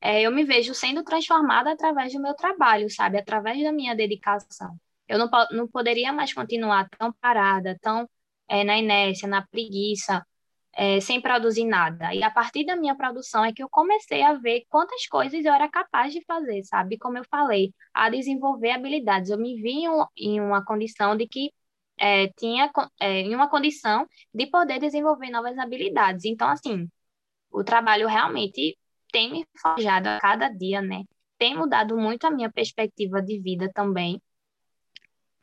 é, 0.00 0.22
eu 0.22 0.32
me 0.32 0.44
vejo 0.44 0.74
sendo 0.74 1.04
transformada 1.04 1.72
através 1.72 2.12
do 2.12 2.20
meu 2.20 2.34
trabalho, 2.34 2.90
sabe? 2.90 3.18
Através 3.18 3.62
da 3.62 3.72
minha 3.72 3.94
dedicação. 3.94 4.76
Eu 5.08 5.18
não, 5.18 5.28
não 5.52 5.68
poderia 5.68 6.12
mais 6.12 6.32
continuar 6.34 6.88
tão 6.98 7.12
parada, 7.20 7.78
tão 7.80 8.08
é, 8.48 8.64
na 8.64 8.78
inércia, 8.78 9.28
na 9.28 9.46
preguiça, 9.46 10.24
é, 10.74 11.00
sem 11.00 11.20
produzir 11.20 11.64
nada. 11.64 12.14
E 12.14 12.22
a 12.22 12.30
partir 12.30 12.64
da 12.64 12.76
minha 12.76 12.96
produção 12.96 13.44
é 13.44 13.52
que 13.52 13.62
eu 13.62 13.68
comecei 13.70 14.22
a 14.22 14.34
ver 14.34 14.64
quantas 14.68 15.06
coisas 15.06 15.44
eu 15.44 15.52
era 15.52 15.68
capaz 15.68 16.12
de 16.12 16.22
fazer, 16.24 16.62
sabe? 16.64 16.98
Como 16.98 17.18
eu 17.18 17.24
falei, 17.30 17.72
a 17.94 18.08
desenvolver 18.10 18.70
habilidades. 18.72 19.30
Eu 19.30 19.38
me 19.38 19.60
vi 19.60 19.84
em 20.16 20.40
uma 20.40 20.64
condição 20.64 21.16
de 21.16 21.28
que 21.28 21.52
é, 21.98 22.28
tinha 22.28 22.70
é, 23.00 23.20
em 23.20 23.34
uma 23.34 23.48
condição 23.48 24.06
de 24.34 24.46
poder 24.46 24.78
desenvolver 24.80 25.30
novas 25.30 25.58
habilidades. 25.58 26.24
Então, 26.24 26.48
assim, 26.48 26.88
o 27.52 27.62
trabalho 27.64 28.08
realmente 28.08 28.76
tem 29.12 29.30
me 29.30 29.46
forjado 29.60 30.08
a 30.08 30.18
cada 30.20 30.48
dia, 30.48 30.80
né? 30.80 31.04
Tem 31.38 31.56
mudado 31.56 31.96
muito 31.96 32.26
a 32.26 32.30
minha 32.30 32.50
perspectiva 32.50 33.20
de 33.20 33.38
vida 33.40 33.70
também. 33.74 34.20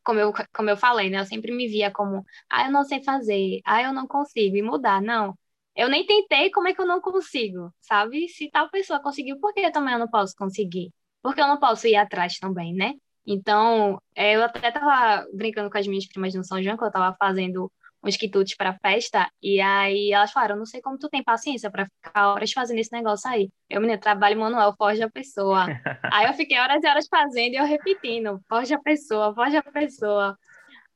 Como 0.03 0.19
eu, 0.19 0.33
como 0.53 0.69
eu 0.69 0.77
falei, 0.77 1.09
né? 1.09 1.19
Eu 1.19 1.25
sempre 1.25 1.51
me 1.51 1.67
via 1.67 1.91
como, 1.91 2.25
ah, 2.49 2.65
eu 2.65 2.71
não 2.71 2.83
sei 2.83 3.03
fazer, 3.03 3.61
ah, 3.65 3.81
eu 3.83 3.93
não 3.93 4.07
consigo, 4.07 4.55
e 4.55 4.61
mudar. 4.61 5.01
Não, 5.01 5.37
eu 5.75 5.87
nem 5.87 6.05
tentei, 6.05 6.49
como 6.51 6.67
é 6.67 6.73
que 6.73 6.81
eu 6.81 6.85
não 6.85 6.99
consigo, 7.01 7.73
sabe? 7.79 8.27
Se 8.29 8.49
tal 8.49 8.69
pessoa 8.69 9.01
conseguiu, 9.01 9.39
por 9.39 9.53
que 9.53 9.69
também 9.71 9.93
eu 9.93 9.99
não 9.99 10.09
posso 10.09 10.35
conseguir? 10.35 10.91
Porque 11.21 11.41
eu 11.41 11.47
não 11.47 11.59
posso 11.59 11.87
ir 11.87 11.95
atrás 11.95 12.37
também, 12.39 12.73
né? 12.73 12.93
Então, 13.25 14.01
é, 14.15 14.35
eu 14.35 14.43
até 14.43 14.71
tava 14.71 15.27
brincando 15.33 15.69
com 15.69 15.77
as 15.77 15.85
minhas 15.87 16.07
primas 16.07 16.33
no 16.33 16.43
São 16.43 16.61
João, 16.61 16.77
que 16.77 16.83
eu 16.83 16.91
tava 16.91 17.15
fazendo 17.17 17.71
uns 18.03 18.15
quitutes 18.15 18.55
para 18.55 18.77
festa, 18.79 19.29
e 19.41 19.59
aí 19.59 20.11
elas 20.11 20.31
falaram, 20.31 20.55
não 20.55 20.65
sei 20.65 20.81
como 20.81 20.97
tu 20.97 21.09
tem 21.09 21.23
paciência 21.23 21.69
para 21.69 21.85
ficar 21.85 22.33
horas 22.33 22.51
fazendo 22.51 22.79
esse 22.79 22.91
negócio 22.93 23.29
aí. 23.29 23.49
Eu, 23.69 23.81
menino, 23.81 23.99
trabalho 23.99 24.39
manual, 24.39 24.73
foge 24.77 25.03
a 25.03 25.09
pessoa. 25.09 25.65
aí 26.13 26.27
eu 26.27 26.33
fiquei 26.33 26.57
horas 26.59 26.83
e 26.83 26.87
horas 26.87 27.07
fazendo 27.09 27.53
e 27.53 27.57
eu 27.57 27.65
repetindo, 27.65 28.39
foge 28.47 28.73
a 28.73 28.79
pessoa, 28.79 29.33
foge 29.35 29.57
a 29.57 29.63
pessoa. 29.63 30.37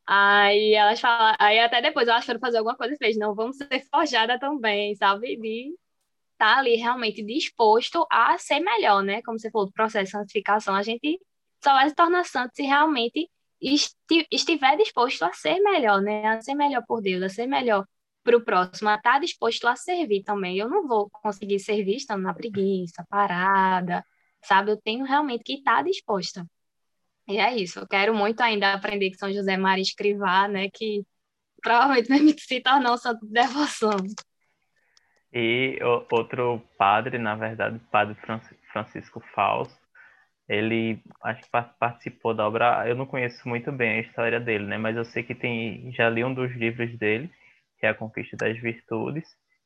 Aí 0.05 0.73
elas 0.73 0.99
falaram, 0.99 1.37
aí 1.39 1.59
até 1.59 1.81
depois 1.81 2.07
elas 2.07 2.25
foram 2.25 2.39
fazer 2.39 2.57
alguma 2.57 2.75
coisa 2.75 2.93
e 2.93 2.97
fez, 2.97 3.17
não, 3.17 3.35
vamos 3.35 3.57
ser 3.57 3.81
forjada 3.89 4.39
também, 4.39 4.95
sabe? 4.95 5.37
De 5.37 5.73
estar 6.33 6.55
tá 6.55 6.57
ali 6.57 6.75
realmente 6.75 7.23
disposto 7.23 8.05
a 8.11 8.37
ser 8.37 8.59
melhor, 8.59 9.03
né? 9.03 9.21
Como 9.23 9.39
você 9.39 9.51
falou, 9.51 9.67
do 9.67 9.73
processo 9.73 10.05
de 10.05 10.11
santificação, 10.11 10.75
a 10.75 10.83
gente 10.83 11.19
só 11.63 11.73
vai 11.73 11.89
se 11.89 11.95
tornar 11.95 12.25
santo 12.25 12.53
se 12.55 12.63
realmente 12.63 13.29
estiver 14.31 14.77
disposto 14.77 15.23
a 15.23 15.33
ser 15.33 15.59
melhor, 15.59 16.01
né? 16.01 16.25
A 16.27 16.41
ser 16.41 16.55
melhor 16.55 16.83
por 16.87 17.01
Deus, 17.01 17.23
a 17.23 17.29
ser 17.29 17.47
melhor 17.47 17.85
para 18.23 18.37
o 18.37 18.43
próximo, 18.43 18.89
a 18.89 18.95
estar 18.95 19.13
tá 19.13 19.19
disposto 19.19 19.67
a 19.67 19.75
servir 19.75 20.23
também. 20.23 20.57
Eu 20.57 20.69
não 20.69 20.87
vou 20.87 21.09
conseguir 21.09 21.59
servir 21.59 21.95
estando 21.97 22.23
na 22.23 22.33
preguiça, 22.33 23.05
parada, 23.09 24.03
sabe? 24.43 24.71
Eu 24.71 24.77
tenho 24.81 25.05
realmente 25.05 25.43
que 25.43 25.55
estar 25.55 25.77
tá 25.77 25.83
disposta. 25.83 26.45
E 27.27 27.37
é 27.37 27.55
isso. 27.55 27.79
Eu 27.79 27.87
quero 27.87 28.13
muito 28.13 28.41
ainda 28.41 28.73
aprender 28.73 29.09
que 29.11 29.17
São 29.17 29.31
José 29.31 29.57
Maria 29.57 29.81
Escrivá, 29.81 30.47
né? 30.47 30.69
Que 30.69 31.05
provavelmente 31.61 32.09
vai 32.09 32.19
me 32.21 32.37
se 32.37 32.61
tornar 32.61 32.93
um 32.93 32.97
santo 32.97 33.25
de 33.25 33.31
devoção. 33.33 33.97
E 35.31 35.79
outro 36.11 36.61
padre, 36.77 37.17
na 37.17 37.35
verdade, 37.35 37.79
padre 37.91 38.15
Francisco 38.71 39.19
Fausto, 39.33 39.82
ele 40.47 40.99
acho 41.23 41.41
que 41.43 41.49
participou 41.79 42.33
da 42.33 42.47
obra. 42.47 42.87
Eu 42.87 42.95
não 42.95 43.05
conheço 43.05 43.47
muito 43.47 43.71
bem 43.71 43.97
a 43.97 44.01
história 44.01 44.39
dele, 44.39 44.65
né? 44.65 44.77
Mas 44.77 44.95
eu 44.95 45.05
sei 45.05 45.23
que 45.23 45.35
tem 45.35 45.91
já 45.93 46.09
li 46.09 46.23
um 46.23 46.33
dos 46.33 46.51
livros 46.53 46.95
dele, 46.97 47.31
que 47.79 47.85
é 47.85 47.89
a 47.89 47.93
Conquista 47.93 48.37
das 48.37 48.57
Virtudes, 48.59 49.25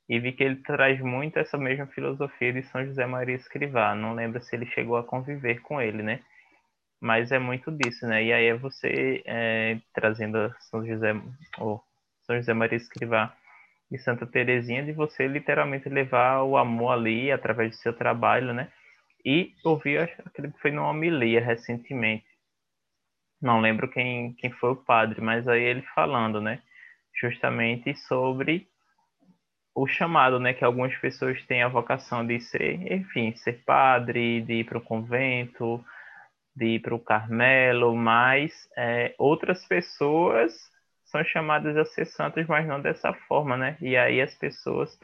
e 0.09 0.19
vi 0.19 0.31
que 0.31 0.43
ele 0.43 0.57
traz 0.57 0.99
muito 1.01 1.37
essa 1.39 1.57
mesma 1.57 1.87
filosofia 1.87 2.53
de 2.53 2.63
São 2.63 2.85
José 2.85 3.05
Maria 3.05 3.35
Escrivá. 3.35 3.95
Não 3.95 4.13
lembro 4.13 4.41
se 4.41 4.55
ele 4.55 4.65
chegou 4.67 4.97
a 4.97 5.03
conviver 5.03 5.61
com 5.61 5.81
ele, 5.81 6.03
né? 6.03 6.21
Mas 7.01 7.31
é 7.31 7.39
muito 7.39 7.71
disso, 7.71 8.07
né? 8.07 8.23
E 8.23 8.33
aí 8.33 8.47
é 8.47 8.55
você 8.55 9.21
é, 9.25 9.77
trazendo 9.93 10.53
São 10.61 10.85
José, 10.85 11.13
ou 11.59 11.83
São 12.23 12.35
José 12.37 12.53
Maria 12.53 12.77
Escrivá 12.77 13.35
e 13.91 13.97
Santa 13.97 14.25
Teresinha, 14.25 14.83
de 14.83 14.91
você 14.93 15.27
literalmente 15.27 15.89
levar 15.89 16.43
o 16.43 16.57
amor 16.57 16.91
ali 16.93 17.31
através 17.31 17.71
do 17.71 17.75
seu 17.77 17.93
trabalho, 17.93 18.53
né? 18.53 18.69
E 19.25 19.53
ouvi, 19.63 19.97
acredito 19.97 20.55
que 20.55 20.61
foi 20.61 20.71
numa 20.71 20.89
homilia 20.89 21.43
recentemente. 21.43 22.25
Não 23.41 23.59
lembro 23.59 23.89
quem, 23.89 24.33
quem 24.33 24.51
foi 24.51 24.71
o 24.71 24.75
padre, 24.75 25.21
mas 25.21 25.47
aí 25.47 25.61
ele 25.61 25.81
falando, 25.93 26.41
né? 26.41 26.61
Justamente 27.19 27.95
sobre 28.07 28.67
o 29.75 29.85
chamado, 29.85 30.39
né? 30.39 30.53
Que 30.53 30.65
algumas 30.65 30.95
pessoas 30.97 31.41
têm 31.45 31.61
a 31.61 31.67
vocação 31.67 32.25
de 32.25 32.39
ser, 32.39 32.91
enfim, 32.91 33.35
ser 33.35 33.63
padre, 33.63 34.41
de 34.41 34.53
ir 34.55 34.63
para 34.63 34.79
o 34.79 34.81
convento, 34.81 35.83
de 36.55 36.75
ir 36.75 36.79
para 36.79 36.95
o 36.95 36.99
Carmelo, 36.99 37.95
mas 37.95 38.51
é, 38.75 39.13
outras 39.19 39.65
pessoas 39.67 40.53
são 41.05 41.23
chamadas 41.23 41.77
a 41.77 41.85
ser 41.85 42.05
santas, 42.05 42.47
mas 42.47 42.67
não 42.67 42.81
dessa 42.81 43.13
forma, 43.27 43.55
né? 43.55 43.77
E 43.79 43.95
aí 43.95 44.19
as 44.19 44.33
pessoas 44.33 44.99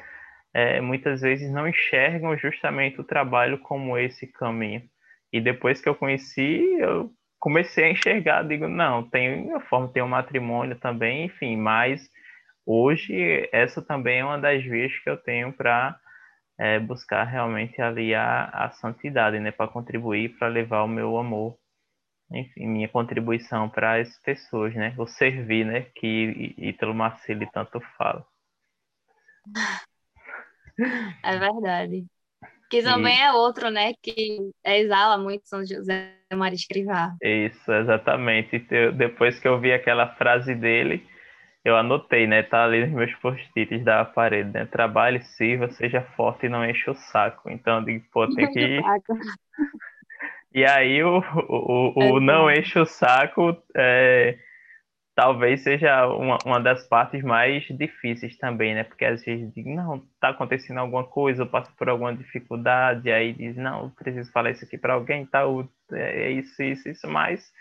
é, 0.54 0.80
muitas 0.80 1.22
vezes 1.22 1.52
não 1.52 1.68
enxergam 1.68 2.38
justamente 2.38 3.02
o 3.02 3.04
trabalho 3.04 3.58
como 3.60 3.98
esse 3.98 4.28
caminho. 4.28 4.84
E 5.32 5.42
depois 5.42 5.82
que 5.82 5.90
eu 5.90 5.96
conheci, 5.96 6.62
eu 6.80 7.12
comecei 7.40 7.86
a 7.86 7.92
enxergar, 7.92 8.44
digo, 8.44 8.68
não, 8.68 9.10
tem 9.10 9.52
a 9.54 9.60
forma, 9.62 9.92
tem 9.92 10.04
um 10.04 10.08
matrimônio 10.08 10.78
também, 10.80 11.26
enfim, 11.26 11.58
mas 11.58 12.08
hoje 12.66 13.50
essa 13.52 13.82
também 13.82 14.20
é 14.20 14.26
uma 14.26 14.38
das 14.40 14.64
vias 14.64 14.98
que 15.00 15.10
eu 15.10 15.18
tenho 15.18 15.52
para 15.52 16.00
é, 16.58 16.80
buscar 16.80 17.24
realmente 17.24 17.82
ali 17.82 18.14
a, 18.14 18.46
a 18.46 18.72
santidade, 18.72 19.40
né, 19.40 19.52
para 19.52 19.68
contribuir, 19.68 20.38
para 20.38 20.48
levar 20.48 20.84
o 20.84 20.88
meu 20.88 21.18
amor, 21.18 21.58
enfim, 22.32 22.68
minha 22.68 22.88
contribuição 22.88 23.70
para 23.70 24.00
as 24.00 24.18
pessoas, 24.20 24.74
né, 24.76 24.94
o 24.98 25.08
servir, 25.08 25.66
né, 25.66 25.82
que 25.96 26.54
Ítalo 26.58 26.94
Marceli 26.94 27.50
tanto 27.52 27.82
fala. 27.98 28.26
É 31.24 31.38
verdade. 31.38 32.06
Que 32.70 32.82
também 32.82 33.22
é 33.22 33.32
outro, 33.32 33.70
né? 33.70 33.94
Que 34.02 34.52
exala 34.66 35.18
muito 35.18 35.48
São 35.48 35.64
José 35.64 36.16
Maria 36.34 36.56
Escrivá. 36.56 37.14
Isso, 37.22 37.72
exatamente. 37.72 38.66
Depois 38.96 39.40
que 39.40 39.48
eu 39.48 39.60
vi 39.60 39.72
aquela 39.72 40.08
frase 40.16 40.56
dele, 40.56 41.06
eu 41.64 41.78
anotei, 41.78 42.26
né? 42.26 42.42
Tá 42.42 42.64
ali 42.66 42.82
nos 42.82 42.92
meus 42.92 43.14
post-its 43.16 43.84
da 43.84 44.04
parede, 44.04 44.50
né? 44.52 44.66
Trabalhe, 44.66 45.22
sirva, 45.22 45.70
seja 45.70 46.02
forte 46.16 46.48
e 46.48 46.50
não 46.50 46.68
enche 46.68 46.90
o 46.90 46.96
saco. 46.96 47.50
Então, 47.50 47.78
eu 47.78 47.86
digo, 47.86 48.06
pô, 48.12 48.28
tem 48.34 48.52
que. 48.52 48.82
E 50.54 50.66
aí, 50.66 51.04
o, 51.04 51.20
o, 51.48 51.94
o, 51.96 52.14
o 52.16 52.20
não 52.20 52.52
enche 52.52 52.80
o 52.80 52.86
saco 52.86 53.56
é, 53.76 54.38
talvez 55.16 55.62
seja 55.62 56.08
uma, 56.08 56.38
uma 56.46 56.60
das 56.60 56.88
partes 56.88 57.24
mais 57.24 57.64
difíceis 57.70 58.38
também, 58.38 58.74
né? 58.74 58.84
Porque 58.84 59.06
às 59.06 59.24
vezes 59.24 59.54
diz, 59.54 59.66
não, 59.66 60.04
tá 60.20 60.30
acontecendo 60.30 60.80
alguma 60.80 61.04
coisa, 61.04 61.44
eu 61.44 61.48
passo 61.48 61.72
por 61.78 61.90
alguma 61.90 62.16
dificuldade, 62.16 63.12
aí 63.12 63.34
diz, 63.34 63.56
não, 63.56 63.90
preciso 63.92 64.32
falar 64.32 64.52
isso 64.52 64.66
aqui 64.66 64.78
para 64.78 64.94
alguém, 64.94 65.26
tal, 65.26 65.68
é 65.92 66.32
isso, 66.32 66.62
isso, 66.62 66.90
isso, 66.90 67.08
mas 67.08 67.52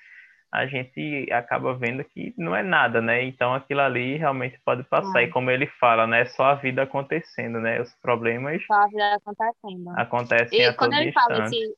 a 0.53 0.67
gente 0.67 1.27
acaba 1.33 1.75
vendo 1.75 2.05
que 2.05 2.35
não 2.37 2.55
é 2.55 2.63
nada, 2.63 3.01
né? 3.01 3.25
Então 3.25 3.55
aquilo 3.55 3.81
ali 3.81 4.19
realmente 4.19 4.61
pode 4.63 4.85
passar. 4.85 5.23
É. 5.23 5.25
E 5.25 5.29
como 5.31 5.51
ele 5.51 5.67
fala, 5.67 6.07
né? 6.07 6.21
É 6.21 6.25
só 6.27 6.45
a 6.45 6.55
vida 6.55 6.83
acontecendo, 6.83 7.59
né? 7.59 7.81
Os 7.81 7.91
problemas. 8.03 8.63
Só 8.67 8.75
a 8.75 8.87
vida 8.87 9.15
acontecendo. 9.15 9.89
Acontecem 9.97 10.61
e 10.61 10.73
quando 10.75 10.93
ele 10.93 11.09
instante. 11.09 11.27
fala 11.27 11.45
esse, 11.45 11.75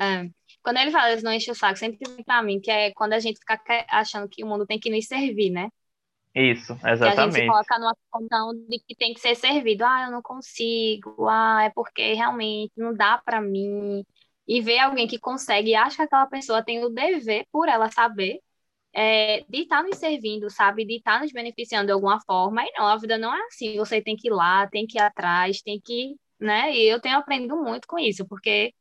é. 0.00 0.28
Quando 0.62 0.78
ele 0.78 0.90
fala 0.90 1.12
isso 1.12 1.24
não 1.24 1.32
enche 1.32 1.50
o 1.50 1.54
saco, 1.54 1.78
sempre 1.78 1.98
vem 2.06 2.24
pra 2.24 2.42
mim, 2.42 2.60
que 2.60 2.70
é 2.70 2.92
quando 2.92 3.12
a 3.12 3.18
gente 3.18 3.38
fica 3.38 3.58
achando 3.88 4.28
que 4.28 4.44
o 4.44 4.46
mundo 4.46 4.66
tem 4.66 4.78
que 4.78 4.90
nos 4.90 5.06
servir, 5.06 5.50
né? 5.50 5.68
Isso, 6.34 6.72
exatamente. 6.72 7.14
Que 7.14 7.20
a 7.20 7.24
gente 7.24 7.34
se 7.34 7.46
coloca 7.46 7.78
numa 7.78 7.96
condição 8.10 8.54
de 8.68 8.78
que 8.86 8.94
tem 8.94 9.14
que 9.14 9.20
ser 9.20 9.34
servido. 9.34 9.84
Ah, 9.84 10.04
eu 10.06 10.12
não 10.12 10.22
consigo. 10.22 11.26
Ah, 11.28 11.64
é 11.64 11.70
porque 11.70 12.14
realmente 12.14 12.72
não 12.76 12.94
dá 12.94 13.18
para 13.18 13.40
mim. 13.40 14.04
E 14.46 14.60
ver 14.60 14.78
alguém 14.78 15.06
que 15.06 15.18
consegue 15.18 15.70
e 15.70 15.74
acha 15.74 15.96
que 15.96 16.02
aquela 16.02 16.26
pessoa 16.26 16.62
tem 16.62 16.82
o 16.84 16.88
dever, 16.88 17.46
por 17.52 17.68
ela 17.68 17.90
saber, 17.90 18.40
é, 18.92 19.44
de 19.48 19.62
estar 19.62 19.78
tá 19.78 19.82
nos 19.82 19.96
servindo, 19.98 20.48
sabe? 20.50 20.84
De 20.84 20.96
estar 20.96 21.18
tá 21.18 21.22
nos 21.22 21.32
beneficiando 21.32 21.86
de 21.86 21.92
alguma 21.92 22.20
forma. 22.20 22.62
E 22.64 22.72
não, 22.78 22.86
a 22.86 22.96
vida 22.96 23.18
não 23.18 23.34
é 23.34 23.40
assim. 23.46 23.76
Você 23.76 24.00
tem 24.00 24.16
que 24.16 24.28
ir 24.28 24.32
lá, 24.32 24.66
tem 24.68 24.86
que 24.86 24.98
ir 24.98 25.02
atrás, 25.02 25.60
tem 25.62 25.80
que, 25.80 26.16
né? 26.40 26.74
E 26.74 26.88
eu 26.88 27.00
tenho 27.00 27.16
aprendido 27.18 27.56
muito 27.56 27.86
com 27.88 27.98
isso, 27.98 28.26
porque 28.26 28.72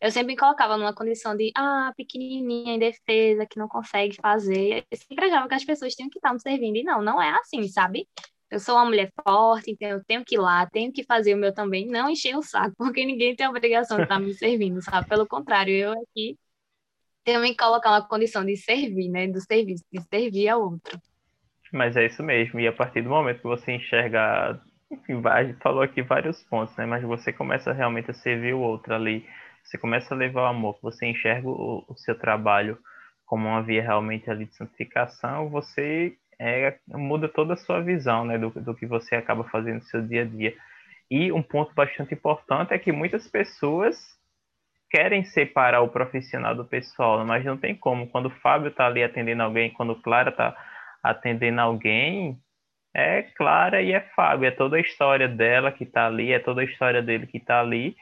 eu 0.00 0.10
sempre 0.10 0.34
me 0.34 0.36
colocava 0.36 0.76
numa 0.76 0.94
condição 0.94 1.36
de, 1.36 1.50
ah, 1.56 1.92
pequenininha, 1.96 2.76
indefesa, 2.76 3.46
que 3.46 3.58
não 3.58 3.66
consegue 3.66 4.16
fazer. 4.22 4.84
Eu 4.90 4.96
sempre 4.96 5.26
achava 5.26 5.48
que 5.48 5.54
as 5.54 5.64
pessoas 5.64 5.94
tinham 5.94 6.08
que 6.08 6.18
estar 6.18 6.32
me 6.32 6.40
servindo. 6.40 6.76
E 6.76 6.84
não, 6.84 7.02
não 7.02 7.20
é 7.20 7.30
assim, 7.30 7.66
sabe? 7.68 8.06
Eu 8.50 8.60
sou 8.60 8.76
uma 8.76 8.84
mulher 8.86 9.12
forte, 9.22 9.70
então 9.70 9.88
eu 9.88 10.04
tenho 10.04 10.24
que 10.24 10.36
ir 10.36 10.38
lá, 10.38 10.66
tenho 10.66 10.90
que 10.92 11.04
fazer 11.04 11.34
o 11.34 11.36
meu 11.36 11.52
também, 11.52 11.86
não 11.86 12.08
encher 12.08 12.34
o 12.36 12.42
saco, 12.42 12.74
porque 12.78 13.04
ninguém 13.04 13.36
tem 13.36 13.44
a 13.46 13.50
obrigação 13.50 13.96
de 13.98 14.04
estar 14.04 14.18
me 14.18 14.32
servindo, 14.32 14.80
sabe? 14.80 15.08
Pelo 15.08 15.26
contrário, 15.26 15.74
eu 15.74 15.92
aqui 15.92 16.38
tenho 17.24 17.42
que 17.42 17.56
colocar 17.56 17.90
uma 17.90 18.06
condição 18.08 18.44
de 18.44 18.56
servir, 18.56 19.10
né? 19.10 19.26
Do 19.26 19.40
serviço, 19.40 19.84
de 19.92 20.00
servir 20.00 20.48
ao 20.48 20.62
outro. 20.62 20.98
Mas 21.72 21.96
é 21.96 22.06
isso 22.06 22.22
mesmo, 22.22 22.58
e 22.60 22.66
a 22.66 22.72
partir 22.72 23.02
do 23.02 23.10
momento 23.10 23.42
que 23.42 23.46
você 23.46 23.72
enxerga, 23.72 24.58
enfim, 24.90 25.20
a 25.26 25.44
gente 25.44 25.58
falou 25.58 25.82
aqui 25.82 26.00
vários 26.00 26.42
pontos, 26.44 26.74
né? 26.76 26.86
Mas 26.86 27.02
você 27.02 27.30
começa 27.32 27.72
realmente 27.72 28.10
a 28.10 28.14
servir 28.14 28.54
o 28.54 28.60
outro 28.60 28.94
ali, 28.94 29.26
você 29.68 29.76
começa 29.76 30.14
a 30.14 30.16
levar 30.16 30.42
o 30.42 30.46
amor, 30.46 30.78
você 30.80 31.06
enxerga 31.06 31.46
o, 31.46 31.84
o 31.86 31.94
seu 31.98 32.18
trabalho 32.18 32.78
como 33.26 33.46
uma 33.46 33.62
via 33.62 33.82
realmente 33.82 34.30
ali 34.30 34.46
de 34.46 34.54
santificação, 34.54 35.50
você 35.50 36.16
é, 36.38 36.78
muda 36.88 37.28
toda 37.28 37.52
a 37.52 37.56
sua 37.58 37.82
visão 37.82 38.24
né, 38.24 38.38
do, 38.38 38.48
do 38.48 38.74
que 38.74 38.86
você 38.86 39.14
acaba 39.14 39.44
fazendo 39.44 39.76
no 39.76 39.82
seu 39.82 40.00
dia 40.00 40.22
a 40.22 40.24
dia. 40.24 40.56
E 41.10 41.30
um 41.30 41.42
ponto 41.42 41.74
bastante 41.74 42.14
importante 42.14 42.72
é 42.72 42.78
que 42.78 42.90
muitas 42.90 43.28
pessoas 43.28 43.98
querem 44.90 45.22
separar 45.24 45.82
o 45.82 45.88
profissional 45.88 46.54
do 46.54 46.64
pessoal, 46.64 47.22
mas 47.26 47.44
não 47.44 47.58
tem 47.58 47.74
como. 47.74 48.08
Quando 48.08 48.26
o 48.26 48.40
Fábio 48.40 48.68
está 48.68 48.86
ali 48.86 49.02
atendendo 49.02 49.42
alguém, 49.42 49.70
quando 49.70 50.00
Clara 50.00 50.30
está 50.30 50.56
atendendo 51.02 51.60
alguém, 51.60 52.38
é 52.94 53.22
Clara 53.22 53.82
e 53.82 53.92
é 53.92 54.00
Fábio. 54.00 54.48
É 54.48 54.50
toda 54.50 54.78
a 54.78 54.80
história 54.80 55.28
dela 55.28 55.70
que 55.70 55.84
está 55.84 56.06
ali, 56.06 56.32
é 56.32 56.38
toda 56.38 56.62
a 56.62 56.64
história 56.64 57.02
dele 57.02 57.26
que 57.26 57.36
está 57.36 57.60
ali, 57.60 57.94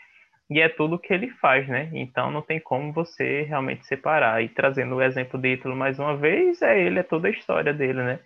e 0.48 0.60
é 0.60 0.68
tudo 0.68 0.98
que 0.98 1.12
ele 1.12 1.30
faz, 1.40 1.68
né? 1.68 1.90
Então 1.92 2.30
não 2.30 2.42
tem 2.42 2.60
como 2.60 2.92
você 2.92 3.42
realmente 3.42 3.86
separar. 3.86 4.42
E 4.42 4.48
trazendo 4.48 4.94
o 4.96 5.02
exemplo 5.02 5.40
de 5.40 5.54
Ítalo 5.54 5.74
mais 5.76 5.98
uma 5.98 6.16
vez, 6.16 6.62
é 6.62 6.80
ele, 6.80 7.00
é 7.00 7.02
toda 7.02 7.28
a 7.28 7.30
história 7.30 7.72
dele, 7.74 8.02
né? 8.02 8.20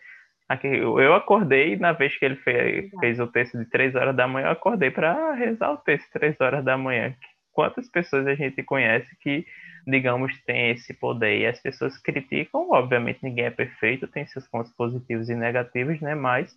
Aqui, 0.49 0.67
eu 0.67 1.15
acordei 1.15 1.77
na 1.77 1.93
vez 1.93 2.17
que 2.19 2.25
ele 2.25 2.37
fez, 2.37 2.91
fez 2.99 3.21
o 3.21 3.27
texto 3.29 3.57
de 3.57 3.65
três 3.67 3.95
horas 3.95 4.17
da 4.17 4.27
manhã, 4.27 4.49
eu 4.49 4.53
acordei 4.53 4.91
para 4.91 5.33
rezar 5.35 5.71
o 5.73 5.77
texto 5.77 6.11
três 6.13 6.37
horas 6.41 6.65
da 6.65 6.77
manhã. 6.77 7.15
Quantas 7.53 7.89
pessoas 7.89 8.27
a 8.27 8.35
gente 8.35 8.63
conhece 8.65 9.09
que, 9.21 9.47
digamos, 9.87 10.33
tem 10.45 10.71
esse 10.71 10.93
poder? 10.95 11.39
E 11.39 11.47
as 11.47 11.61
pessoas 11.61 11.97
criticam, 11.99 12.69
obviamente 12.71 13.21
ninguém 13.23 13.45
é 13.47 13.51
perfeito, 13.51 14.09
tem 14.09 14.27
seus 14.27 14.47
pontos 14.49 14.73
positivos 14.73 15.29
e 15.31 15.37
negativos, 15.37 16.01
né? 16.01 16.17
Mas 16.17 16.53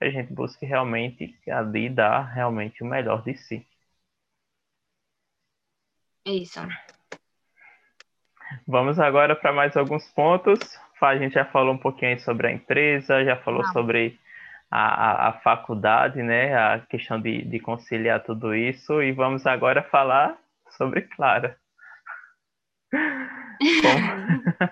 a 0.00 0.10
gente 0.10 0.32
busca 0.32 0.66
realmente 0.66 1.34
ali 1.48 1.88
dar 1.88 2.22
realmente 2.22 2.82
o 2.82 2.86
melhor 2.86 3.22
de 3.22 3.34
si. 3.34 3.66
Isso. 6.28 6.60
Vamos 8.66 8.98
agora 8.98 9.34
para 9.34 9.52
mais 9.52 9.76
alguns 9.76 10.06
pontos. 10.12 10.58
A 11.00 11.16
gente 11.16 11.34
já 11.34 11.44
falou 11.46 11.74
um 11.74 11.78
pouquinho 11.78 12.18
sobre 12.20 12.48
a 12.48 12.52
empresa, 12.52 13.24
já 13.24 13.36
falou 13.36 13.62
Não. 13.62 13.72
sobre 13.72 14.18
a, 14.70 14.78
a, 14.78 15.28
a, 15.28 15.32
faculdade, 15.40 16.22
né? 16.22 16.54
A 16.54 16.80
questão 16.80 17.20
de, 17.20 17.44
de 17.44 17.58
conciliar 17.60 18.22
tudo 18.24 18.54
isso. 18.54 19.02
E 19.02 19.12
vamos 19.12 19.46
agora 19.46 19.82
falar 19.84 20.36
sobre 20.76 21.02
Clara. 21.02 21.56
Como, 22.90 24.68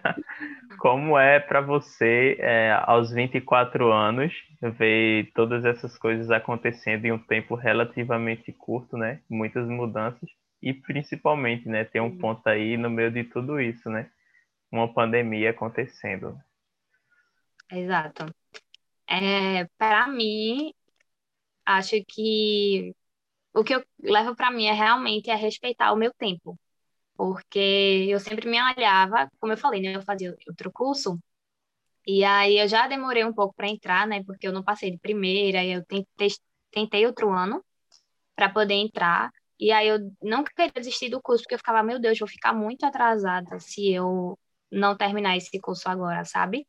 como 0.78 1.18
é 1.18 1.40
para 1.40 1.62
você, 1.62 2.36
é, 2.38 2.78
aos 2.82 3.12
24 3.12 3.92
anos, 3.92 4.34
ver 4.60 5.30
todas 5.34 5.64
essas 5.64 5.96
coisas 5.96 6.30
acontecendo 6.30 7.06
em 7.06 7.12
um 7.12 7.18
tempo 7.18 7.54
relativamente 7.54 8.52
curto, 8.52 8.98
né? 8.98 9.20
Muitas 9.30 9.66
mudanças 9.66 10.28
e 10.62 10.72
principalmente, 10.72 11.68
né, 11.68 11.84
tem 11.84 12.00
um 12.00 12.16
ponto 12.16 12.46
aí 12.48 12.76
no 12.76 12.90
meio 12.90 13.10
de 13.10 13.24
tudo 13.24 13.60
isso, 13.60 13.88
né? 13.88 14.10
Uma 14.70 14.92
pandemia 14.92 15.50
acontecendo. 15.50 16.38
Exato. 17.70 18.26
É, 19.08 19.64
para 19.78 20.08
mim, 20.08 20.72
acho 21.64 21.96
que 22.08 22.94
o 23.54 23.64
que 23.64 23.74
eu 23.74 23.84
levo 24.02 24.34
para 24.36 24.50
mim 24.50 24.66
é 24.66 24.72
realmente 24.72 25.30
é 25.30 25.34
respeitar 25.34 25.92
o 25.92 25.96
meu 25.96 26.12
tempo. 26.14 26.58
Porque 27.16 28.06
eu 28.08 28.20
sempre 28.20 28.48
me 28.48 28.60
olhava, 28.60 29.30
como 29.40 29.52
eu 29.52 29.56
falei, 29.56 29.80
né, 29.80 29.96
eu 29.96 30.02
fazia 30.02 30.36
outro 30.46 30.70
curso, 30.70 31.18
e 32.06 32.24
aí 32.24 32.58
eu 32.58 32.68
já 32.68 32.86
demorei 32.86 33.24
um 33.24 33.32
pouco 33.32 33.54
para 33.54 33.68
entrar, 33.68 34.06
né, 34.06 34.22
porque 34.24 34.46
eu 34.46 34.52
não 34.52 34.62
passei 34.62 34.90
de 34.90 34.98
primeira, 34.98 35.64
e 35.64 35.72
eu 35.72 35.84
tentei, 35.86 36.28
tentei 36.70 37.06
outro 37.06 37.30
ano 37.30 37.64
para 38.34 38.50
poder 38.50 38.74
entrar, 38.74 39.30
e 39.58 39.72
aí 39.72 39.88
eu 39.88 39.98
não 40.22 40.44
queria 40.44 40.70
desistir 40.70 41.08
do 41.08 41.20
curso, 41.20 41.42
porque 41.44 41.54
eu 41.54 41.58
ficava, 41.58 41.82
meu 41.82 41.98
Deus, 41.98 42.18
vou 42.18 42.28
ficar 42.28 42.52
muito 42.52 42.84
atrasada 42.84 43.58
se 43.60 43.92
eu 43.92 44.38
não 44.70 44.96
terminar 44.96 45.36
esse 45.36 45.58
curso 45.60 45.88
agora, 45.88 46.24
sabe? 46.24 46.66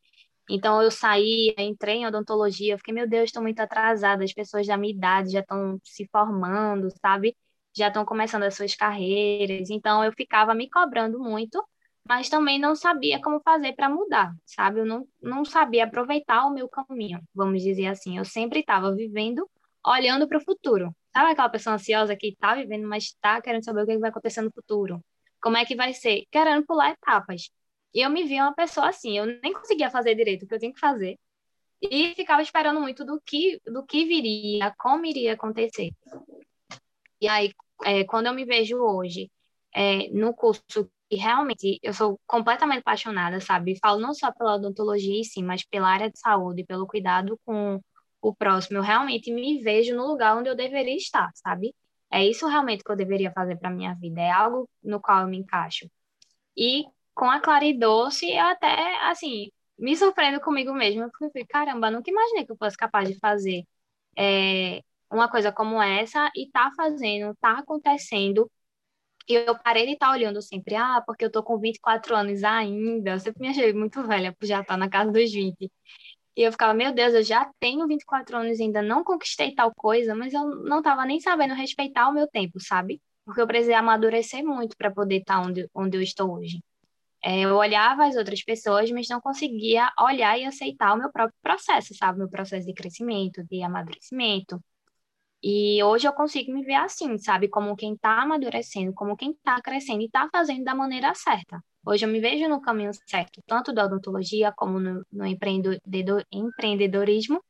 Então 0.50 0.82
eu 0.82 0.90
saí, 0.90 1.54
entrei 1.58 1.98
em 1.98 2.08
odontologia, 2.08 2.74
eu 2.74 2.78
fiquei, 2.78 2.94
meu 2.94 3.08
Deus, 3.08 3.26
estou 3.26 3.42
muito 3.42 3.60
atrasada, 3.60 4.24
as 4.24 4.34
pessoas 4.34 4.66
da 4.66 4.78
minha 4.78 4.94
idade 4.94 5.32
já 5.32 5.42
estão 5.42 5.80
se 5.84 6.08
formando, 6.12 6.90
sabe? 7.02 7.36
Já 7.76 7.90
estão 7.90 8.06
começando 8.06 8.44
as 8.44 8.56
suas 8.56 8.74
carreiras. 8.76 9.70
Então 9.70 10.04
eu 10.04 10.12
ficava 10.14 10.56
me 10.56 10.70
cobrando 10.70 11.20
muito, 11.20 11.62
mas 12.08 12.30
também 12.30 12.58
não 12.60 12.76
sabia 12.76 13.22
como 13.22 13.42
fazer 13.42 13.74
para 13.74 13.90
mudar, 13.90 14.34
sabe? 14.46 14.80
Eu 14.80 14.86
não, 14.86 15.08
não 15.22 15.44
sabia 15.44 15.84
aproveitar 15.84 16.46
o 16.46 16.54
meu 16.54 16.70
caminho, 16.70 17.22
vamos 17.36 17.62
dizer 17.62 17.88
assim. 17.88 18.18
Eu 18.18 18.26
sempre 18.26 18.62
estava 18.62 18.96
vivendo 18.96 19.50
olhando 19.86 20.28
para 20.28 20.38
o 20.38 20.42
futuro. 20.44 20.96
Sabe 21.18 21.32
aquela 21.32 21.50
pessoa 21.50 21.74
ansiosa 21.74 22.16
que 22.16 22.28
está 22.28 22.54
vivendo, 22.54 22.88
mas 22.88 23.06
está 23.06 23.42
querendo 23.42 23.64
saber 23.66 23.82
o 23.82 23.86
que 23.88 23.98
vai 23.98 24.12
acontecer 24.12 24.40
no 24.44 24.52
futuro? 24.52 25.04
Como 25.42 25.58
é 25.58 25.66
que 25.66 25.76
vai 25.76 25.92
ser? 25.92 26.26
Querendo 26.30 26.64
pular 26.64 26.92
etapas. 26.92 27.50
E 27.92 28.02
eu 28.02 28.10
me 28.12 28.24
vi 28.24 28.36
uma 28.36 28.54
pessoa 28.54 28.90
assim, 28.90 29.18
eu 29.18 29.26
nem 29.42 29.52
conseguia 29.52 29.90
fazer 29.90 30.14
direito 30.14 30.46
o 30.46 30.48
que 30.48 30.54
eu 30.54 30.60
tinha 30.60 30.72
que 30.72 30.80
fazer. 30.80 31.18
E 31.82 32.14
ficava 32.14 32.44
esperando 32.44 32.80
muito 32.80 33.04
do 33.04 33.20
que, 33.20 33.60
do 33.66 33.84
que 33.84 34.06
viria, 34.06 34.72
como 34.78 35.08
iria 35.08 35.34
acontecer. 35.34 35.90
E 37.20 37.28
aí, 37.28 37.52
é, 37.84 38.04
quando 38.04 38.28
eu 38.28 38.34
me 38.36 38.46
vejo 38.46 38.78
hoje 38.78 39.32
é, 39.74 40.10
no 40.10 40.36
curso 40.36 40.88
que 41.10 41.16
realmente 41.16 41.80
eu 41.82 41.94
sou 41.96 42.20
completamente 42.28 42.82
apaixonada, 42.82 43.42
sabe? 43.42 43.80
Falo 43.80 44.00
não 44.00 44.14
só 44.14 44.32
pela 44.32 44.54
odontologia, 44.54 45.24
sim, 45.24 45.42
mas 45.42 45.66
pela 45.66 45.90
área 45.90 46.12
de 46.12 46.20
saúde, 46.20 46.64
pelo 46.64 46.86
cuidado 46.86 47.40
com 47.44 47.82
o 48.22 48.34
próximo, 48.36 48.78
eu 48.78 48.82
realmente 48.84 49.32
me 49.34 49.62
vejo 49.62 49.96
no 49.96 50.08
lugar 50.08 50.38
onde 50.38 50.50
eu 50.50 50.56
deveria 50.56 50.96
estar, 50.96 51.30
sabe? 51.36 51.76
É 52.12 52.26
isso 52.26 52.48
realmente 52.48 52.84
que 52.84 52.92
eu 52.92 52.96
deveria 52.96 53.32
fazer 53.32 53.58
para 53.58 53.70
minha 53.70 53.94
vida, 53.96 54.22
é 54.22 54.32
algo 54.32 54.70
no 54.84 55.02
qual 55.02 55.22
eu 55.22 55.28
me 55.28 55.38
encaixo. 55.38 55.90
E 56.58 56.86
com 57.14 57.30
a 57.30 57.40
Claridoce, 57.42 58.32
eu 58.32 58.46
até, 58.46 58.98
assim, 59.10 59.52
me 59.78 59.96
surpreendo 59.98 60.42
comigo 60.42 60.74
mesma, 60.74 61.10
falei, 61.20 61.46
caramba, 61.48 61.92
nunca 61.92 62.10
imaginei 62.12 62.46
que 62.46 62.52
eu 62.52 62.58
fosse 62.58 62.78
capaz 62.78 63.08
de 63.10 63.20
fazer 63.20 63.64
é, 64.18 64.82
uma 65.12 65.30
coisa 65.30 65.52
como 65.52 65.82
essa 65.82 66.32
e 66.36 66.50
tá 66.52 66.72
fazendo, 66.76 67.36
tá 67.42 67.60
acontecendo. 67.60 68.52
E 69.30 69.34
eu 69.36 69.58
parei 69.60 69.86
de 69.86 69.94
estar 69.94 70.08
tá 70.08 70.14
olhando 70.14 70.42
sempre, 70.42 70.76
ah, 70.76 71.04
porque 71.06 71.26
eu 71.26 71.32
tô 71.32 71.44
com 71.44 71.60
24 71.60 72.16
anos 72.16 72.44
ainda, 72.44 73.12
eu 73.12 73.20
sempre 73.20 73.42
me 73.42 73.50
achei 73.50 73.74
muito 73.74 74.02
velha 74.08 74.34
por 74.34 74.46
já 74.46 74.64
tá 74.64 74.78
na 74.78 74.90
casa 74.90 75.12
dos 75.12 75.32
20. 75.32 75.72
E 76.38 76.44
eu 76.44 76.52
ficava, 76.52 76.72
meu 76.74 76.94
Deus, 76.94 77.16
eu 77.16 77.24
já 77.24 77.52
tenho 77.60 77.88
24 77.88 78.38
anos 78.38 78.60
e 78.60 78.64
ainda 78.64 78.82
não 78.84 79.04
conquistei 79.04 79.56
tal 79.56 79.74
coisa, 79.76 80.14
mas 80.14 80.34
eu 80.34 80.46
não 80.64 80.78
estava 80.80 81.04
nem 81.04 81.20
sabendo 81.20 81.56
respeitar 81.56 82.08
o 82.08 82.14
meu 82.14 82.28
tempo, 82.28 82.60
sabe? 82.60 83.02
Porque 83.26 83.42
eu 83.42 83.48
precisei 83.48 83.74
amadurecer 83.74 84.46
muito 84.46 84.78
para 84.78 84.92
poder 84.92 85.18
estar 85.18 85.42
tá 85.42 85.48
onde, 85.48 85.68
onde 85.74 85.98
eu 85.98 86.02
estou 86.02 86.32
hoje. 86.32 86.62
É, 87.24 87.42
eu 87.42 87.56
olhava 87.56 88.06
as 88.06 88.16
outras 88.16 88.44
pessoas, 88.44 88.92
mas 88.92 89.10
não 89.10 89.20
conseguia 89.20 89.92
olhar 90.00 90.40
e 90.40 90.46
aceitar 90.46 90.94
o 90.94 90.98
meu 90.98 91.12
próprio 91.12 91.36
processo, 91.42 91.96
sabe? 91.96 92.20
Meu 92.20 92.30
processo 92.30 92.68
de 92.68 92.74
crescimento, 92.74 93.44
de 93.44 93.64
amadurecimento. 93.64 94.64
E 95.42 95.84
hoje 95.84 96.08
eu 96.08 96.14
consigo 96.14 96.54
me 96.54 96.64
ver 96.64 96.76
assim, 96.76 97.18
sabe? 97.18 97.48
Como 97.50 97.76
quem 97.76 97.94
está 97.94 98.22
amadurecendo, 98.22 98.94
como 98.94 99.18
quem 99.18 99.32
está 99.32 99.62
crescendo 99.62 100.02
e 100.02 100.06
está 100.06 100.30
fazendo 100.32 100.64
da 100.64 100.76
maneira 100.76 101.14
certa. 101.16 101.64
Hoje 101.88 102.06
eu 102.06 102.10
me 102.10 102.20
vejo 102.20 102.50
no 102.50 102.62
caminho 102.62 102.92
certo, 103.06 103.42
tanto 103.48 103.72
da 103.72 103.86
odontologia 103.86 104.52
como 104.52 104.78
no, 104.78 105.06
no 105.10 105.26
empreendedorismo 105.26 107.42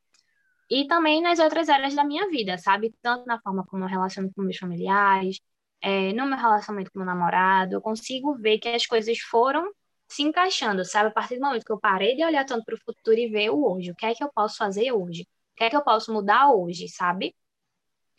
e 0.70 0.86
também 0.88 1.22
nas 1.22 1.40
outras 1.40 1.70
áreas 1.70 1.96
da 1.96 2.04
minha 2.04 2.30
vida, 2.30 2.56
sabe? 2.60 2.94
Tanto 3.02 3.26
na 3.26 3.42
forma 3.42 3.66
como 3.66 3.84
eu 3.84 3.88
relaciono 3.88 4.32
com 4.36 4.44
meus 4.44 4.58
familiares, 4.58 5.40
é, 5.82 6.14
no 6.14 6.28
meu 6.28 6.38
relacionamento 6.38 6.92
com 6.92 7.00
meu 7.00 7.06
namorado, 7.08 7.74
eu 7.74 7.82
consigo 7.82 8.36
ver 8.36 8.60
que 8.60 8.70
as 8.70 8.86
coisas 8.86 9.18
foram 9.20 9.72
se 10.08 10.22
encaixando, 10.22 10.86
sabe? 10.86 11.10
A 11.10 11.12
partir 11.12 11.40
do 11.40 11.42
momento 11.42 11.66
que 11.66 11.72
eu 11.72 11.80
parei 11.80 12.16
de 12.16 12.24
olhar 12.24 12.46
tanto 12.46 12.64
para 12.64 12.76
o 12.76 12.80
futuro 12.80 13.18
e 13.18 13.28
ver 13.30 13.50
o 13.50 13.66
hoje, 13.66 13.92
o 13.92 13.96
que 13.96 14.06
é 14.06 14.14
que 14.14 14.24
eu 14.24 14.32
posso 14.32 14.58
fazer 14.58 14.92
hoje? 14.92 15.24
O 15.24 15.56
que 15.58 15.64
é 15.64 15.70
que 15.72 15.76
eu 15.76 15.84
posso 15.84 16.14
mudar 16.14 16.52
hoje, 16.52 16.88
sabe? 16.90 17.36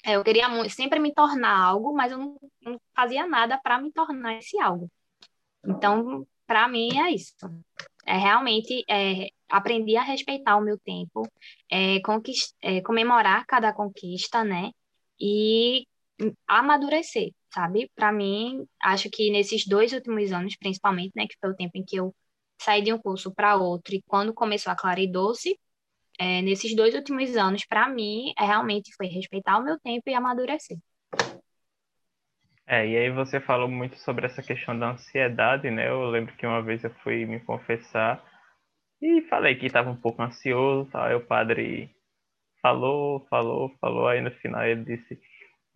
É, 0.04 0.16
eu 0.16 0.24
queria 0.24 0.48
sempre 0.68 0.98
me 0.98 1.14
tornar 1.14 1.56
algo, 1.56 1.94
mas 1.94 2.10
eu 2.10 2.18
não, 2.18 2.36
não 2.60 2.80
fazia 2.94 3.24
nada 3.26 3.56
para 3.62 3.80
me 3.80 3.92
tornar 3.92 4.38
esse 4.38 4.58
algo. 4.60 4.90
Então, 5.64 6.26
para 6.46 6.68
mim 6.68 6.98
é 6.98 7.10
isso. 7.12 7.34
É, 8.06 8.16
realmente 8.16 8.84
é, 8.88 9.28
aprendi 9.48 9.96
a 9.96 10.02
respeitar 10.02 10.56
o 10.56 10.62
meu 10.62 10.78
tempo, 10.78 11.22
é, 11.70 11.96
é, 12.62 12.80
comemorar 12.82 13.44
cada 13.46 13.72
conquista, 13.72 14.44
né? 14.44 14.70
E 15.20 15.86
amadurecer, 16.46 17.32
sabe? 17.52 17.90
Para 17.94 18.12
mim, 18.12 18.66
acho 18.82 19.10
que 19.10 19.30
nesses 19.30 19.66
dois 19.66 19.92
últimos 19.92 20.32
anos, 20.32 20.56
principalmente, 20.56 21.12
né, 21.16 21.26
que 21.26 21.36
foi 21.40 21.50
o 21.50 21.56
tempo 21.56 21.72
em 21.76 21.84
que 21.84 21.96
eu 21.96 22.14
saí 22.60 22.82
de 22.82 22.92
um 22.92 22.98
curso 22.98 23.32
para 23.32 23.56
outro 23.56 23.94
e 23.94 24.02
quando 24.06 24.34
começou 24.34 24.72
a 24.72 24.76
Clara 24.76 25.00
e 25.00 25.10
Doce, 25.10 25.58
é, 26.18 26.42
nesses 26.42 26.74
dois 26.74 26.94
últimos 26.94 27.36
anos, 27.36 27.64
para 27.66 27.88
mim, 27.88 28.32
é, 28.38 28.44
realmente 28.44 28.92
foi 28.96 29.06
respeitar 29.06 29.58
o 29.58 29.64
meu 29.64 29.78
tempo 29.80 30.10
e 30.10 30.14
amadurecer. 30.14 30.78
É, 32.70 32.86
e 32.86 32.96
aí 32.98 33.10
você 33.10 33.40
falou 33.40 33.66
muito 33.66 33.96
sobre 33.98 34.26
essa 34.26 34.42
questão 34.42 34.78
da 34.78 34.90
ansiedade, 34.90 35.70
né? 35.70 35.88
Eu 35.88 36.04
lembro 36.10 36.34
que 36.36 36.46
uma 36.46 36.60
vez 36.62 36.84
eu 36.84 36.90
fui 37.02 37.24
me 37.24 37.40
confessar 37.40 38.22
e 39.00 39.22
falei 39.22 39.56
que 39.56 39.64
estava 39.66 39.90
um 39.90 39.96
pouco 39.96 40.22
ansioso, 40.22 40.90
aí 40.94 41.14
o 41.14 41.26
padre 41.26 41.90
falou, 42.60 43.26
falou, 43.30 43.74
falou, 43.80 44.06
aí 44.08 44.20
no 44.20 44.30
final 44.32 44.66
ele 44.66 44.84
disse, 44.84 45.18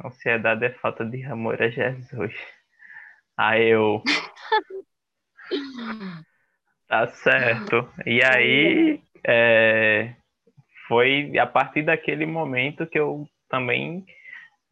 ansiedade 0.05 0.67
é 0.67 0.71
falta 0.71 1.03
de 1.05 1.25
amor 1.25 1.63
a 1.63 1.69
Jesus. 1.71 2.35
Aí 3.39 3.69
eu... 3.69 4.03
tá 6.89 7.07
certo. 7.09 7.89
E 8.05 8.23
aí, 8.23 9.03
é, 9.27 10.15
foi 10.87 11.39
a 11.39 11.47
partir 11.47 11.83
daquele 11.85 12.27
momento 12.27 12.87
que 12.87 12.99
eu 12.99 13.27
também 13.49 14.05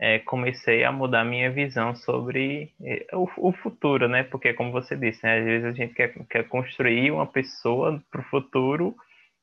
é, 0.01 0.19
comecei 0.19 0.83
a 0.83 0.91
mudar 0.91 1.25
minha 1.25 1.51
visão 1.51 1.95
sobre 1.95 2.73
é, 2.83 3.07
o, 3.13 3.29
o, 3.37 3.53
futuro, 3.53 4.09
né? 4.09 4.23
Porque, 4.23 4.55
como 4.55 4.73
você 4.73 4.97
disse, 4.97 5.23
né? 5.23 5.39
às 5.39 5.45
vezes 5.45 5.67
a 5.67 5.73
gente 5.73 5.93
quer, 5.93 6.15
quer 6.27 6.49
construir 6.49 7.11
uma 7.11 7.27
pessoa 7.27 8.03
para 8.11 8.23
o 8.23 8.25
futuro 8.25 8.97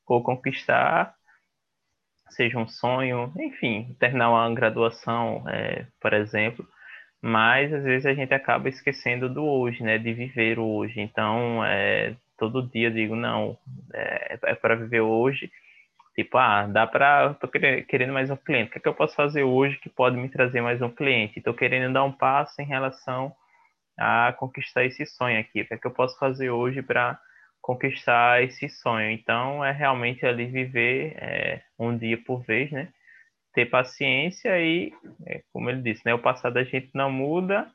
ou 0.07 0.23
conquistar, 0.23 1.13
seja 2.31 2.57
um 2.57 2.67
sonho, 2.67 3.31
enfim, 3.37 3.95
terminar 3.99 4.31
uma 4.31 4.51
graduação, 4.51 5.43
é, 5.47 5.85
por 6.01 6.13
exemplo. 6.13 6.67
Mas 7.21 7.71
às 7.71 7.83
vezes 7.83 8.07
a 8.07 8.13
gente 8.15 8.33
acaba 8.33 8.67
esquecendo 8.67 9.29
do 9.29 9.45
hoje, 9.45 9.83
né? 9.83 9.99
De 9.99 10.11
viver 10.11 10.57
o 10.57 10.65
hoje. 10.65 10.99
Então, 10.99 11.63
é, 11.65 12.15
todo 12.35 12.67
dia 12.67 12.87
eu 12.87 12.93
digo, 12.93 13.15
não, 13.15 13.55
é, 13.93 14.39
é 14.43 14.55
para 14.55 14.75
viver 14.75 15.01
hoje 15.01 15.51
Tipo, 16.17 16.39
ah, 16.39 16.65
dá 16.65 16.87
para. 16.87 17.35
Tô 17.35 17.47
querendo 17.47 18.11
mais 18.11 18.31
um 18.31 18.35
cliente. 18.35 18.69
O 18.69 18.71
que, 18.71 18.79
é 18.79 18.81
que 18.81 18.87
eu 18.87 18.93
posso 18.95 19.13
fazer 19.15 19.43
hoje 19.43 19.77
que 19.77 19.87
pode 19.87 20.17
me 20.17 20.27
trazer 20.27 20.61
mais 20.61 20.81
um 20.81 20.89
cliente? 20.89 21.37
Estou 21.37 21.53
querendo 21.53 21.93
dar 21.93 22.03
um 22.03 22.11
passo 22.11 22.59
em 22.59 22.65
relação 22.65 23.31
a 23.95 24.33
conquistar 24.33 24.83
esse 24.83 25.05
sonho 25.05 25.39
aqui. 25.39 25.61
O 25.61 25.67
que, 25.67 25.75
é 25.75 25.77
que 25.77 25.85
eu 25.85 25.91
posso 25.91 26.17
fazer 26.17 26.49
hoje 26.49 26.81
para 26.81 27.19
conquistar 27.61 28.41
esse 28.43 28.67
sonho? 28.67 29.11
Então, 29.11 29.63
é 29.63 29.71
realmente 29.71 30.25
ali 30.25 30.47
viver 30.47 31.15
é, 31.17 31.61
um 31.77 31.95
dia 31.95 32.17
por 32.17 32.41
vez, 32.41 32.71
né? 32.71 32.91
Ter 33.53 33.67
paciência 33.67 34.59
e, 34.59 34.91
é, 35.27 35.43
como 35.53 35.69
ele 35.69 35.83
disse, 35.83 36.01
né? 36.03 36.15
O 36.15 36.19
passado 36.19 36.57
a 36.57 36.63
gente 36.63 36.89
não 36.95 37.11
muda, 37.11 37.71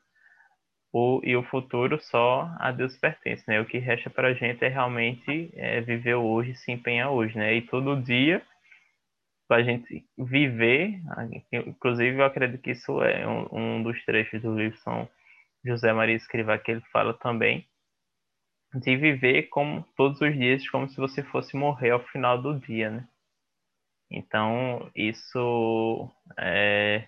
o, 0.93 1.19
e 1.23 1.35
o 1.35 1.43
futuro 1.43 1.99
só 1.99 2.55
a 2.59 2.71
Deus 2.71 2.95
pertence, 2.97 3.43
né? 3.47 3.59
O 3.59 3.65
que 3.65 3.79
resta 3.79 4.11
para 4.11 4.27
a 4.27 4.33
gente 4.33 4.63
é 4.63 4.67
realmente 4.67 5.51
é, 5.55 5.81
viver 5.81 6.13
hoje, 6.13 6.55
se 6.55 6.71
empenhar 6.71 7.09
hoje, 7.11 7.35
né? 7.35 7.55
E 7.55 7.63
todo 7.63 7.99
dia 8.01 8.45
para 9.47 9.57
a 9.57 9.63
gente 9.63 10.05
viver, 10.17 11.01
inclusive 11.51 12.17
eu 12.17 12.25
acredito 12.25 12.61
que 12.61 12.71
isso 12.71 13.01
é 13.03 13.27
um, 13.27 13.47
um 13.51 13.83
dos 13.83 14.03
trechos 14.05 14.41
do 14.41 14.55
livro 14.55 14.77
São 14.79 15.09
José 15.65 15.91
Maria 15.91 16.15
Escrivá 16.15 16.57
que 16.57 16.71
ele 16.71 16.81
fala 16.91 17.13
também 17.13 17.67
de 18.73 18.95
viver 18.95 19.43
como 19.49 19.83
todos 19.97 20.21
os 20.21 20.33
dias 20.33 20.67
como 20.69 20.87
se 20.89 20.97
você 20.97 21.21
fosse 21.23 21.57
morrer 21.57 21.91
ao 21.91 22.05
final 22.07 22.41
do 22.41 22.59
dia, 22.59 22.89
né? 22.89 23.07
Então 24.11 24.89
isso 24.95 26.09
é, 26.37 27.07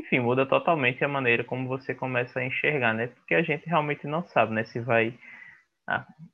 enfim, 0.00 0.20
muda 0.20 0.46
totalmente 0.46 1.04
a 1.04 1.08
maneira 1.08 1.44
como 1.44 1.68
você 1.68 1.94
começa 1.94 2.40
a 2.40 2.44
enxergar, 2.44 2.94
né? 2.94 3.08
Porque 3.08 3.34
a 3.34 3.42
gente 3.42 3.66
realmente 3.66 4.06
não 4.06 4.24
sabe, 4.28 4.52
né? 4.52 4.64
Se 4.64 4.80
vai 4.80 5.14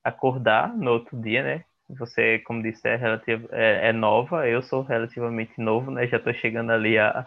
acordar 0.04 0.76
no 0.76 0.90
outro 0.92 1.20
dia, 1.20 1.42
né? 1.42 1.64
Você, 1.98 2.40
como 2.40 2.62
disse, 2.62 2.86
é, 2.88 2.96
relativ... 2.96 3.46
é, 3.52 3.88
é 3.88 3.92
nova, 3.92 4.48
eu 4.48 4.62
sou 4.62 4.82
relativamente 4.82 5.52
novo, 5.60 5.90
né? 5.90 6.06
Já 6.06 6.16
estou 6.18 6.34
chegando 6.34 6.72
ali 6.72 6.98
a, 6.98 7.26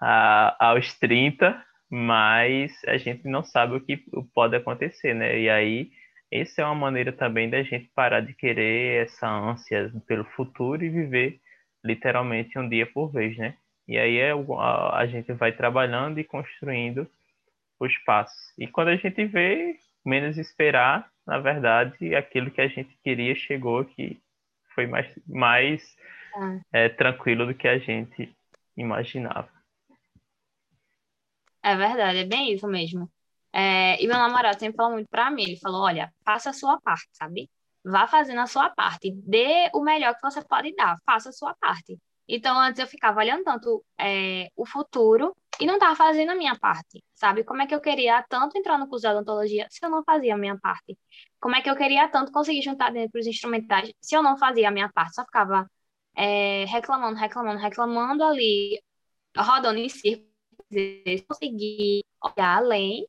a, 0.00 0.68
aos 0.70 0.94
30, 0.98 1.60
mas 1.90 2.72
a 2.86 2.96
gente 2.96 3.28
não 3.28 3.44
sabe 3.44 3.76
o 3.76 3.80
que 3.80 4.04
pode 4.34 4.56
acontecer, 4.56 5.14
né? 5.14 5.38
E 5.38 5.50
aí, 5.50 5.90
essa 6.30 6.62
é 6.62 6.64
uma 6.64 6.74
maneira 6.74 7.12
também 7.12 7.50
da 7.50 7.62
gente 7.62 7.90
parar 7.94 8.20
de 8.20 8.34
querer 8.34 9.04
essa 9.04 9.28
ânsia 9.28 9.92
pelo 10.06 10.24
futuro 10.24 10.84
e 10.84 10.88
viver 10.88 11.40
literalmente 11.84 12.58
um 12.58 12.68
dia 12.68 12.86
por 12.86 13.12
vez, 13.12 13.36
né? 13.36 13.56
E 13.88 13.98
aí 13.98 14.18
é, 14.18 14.32
a, 14.32 14.98
a 14.98 15.06
gente 15.06 15.32
vai 15.32 15.52
trabalhando 15.52 16.18
e 16.18 16.24
construindo 16.24 17.08
os 17.78 17.96
passos. 17.98 18.52
E 18.58 18.66
quando 18.66 18.88
a 18.88 18.96
gente 18.96 19.24
vê, 19.26 19.78
menos 20.04 20.38
esperar, 20.38 21.10
na 21.26 21.38
verdade, 21.38 22.14
aquilo 22.14 22.50
que 22.50 22.60
a 22.60 22.68
gente 22.68 22.96
queria 23.02 23.34
chegou, 23.34 23.84
que 23.84 24.20
foi 24.74 24.86
mais, 24.86 25.06
mais 25.26 25.96
é. 26.72 26.84
É, 26.84 26.88
tranquilo 26.88 27.46
do 27.46 27.54
que 27.54 27.66
a 27.66 27.78
gente 27.78 28.34
imaginava. 28.76 29.48
É 31.62 31.74
verdade, 31.74 32.18
é 32.18 32.24
bem 32.24 32.52
isso 32.52 32.66
mesmo. 32.68 33.10
É, 33.52 34.00
e 34.02 34.06
meu 34.06 34.16
namorado 34.16 34.58
sempre 34.58 34.76
falou 34.76 34.92
muito 34.92 35.08
para 35.08 35.30
mim, 35.30 35.44
ele 35.44 35.56
falou, 35.56 35.82
olha, 35.82 36.12
faça 36.24 36.50
a 36.50 36.52
sua 36.52 36.80
parte, 36.80 37.08
sabe? 37.12 37.50
Vá 37.84 38.06
fazendo 38.06 38.40
a 38.40 38.46
sua 38.46 38.68
parte, 38.70 39.10
dê 39.12 39.70
o 39.72 39.82
melhor 39.82 40.14
que 40.14 40.20
você 40.20 40.44
pode 40.44 40.74
dar, 40.74 40.96
faça 41.04 41.30
a 41.30 41.32
sua 41.32 41.54
parte. 41.54 41.98
Então, 42.28 42.58
antes 42.58 42.80
eu 42.80 42.86
ficava 42.86 43.20
olhando 43.20 43.44
tanto 43.44 43.84
é, 43.98 44.48
o 44.56 44.66
futuro 44.66 45.34
e 45.60 45.66
não 45.66 45.74
estava 45.74 45.94
fazendo 45.96 46.30
a 46.30 46.34
minha 46.34 46.58
parte, 46.58 47.02
sabe? 47.14 47.44
Como 47.44 47.62
é 47.62 47.66
que 47.66 47.74
eu 47.74 47.80
queria 47.80 48.22
tanto 48.28 48.58
entrar 48.58 48.78
no 48.78 48.88
curso 48.88 49.06
de 49.06 49.14
odontologia 49.14 49.66
se 49.70 49.84
eu 49.84 49.90
não 49.90 50.02
fazia 50.04 50.34
a 50.34 50.38
minha 50.38 50.58
parte? 50.58 50.98
Como 51.40 51.54
é 51.56 51.62
que 51.62 51.70
eu 51.70 51.76
queria 51.76 52.08
tanto 52.08 52.32
conseguir 52.32 52.62
juntar 52.62 52.92
dentro 52.92 53.12
dos 53.18 53.26
instrumentais 53.26 53.92
se 54.00 54.16
eu 54.16 54.22
não 54.22 54.36
fazia 54.36 54.68
a 54.68 54.70
minha 54.70 54.90
parte? 54.92 55.14
Só 55.14 55.24
ficava 55.24 55.70
é, 56.16 56.64
reclamando, 56.66 57.16
reclamando, 57.18 57.60
reclamando 57.60 58.24
ali, 58.24 58.80
rodando 59.36 59.78
em 59.78 59.88
círculos, 59.88 60.30
conseguir 61.28 62.04
olhar 62.22 62.58
além. 62.58 63.06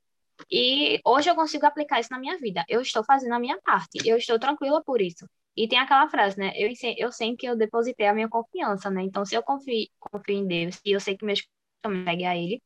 E 0.51 1.01
hoje 1.05 1.29
eu 1.29 1.35
consigo 1.35 1.65
aplicar 1.65 1.99
isso 1.99 2.11
na 2.11 2.19
minha 2.19 2.37
vida. 2.37 2.63
Eu 2.69 2.81
estou 2.81 3.03
fazendo 3.03 3.33
a 3.33 3.39
minha 3.39 3.59
parte, 3.61 3.97
eu 4.05 4.17
estou 4.17 4.39
tranquila 4.39 4.83
por 4.83 5.01
isso. 5.01 5.27
E 5.57 5.67
tem 5.67 5.79
aquela 5.79 6.07
frase, 6.09 6.37
né? 6.39 6.53
Eu, 6.55 6.69
eu 6.97 7.11
sei 7.11 7.35
que 7.35 7.47
eu 7.47 7.57
depositei 7.57 8.07
a 8.07 8.13
minha 8.13 8.29
confiança, 8.29 8.91
né? 8.91 9.01
Então, 9.03 9.25
se 9.25 9.35
eu 9.35 9.43
confio, 9.43 9.87
confio 9.99 10.35
em 10.35 10.47
Deus 10.47 10.79
e 10.85 10.91
eu 10.91 10.99
sei 10.99 11.17
que 11.17 11.25
meus 11.25 11.45
também 11.81 12.03
seguem 12.05 12.27
a 12.27 12.37
Ele, 12.37 12.61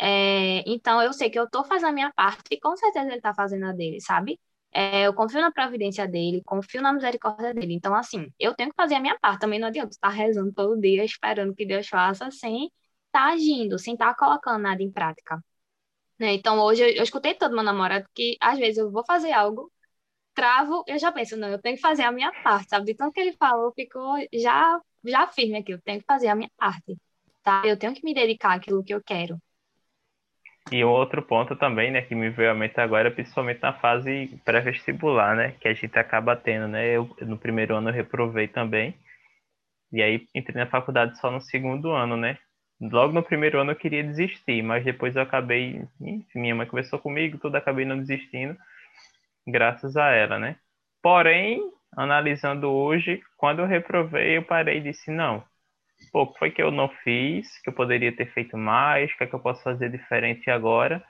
é, 0.00 0.64
então 0.66 1.02
eu 1.02 1.12
sei 1.12 1.30
que 1.30 1.38
eu 1.38 1.44
estou 1.44 1.64
fazendo 1.64 1.90
a 1.90 1.92
minha 1.92 2.12
parte 2.12 2.44
e 2.52 2.60
com 2.60 2.76
certeza 2.76 3.06
Ele 3.06 3.16
está 3.16 3.34
fazendo 3.34 3.66
a 3.66 3.72
dele, 3.72 4.00
sabe? 4.00 4.40
É, 4.72 5.06
eu 5.06 5.14
confio 5.14 5.40
na 5.40 5.52
providência 5.52 6.08
dele, 6.08 6.42
confio 6.44 6.82
na 6.82 6.92
misericórdia 6.92 7.52
dele. 7.54 7.74
Então, 7.74 7.94
assim, 7.94 8.32
eu 8.38 8.54
tenho 8.54 8.70
que 8.70 8.76
fazer 8.76 8.94
a 8.96 9.00
minha 9.00 9.18
parte. 9.20 9.40
Também 9.40 9.58
não 9.60 9.68
adianta 9.68 9.90
estar 9.90 10.08
rezando 10.08 10.52
todo 10.52 10.80
dia, 10.80 11.04
esperando 11.04 11.54
que 11.54 11.66
Deus 11.66 11.86
faça, 11.88 12.30
sem 12.30 12.66
estar 12.66 12.72
tá 13.12 13.32
agindo, 13.32 13.78
sem 13.78 13.94
estar 13.94 14.14
tá 14.14 14.18
colocando 14.18 14.62
nada 14.62 14.82
em 14.82 14.90
prática. 14.90 15.42
Né? 16.18 16.34
Então, 16.34 16.58
hoje 16.60 16.82
eu, 16.82 16.88
eu 16.96 17.02
escutei 17.02 17.34
todo 17.34 17.54
meu 17.54 17.64
namorado 17.64 18.08
que, 18.14 18.36
às 18.40 18.58
vezes, 18.58 18.78
eu 18.78 18.90
vou 18.90 19.04
fazer 19.04 19.32
algo 19.32 19.71
travo, 20.34 20.84
eu 20.86 20.98
já 20.98 21.12
penso, 21.12 21.36
não, 21.36 21.48
eu 21.48 21.60
tenho 21.60 21.76
que 21.76 21.82
fazer 21.82 22.02
a 22.02 22.12
minha 22.12 22.32
parte, 22.42 22.68
sabe? 22.70 22.86
De 22.86 22.94
tanto 22.94 23.12
que 23.12 23.20
ele 23.20 23.32
falou, 23.32 23.72
ficou 23.72 24.16
já, 24.32 24.80
já 25.04 25.26
firme 25.28 25.58
aqui, 25.58 25.72
eu 25.72 25.82
tenho 25.82 26.00
que 26.00 26.06
fazer 26.06 26.28
a 26.28 26.34
minha 26.34 26.50
parte, 26.56 26.96
tá? 27.42 27.62
Eu 27.66 27.78
tenho 27.78 27.94
que 27.94 28.04
me 28.04 28.14
dedicar 28.14 28.54
àquilo 28.54 28.84
que 28.84 28.94
eu 28.94 29.02
quero. 29.02 29.38
E 30.70 30.84
um 30.84 30.88
outro 30.88 31.22
ponto 31.22 31.56
também, 31.56 31.90
né, 31.90 32.02
que 32.02 32.14
me 32.14 32.30
veio 32.30 32.50
à 32.50 32.54
mente 32.54 32.80
agora, 32.80 33.10
principalmente 33.10 33.60
na 33.60 33.72
fase 33.72 34.40
pré-vestibular, 34.44 35.34
né, 35.36 35.52
que 35.60 35.66
a 35.68 35.74
gente 35.74 35.98
acaba 35.98 36.36
tendo, 36.36 36.68
né, 36.68 36.96
eu 36.96 37.10
no 37.22 37.36
primeiro 37.36 37.74
ano 37.74 37.88
eu 37.88 37.92
reprovei 37.94 38.46
também, 38.46 38.94
e 39.92 40.00
aí 40.00 40.26
entrei 40.34 40.56
na 40.56 40.70
faculdade 40.70 41.18
só 41.18 41.30
no 41.30 41.40
segundo 41.40 41.90
ano, 41.90 42.16
né, 42.16 42.38
logo 42.80 43.12
no 43.12 43.22
primeiro 43.22 43.60
ano 43.60 43.72
eu 43.72 43.76
queria 43.76 44.04
desistir, 44.04 44.62
mas 44.62 44.84
depois 44.84 45.16
eu 45.16 45.22
acabei, 45.22 45.84
minha 46.34 46.54
mãe 46.54 46.66
conversou 46.66 46.98
comigo, 46.98 47.38
tudo, 47.38 47.56
acabei 47.56 47.84
não 47.84 47.98
desistindo, 47.98 48.56
graças 49.46 49.96
a 49.96 50.10
ela, 50.10 50.38
né? 50.38 50.56
Porém, 51.02 51.60
analisando 51.96 52.70
hoje, 52.70 53.22
quando 53.36 53.60
eu 53.60 53.66
reprovei, 53.66 54.36
eu 54.36 54.42
parei 54.42 54.78
e 54.78 54.82
disse, 54.82 55.10
não, 55.10 55.44
pô, 56.12 56.32
foi 56.38 56.50
que 56.50 56.62
eu 56.62 56.70
não 56.70 56.88
fiz, 57.02 57.60
que 57.62 57.70
eu 57.70 57.74
poderia 57.74 58.14
ter 58.14 58.26
feito 58.32 58.56
mais, 58.56 59.12
o 59.12 59.16
que 59.16 59.24
é 59.24 59.26
que 59.26 59.34
eu 59.34 59.40
posso 59.40 59.62
fazer 59.62 59.90
diferente 59.90 60.50
agora 60.50 61.02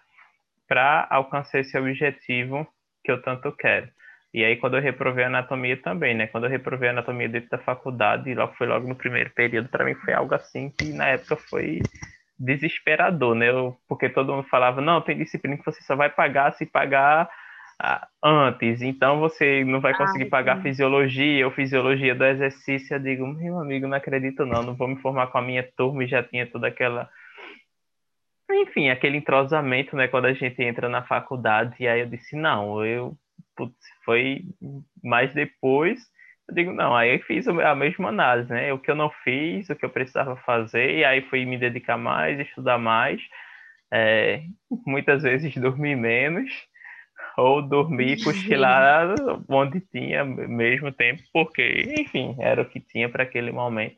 para 0.69 1.07
alcançar 1.11 1.61
esse 1.61 1.77
objetivo 1.77 2.67
que 3.05 3.13
eu 3.13 3.21
tanto 3.23 3.53
quero. 3.53 3.89
E 4.35 4.43
aí, 4.43 4.57
quando 4.57 4.77
eu 4.77 4.83
reprovei 4.83 5.25
anatomia 5.25 5.77
também, 5.77 6.15
né? 6.15 6.27
Quando 6.27 6.45
eu 6.45 6.51
reprovei 6.51 6.89
anatomia 6.89 7.29
dentro 7.29 7.51
da 7.51 7.59
faculdade, 7.59 8.35
logo 8.35 8.55
foi 8.55 8.67
logo 8.67 8.89
no 8.89 8.95
primeiro 8.97 9.31
período, 9.31 9.69
para 9.69 9.85
mim 9.85 9.95
foi 9.97 10.15
algo 10.15 10.35
assim 10.35 10.71
que 10.71 10.91
na 10.93 11.09
época 11.09 11.37
foi 11.37 11.81
desesperador, 12.39 13.35
né? 13.35 13.51
Eu, 13.51 13.77
porque 13.87 14.09
todo 14.09 14.33
mundo 14.35 14.49
falava, 14.49 14.81
não, 14.81 15.03
tem 15.03 15.19
disciplina 15.19 15.59
que 15.59 15.65
você 15.67 15.83
só 15.83 15.95
vai 15.95 16.09
pagar 16.09 16.53
se 16.55 16.65
pagar 16.65 17.29
antes, 18.23 18.83
então 18.83 19.19
você 19.19 19.65
não 19.65 19.81
vai 19.81 19.95
conseguir 19.97 20.25
ah, 20.25 20.31
pagar 20.31 20.63
fisiologia 20.63 21.45
ou 21.45 21.53
fisiologia 21.53 22.15
do 22.15 22.25
exercício. 22.25 22.95
Eu 22.95 23.01
digo, 23.01 23.27
meu 23.27 23.59
amigo, 23.59 23.89
não 23.89 23.97
acredito 23.97 24.47
não, 24.47 24.63
não 24.63 24.75
vou 24.75 24.89
me 24.89 24.97
formar 24.97 25.29
com 25.29 25.39
a 25.39 25.43
minha 25.43 25.69
turma 25.77 26.05
e 26.05 26.09
já 26.09 26.23
tinha 26.23 26.47
toda 26.47 26.69
aquela. 26.69 27.09
Enfim, 28.51 28.91
aquele 28.91 29.17
entrosamento, 29.17 29.97
né, 29.97 30.09
quando 30.09 30.27
a 30.27 30.33
gente 30.33 30.63
entra 30.63 30.89
na 30.89 31.03
faculdade. 31.03 31.75
E 31.81 31.89
aí 31.89 32.01
eu 32.01 32.07
disse, 32.07 32.37
não, 32.37 32.85
eu. 32.85 33.17
Putz, 33.57 33.77
foi 34.05 34.45
mais 35.03 35.33
depois. 35.35 36.01
Eu 36.49 36.55
digo, 36.55 36.73
não, 36.73 36.95
aí 36.95 37.15
eu 37.15 37.21
fiz 37.21 37.47
a 37.49 37.75
mesma 37.75 38.09
análise, 38.09 38.51
né? 38.51 38.73
O 38.73 38.79
que 38.79 38.91
eu 38.91 38.95
não 38.95 39.11
fiz, 39.25 39.69
o 39.69 39.77
que 39.77 39.85
eu 39.85 39.91
precisava 39.91 40.37
fazer, 40.37 40.99
e 40.99 41.05
aí 41.05 41.23
fui 41.23 41.45
me 41.45 41.59
dedicar 41.59 41.97
mais, 41.97 42.39
estudar 42.41 42.79
mais. 42.79 43.21
É, 43.93 44.43
muitas 44.87 45.23
vezes 45.23 45.55
dormir 45.57 45.97
menos 45.97 46.51
ou 47.37 47.63
dormir 47.63 48.19
e 48.19 48.25
cochilar 48.25 49.15
onde 49.49 49.81
tinha 49.81 50.25
mesmo 50.25 50.93
tempo, 50.93 51.23
porque, 51.33 51.83
enfim, 51.99 52.37
era 52.39 52.63
o 52.63 52.69
que 52.69 52.81
tinha 52.81 53.09
para 53.09 53.23
aquele 53.23 53.51
momento. 53.51 53.97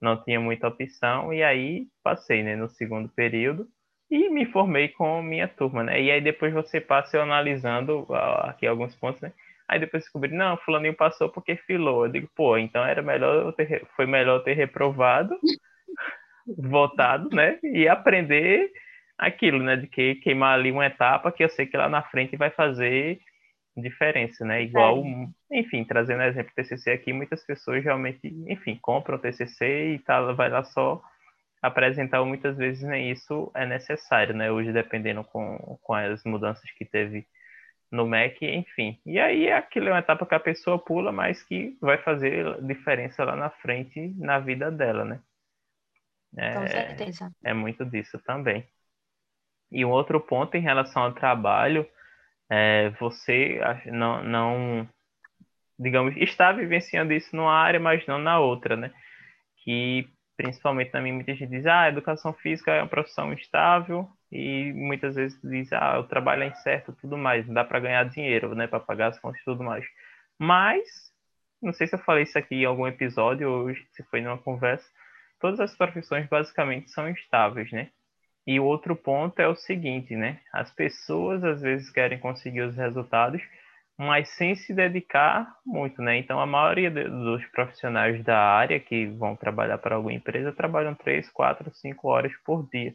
Não 0.00 0.22
tinha 0.22 0.38
muita 0.40 0.68
opção, 0.68 1.32
e 1.32 1.42
aí 1.42 1.86
passei 2.02 2.42
né, 2.42 2.56
no 2.56 2.68
segundo 2.68 3.08
período 3.08 3.66
e 4.10 4.28
me 4.28 4.46
formei 4.46 4.88
com 4.88 5.22
minha 5.22 5.48
turma, 5.48 5.82
né? 5.82 6.00
E 6.00 6.10
aí 6.10 6.20
depois 6.20 6.52
você 6.52 6.80
passa 6.80 7.20
analisando 7.20 8.06
aqui 8.42 8.66
alguns 8.66 8.94
pontos, 8.94 9.20
né? 9.20 9.32
Aí 9.66 9.80
depois 9.80 10.02
descobri, 10.04 10.30
não, 10.32 10.56
fulaninho 10.58 10.94
passou 10.94 11.28
porque 11.30 11.56
filou. 11.56 12.04
Eu 12.04 12.12
digo, 12.12 12.28
pô, 12.34 12.58
então 12.58 12.84
era 12.84 13.02
melhor 13.02 13.52
ter, 13.54 13.86
foi 13.96 14.06
melhor 14.06 14.40
ter 14.40 14.54
reprovado, 14.54 15.34
voltado, 16.58 17.30
né? 17.34 17.58
E 17.62 17.88
aprender 17.88 18.70
aquilo, 19.18 19.62
né? 19.62 19.76
De 19.76 19.86
que 19.86 20.16
queimar 20.16 20.54
ali 20.54 20.70
uma 20.70 20.86
etapa 20.86 21.32
que 21.32 21.44
eu 21.44 21.48
sei 21.48 21.66
que 21.66 21.76
lá 21.76 21.88
na 21.88 22.02
frente 22.02 22.36
vai 22.36 22.50
fazer 22.50 23.20
diferença, 23.76 24.44
né? 24.44 24.62
Igual, 24.62 25.02
é. 25.04 25.58
enfim, 25.58 25.84
trazendo 25.84 26.22
exemplo 26.22 26.52
do 26.52 26.54
TCC 26.54 26.92
aqui, 26.92 27.12
muitas 27.12 27.44
pessoas 27.44 27.82
realmente, 27.82 28.28
enfim, 28.46 28.78
compram 28.80 29.16
o 29.16 29.20
TCC 29.20 29.94
e 29.94 29.98
tá, 29.98 30.32
vai 30.32 30.48
lá 30.48 30.62
só 30.64 31.02
apresentar, 31.60 32.24
muitas 32.24 32.56
vezes 32.56 32.82
nem 32.82 33.10
isso 33.10 33.50
é 33.54 33.66
necessário, 33.66 34.34
né? 34.34 34.50
Hoje, 34.50 34.72
dependendo 34.72 35.24
com, 35.24 35.78
com 35.82 35.94
as 35.94 36.22
mudanças 36.24 36.70
que 36.72 36.84
teve 36.84 37.26
no 37.90 38.06
Mac, 38.06 38.42
enfim. 38.42 39.00
E 39.06 39.18
aí 39.18 39.50
aquilo 39.50 39.88
é 39.88 39.92
uma 39.92 40.00
etapa 40.00 40.26
que 40.26 40.34
a 40.34 40.40
pessoa 40.40 40.78
pula, 40.78 41.10
mas 41.10 41.42
que 41.42 41.76
vai 41.80 41.96
fazer 41.98 42.60
diferença 42.62 43.24
lá 43.24 43.34
na 43.34 43.50
frente 43.50 44.12
na 44.18 44.38
vida 44.38 44.70
dela, 44.70 45.04
né? 45.04 45.20
É, 46.36 46.54
com 46.54 46.66
certeza. 46.66 47.32
É 47.44 47.54
muito 47.54 47.84
disso 47.84 48.18
também. 48.18 48.66
E 49.70 49.84
um 49.84 49.90
outro 49.90 50.20
ponto 50.20 50.56
em 50.56 50.60
relação 50.60 51.02
ao 51.02 51.12
trabalho, 51.12 51.86
é, 52.50 52.90
você 53.00 53.60
não, 53.86 54.22
não, 54.22 54.88
digamos, 55.78 56.16
está 56.16 56.52
vivenciando 56.52 57.12
isso 57.12 57.34
numa 57.34 57.52
área, 57.52 57.80
mas 57.80 58.06
não 58.06 58.18
na 58.18 58.38
outra, 58.38 58.76
né? 58.76 58.92
Que 59.64 60.08
principalmente 60.36 60.92
minha 61.00 61.14
muita 61.14 61.34
gente 61.34 61.50
diz, 61.50 61.66
ah, 61.66 61.82
a 61.82 61.88
educação 61.88 62.32
física 62.32 62.72
é 62.72 62.82
uma 62.82 62.88
profissão 62.88 63.32
estável 63.32 64.08
e 64.30 64.72
muitas 64.74 65.14
vezes 65.14 65.38
diz, 65.42 65.72
ah, 65.72 65.98
o 66.00 66.04
trabalho 66.04 66.42
é 66.42 66.48
incerto, 66.48 66.96
tudo 67.00 67.16
mais, 67.16 67.46
não 67.46 67.54
dá 67.54 67.64
para 67.64 67.80
ganhar 67.80 68.04
dinheiro, 68.08 68.54
né, 68.54 68.66
para 68.66 68.80
pagar 68.80 69.08
as 69.08 69.18
contas 69.20 69.40
e 69.40 69.44
tudo 69.44 69.62
mais. 69.62 69.84
Mas 70.38 70.82
não 71.62 71.72
sei 71.72 71.86
se 71.86 71.94
eu 71.94 72.00
falei 72.00 72.24
isso 72.24 72.38
aqui 72.38 72.56
em 72.56 72.64
algum 72.64 72.86
episódio 72.86 73.50
ou 73.50 73.74
se 73.74 74.02
foi 74.10 74.20
numa 74.20 74.38
conversa, 74.38 74.86
todas 75.40 75.60
as 75.60 75.76
profissões 75.76 76.28
basicamente 76.28 76.90
são 76.90 77.08
estáveis, 77.08 77.70
né? 77.72 77.90
E 78.46 78.60
outro 78.60 78.94
ponto 78.94 79.38
é 79.40 79.48
o 79.48 79.56
seguinte, 79.56 80.14
né? 80.14 80.40
As 80.52 80.70
pessoas 80.70 81.42
às 81.44 81.62
vezes 81.62 81.90
querem 81.90 82.18
conseguir 82.18 82.62
os 82.62 82.76
resultados, 82.76 83.42
mas 83.98 84.28
sem 84.36 84.54
se 84.54 84.74
dedicar 84.74 85.56
muito, 85.64 86.02
né? 86.02 86.18
Então 86.18 86.38
a 86.40 86.46
maioria 86.46 86.90
dos 86.90 87.44
profissionais 87.46 88.22
da 88.24 88.38
área 88.38 88.78
que 88.80 89.06
vão 89.06 89.36
trabalhar 89.36 89.78
para 89.78 89.96
alguma 89.96 90.12
empresa 90.12 90.52
trabalham 90.52 90.94
três, 90.94 91.30
quatro, 91.30 91.72
cinco 91.74 92.08
horas 92.08 92.32
por 92.44 92.68
dia. 92.68 92.94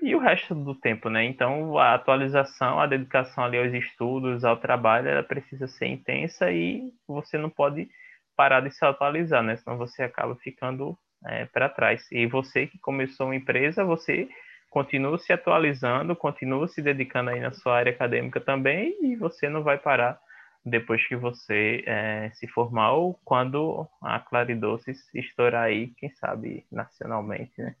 E 0.00 0.14
o 0.14 0.20
resto 0.20 0.54
do 0.54 0.74
tempo, 0.74 1.10
né? 1.10 1.24
Então 1.24 1.76
a 1.76 1.94
atualização, 1.94 2.80
a 2.80 2.86
dedicação 2.86 3.44
ali 3.44 3.58
aos 3.58 3.74
estudos, 3.74 4.44
ao 4.44 4.56
trabalho, 4.56 5.08
ela 5.08 5.22
precisa 5.24 5.66
ser 5.66 5.86
intensa 5.86 6.50
e 6.52 6.92
você 7.06 7.36
não 7.36 7.50
pode 7.50 7.88
parar 8.36 8.60
de 8.60 8.70
se 8.70 8.84
atualizar, 8.84 9.42
né? 9.42 9.56
Senão 9.56 9.76
você 9.76 10.04
acaba 10.04 10.36
ficando 10.36 10.96
é, 11.26 11.46
para 11.46 11.68
trás. 11.68 12.06
E 12.10 12.26
você 12.26 12.66
que 12.66 12.78
começou 12.78 13.26
uma 13.26 13.36
empresa, 13.36 13.84
você 13.84 14.28
continua 14.70 15.18
se 15.18 15.32
atualizando, 15.32 16.14
continua 16.14 16.68
se 16.68 16.82
dedicando 16.82 17.30
aí 17.30 17.40
na 17.40 17.52
sua 17.52 17.76
área 17.76 17.92
acadêmica 17.92 18.40
também, 18.40 18.96
e 19.02 19.16
você 19.16 19.48
não 19.48 19.62
vai 19.62 19.78
parar 19.78 20.20
depois 20.64 21.06
que 21.06 21.16
você 21.16 21.82
é, 21.86 22.30
se 22.34 22.46
formar 22.46 22.92
ou 22.92 23.14
quando 23.24 23.88
a 24.02 24.18
Claridoce 24.20 24.92
estourar 25.14 25.64
aí, 25.64 25.88
quem 25.96 26.10
sabe 26.10 26.66
nacionalmente, 26.70 27.52
né? 27.60 27.74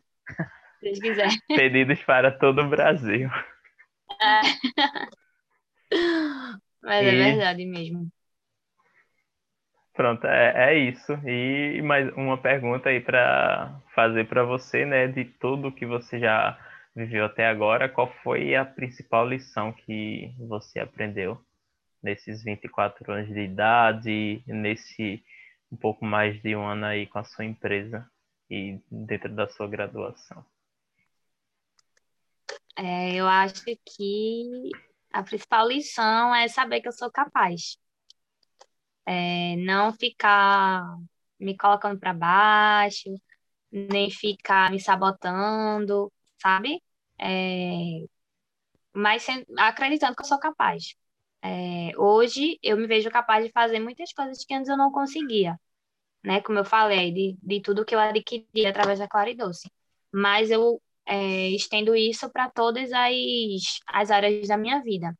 Se 0.80 1.00
quiser. 1.00 1.28
Pedidos 1.48 2.02
para 2.04 2.30
todo 2.30 2.62
o 2.62 2.68
Brasil. 2.68 3.28
É. 4.20 4.40
Mas 6.82 7.06
é 7.06 7.14
e... 7.14 7.20
é 7.20 7.24
verdade 7.30 7.66
mesmo. 7.66 8.10
Pronto, 9.98 10.28
é, 10.28 10.74
é 10.74 10.78
isso. 10.78 11.12
E 11.26 11.82
mais 11.82 12.08
uma 12.16 12.38
pergunta 12.38 12.88
aí 12.88 13.00
para 13.00 13.80
fazer 13.96 14.28
para 14.28 14.44
você, 14.44 14.84
né? 14.86 15.08
De 15.08 15.24
tudo 15.24 15.72
que 15.72 15.84
você 15.84 16.20
já 16.20 16.56
viveu 16.94 17.24
até 17.24 17.48
agora, 17.48 17.88
qual 17.88 18.06
foi 18.22 18.54
a 18.54 18.64
principal 18.64 19.28
lição 19.28 19.72
que 19.72 20.32
você 20.38 20.78
aprendeu 20.78 21.36
nesses 22.00 22.44
24 22.44 23.12
anos 23.12 23.26
de 23.26 23.40
idade, 23.40 24.40
nesse 24.46 25.20
um 25.72 25.76
pouco 25.76 26.04
mais 26.04 26.40
de 26.42 26.54
um 26.54 26.64
ano 26.64 26.86
aí 26.86 27.04
com 27.08 27.18
a 27.18 27.24
sua 27.24 27.44
empresa 27.44 28.08
e 28.48 28.80
dentro 28.88 29.34
da 29.34 29.48
sua 29.48 29.66
graduação? 29.66 30.46
É, 32.76 33.16
eu 33.16 33.26
acho 33.26 33.64
que 33.64 34.70
a 35.12 35.24
principal 35.24 35.66
lição 35.66 36.32
é 36.32 36.46
saber 36.46 36.82
que 36.82 36.86
eu 36.86 36.92
sou 36.92 37.10
capaz 37.10 37.76
é, 39.08 39.56
não 39.56 39.92
ficar 39.92 40.84
me 41.40 41.56
colocando 41.56 41.98
para 41.98 42.12
baixo, 42.12 43.10
nem 43.72 44.10
ficar 44.10 44.70
me 44.70 44.80
sabotando, 44.80 46.12
sabe? 46.42 46.82
É, 47.18 48.04
mas 48.92 49.26
acreditando 49.58 50.14
que 50.16 50.22
eu 50.22 50.26
sou 50.26 50.38
capaz. 50.38 50.94
É, 51.42 51.92
hoje 51.98 52.58
eu 52.62 52.76
me 52.76 52.86
vejo 52.86 53.10
capaz 53.10 53.44
de 53.44 53.52
fazer 53.52 53.80
muitas 53.80 54.12
coisas 54.12 54.44
que 54.44 54.54
antes 54.54 54.68
eu 54.68 54.76
não 54.76 54.90
conseguia, 54.92 55.58
né? 56.24 56.40
Como 56.42 56.58
eu 56.58 56.64
falei, 56.64 57.12
de, 57.12 57.38
de 57.42 57.60
tudo 57.62 57.84
que 57.84 57.94
eu 57.94 58.00
adquiri 58.00 58.66
através 58.66 58.98
da 59.00 59.08
Claridoce. 59.08 59.70
Mas 60.12 60.50
eu 60.50 60.80
é, 61.06 61.50
estendo 61.50 61.96
isso 61.96 62.30
para 62.30 62.50
todas 62.50 62.92
as, 62.92 63.80
as 63.88 64.10
áreas 64.10 64.48
da 64.48 64.56
minha 64.58 64.82
vida, 64.82 65.16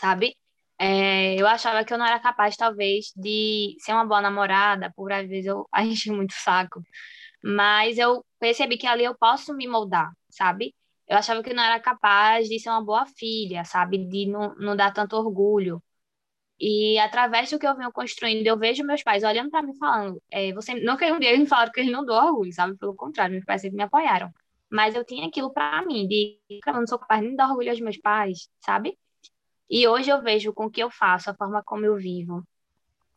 sabe? 0.00 0.36
É, 0.78 1.34
eu 1.40 1.46
achava 1.46 1.84
que 1.84 1.92
eu 1.94 1.98
não 1.98 2.06
era 2.06 2.20
capaz, 2.20 2.56
talvez, 2.56 3.12
de 3.16 3.76
ser 3.80 3.92
uma 3.92 4.04
boa 4.04 4.20
namorada, 4.20 4.92
por 4.94 5.10
às 5.12 5.26
vezes 5.28 5.46
eu 5.46 5.66
enchi 5.78 6.10
muito 6.10 6.34
saco. 6.34 6.82
Mas 7.44 7.98
eu 7.98 8.24
percebi 8.40 8.78
que 8.78 8.86
ali 8.86 9.04
eu 9.04 9.16
posso 9.18 9.54
me 9.54 9.68
moldar, 9.68 10.10
sabe? 10.30 10.74
Eu 11.08 11.16
achava 11.18 11.42
que 11.42 11.50
eu 11.50 11.56
não 11.56 11.62
era 11.64 11.80
capaz 11.80 12.48
de 12.48 12.58
ser 12.60 12.70
uma 12.70 12.84
boa 12.84 13.06
filha, 13.06 13.64
sabe? 13.64 13.98
De 14.08 14.26
não, 14.26 14.54
não 14.56 14.76
dar 14.76 14.92
tanto 14.92 15.16
orgulho. 15.16 15.82
E 16.60 16.98
através 16.98 17.50
do 17.50 17.58
que 17.58 17.66
eu 17.66 17.76
venho 17.76 17.92
construindo, 17.92 18.46
eu 18.46 18.58
vejo 18.58 18.84
meus 18.84 19.02
pais 19.02 19.22
olhando 19.24 19.50
para 19.50 19.62
mim 19.62 19.74
falando, 19.76 20.22
é, 20.30 20.52
você 20.54 20.74
que 20.74 21.12
um 21.12 21.18
dia 21.20 21.28
eles 21.30 21.40
me 21.40 21.46
falaram 21.46 21.72
que 21.72 21.80
eles 21.80 21.92
não 21.92 22.04
dão 22.04 22.16
orgulho, 22.26 22.52
sabe? 22.52 22.76
Pelo 22.78 22.94
contrário, 22.96 23.32
meus 23.34 23.44
pais 23.44 23.60
sempre 23.62 23.76
me 23.76 23.82
apoiaram. 23.84 24.30
Mas 24.70 24.94
eu 24.94 25.04
tinha 25.04 25.26
aquilo 25.28 25.52
para 25.52 25.84
mim, 25.86 26.08
de 26.08 26.40
eu 26.66 26.72
não 26.74 26.86
sou 26.86 26.98
capaz 26.98 27.20
nem 27.20 27.30
de 27.32 27.36
dar 27.36 27.48
orgulho 27.50 27.70
aos 27.70 27.80
meus 27.80 27.98
pais, 27.98 28.48
sabe? 28.64 28.98
E 29.68 29.86
hoje 29.88 30.10
eu 30.10 30.22
vejo 30.22 30.52
com 30.52 30.66
o 30.66 30.70
que 30.70 30.82
eu 30.82 30.90
faço, 30.90 31.30
a 31.30 31.34
forma 31.34 31.62
como 31.64 31.84
eu 31.84 31.96
vivo, 31.96 32.44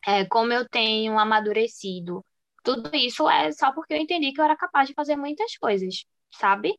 é, 0.06 0.24
como 0.26 0.52
eu 0.52 0.68
tenho 0.68 1.18
amadurecido. 1.18 2.24
Tudo 2.64 2.90
isso 2.94 3.28
é 3.28 3.52
só 3.52 3.72
porque 3.72 3.94
eu 3.94 3.98
entendi 3.98 4.32
que 4.32 4.40
eu 4.40 4.44
era 4.44 4.56
capaz 4.56 4.88
de 4.88 4.94
fazer 4.94 5.16
muitas 5.16 5.56
coisas, 5.56 6.04
sabe? 6.32 6.74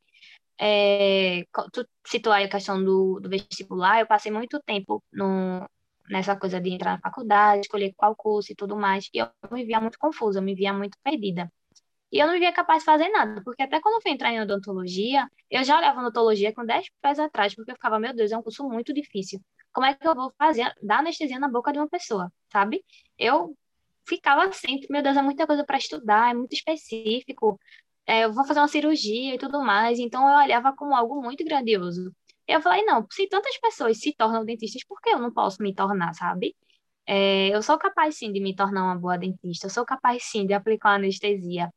É, 0.60 1.44
tu 1.74 1.88
citou 2.06 2.32
aí 2.34 2.46
a 2.46 2.50
questão 2.50 2.84
do, 2.84 3.20
do 3.20 3.30
vestibular, 3.30 4.00
eu 4.00 4.08
passei 4.08 4.32
muito 4.32 4.60
tempo 4.62 5.04
no, 5.12 5.68
nessa 6.10 6.36
coisa 6.38 6.62
de 6.62 6.70
entrar 6.72 6.94
na 6.94 7.00
faculdade, 7.02 7.62
escolher 7.62 7.94
qual 7.98 8.16
curso 8.16 8.52
e 8.52 8.56
tudo 8.56 8.76
mais, 8.78 9.10
e 9.14 9.20
eu 9.20 9.28
me 9.52 9.66
via 9.66 9.82
muito 9.82 9.98
confusa, 10.00 10.40
eu 10.40 10.44
me 10.44 10.56
via 10.56 10.74
muito 10.74 10.98
perdida. 11.04 11.52
E 12.12 12.20
eu 12.20 12.28
não 12.28 12.34
me 12.34 12.40
via 12.40 12.54
capaz 12.54 12.80
de 12.80 12.86
fazer 12.86 13.10
nada, 13.10 13.42
porque 13.44 13.64
até 13.64 13.80
quando 13.82 13.96
eu 13.96 14.02
fui 14.02 14.12
entrar 14.12 14.32
em 14.34 14.42
odontologia, 14.42 15.28
eu 15.50 15.64
já 15.64 15.78
olhava 15.78 16.02
odontologia 16.02 16.54
com 16.54 16.66
10 16.66 16.88
pés 17.02 17.20
atrás, 17.20 17.56
porque 17.56 17.72
eu 17.72 17.76
ficava, 17.76 18.00
meu 18.00 18.14
Deus, 18.14 18.32
é 18.32 18.38
um 18.38 18.44
curso 18.44 18.68
muito 18.70 18.94
difícil 18.94 19.42
como 19.74 19.86
é 19.86 19.94
que 19.94 20.08
eu 20.08 20.16
vou 20.16 20.32
fazer, 20.38 20.74
dar 20.82 21.00
anestesia 21.00 21.40
na 21.40 21.50
boca 21.50 21.72
de 21.72 21.80
uma 21.80 21.90
pessoa, 21.90 22.32
sabe? 22.52 22.84
Eu 23.18 23.56
ficava 24.08 24.52
sempre, 24.54 24.88
meu 24.90 25.02
Deus, 25.04 25.18
é 25.18 25.22
muita 25.22 25.48
coisa 25.48 25.66
para 25.66 25.78
estudar, 25.78 26.32
é 26.32 26.34
muito 26.34 26.54
específico, 26.54 27.60
é, 28.06 28.26
eu 28.26 28.34
vou 28.34 28.46
fazer 28.46 28.60
uma 28.60 28.68
cirurgia 28.68 29.36
e 29.36 29.38
tudo 29.38 29.62
mais, 29.64 30.00
então 30.00 30.28
eu 30.30 30.36
olhava 30.38 30.76
como 30.76 30.96
algo 30.96 31.22
muito 31.22 31.44
grandioso. 31.46 32.14
Eu 32.48 32.62
falei, 32.62 32.84
não, 32.86 33.06
se 33.10 33.28
tantas 33.28 33.58
pessoas 33.60 34.00
se 34.00 34.14
tornam 34.16 34.44
dentistas, 34.46 34.84
por 34.86 35.00
que 35.02 35.10
eu 35.12 35.20
não 35.20 35.32
posso 35.34 35.62
me 35.64 35.74
tornar, 35.74 36.14
sabe? 36.14 36.56
É, 37.06 37.50
eu 37.56 37.62
sou 37.64 37.78
capaz, 37.78 38.18
sim, 38.18 38.32
de 38.32 38.40
me 38.42 38.56
tornar 38.56 38.84
uma 38.84 38.98
boa 38.98 39.18
dentista, 39.18 39.68
eu 39.68 39.70
sou 39.70 39.86
capaz, 39.86 40.24
sim, 40.24 40.46
de 40.46 40.54
aplicar 40.54 40.96
anestesia. 40.96 41.72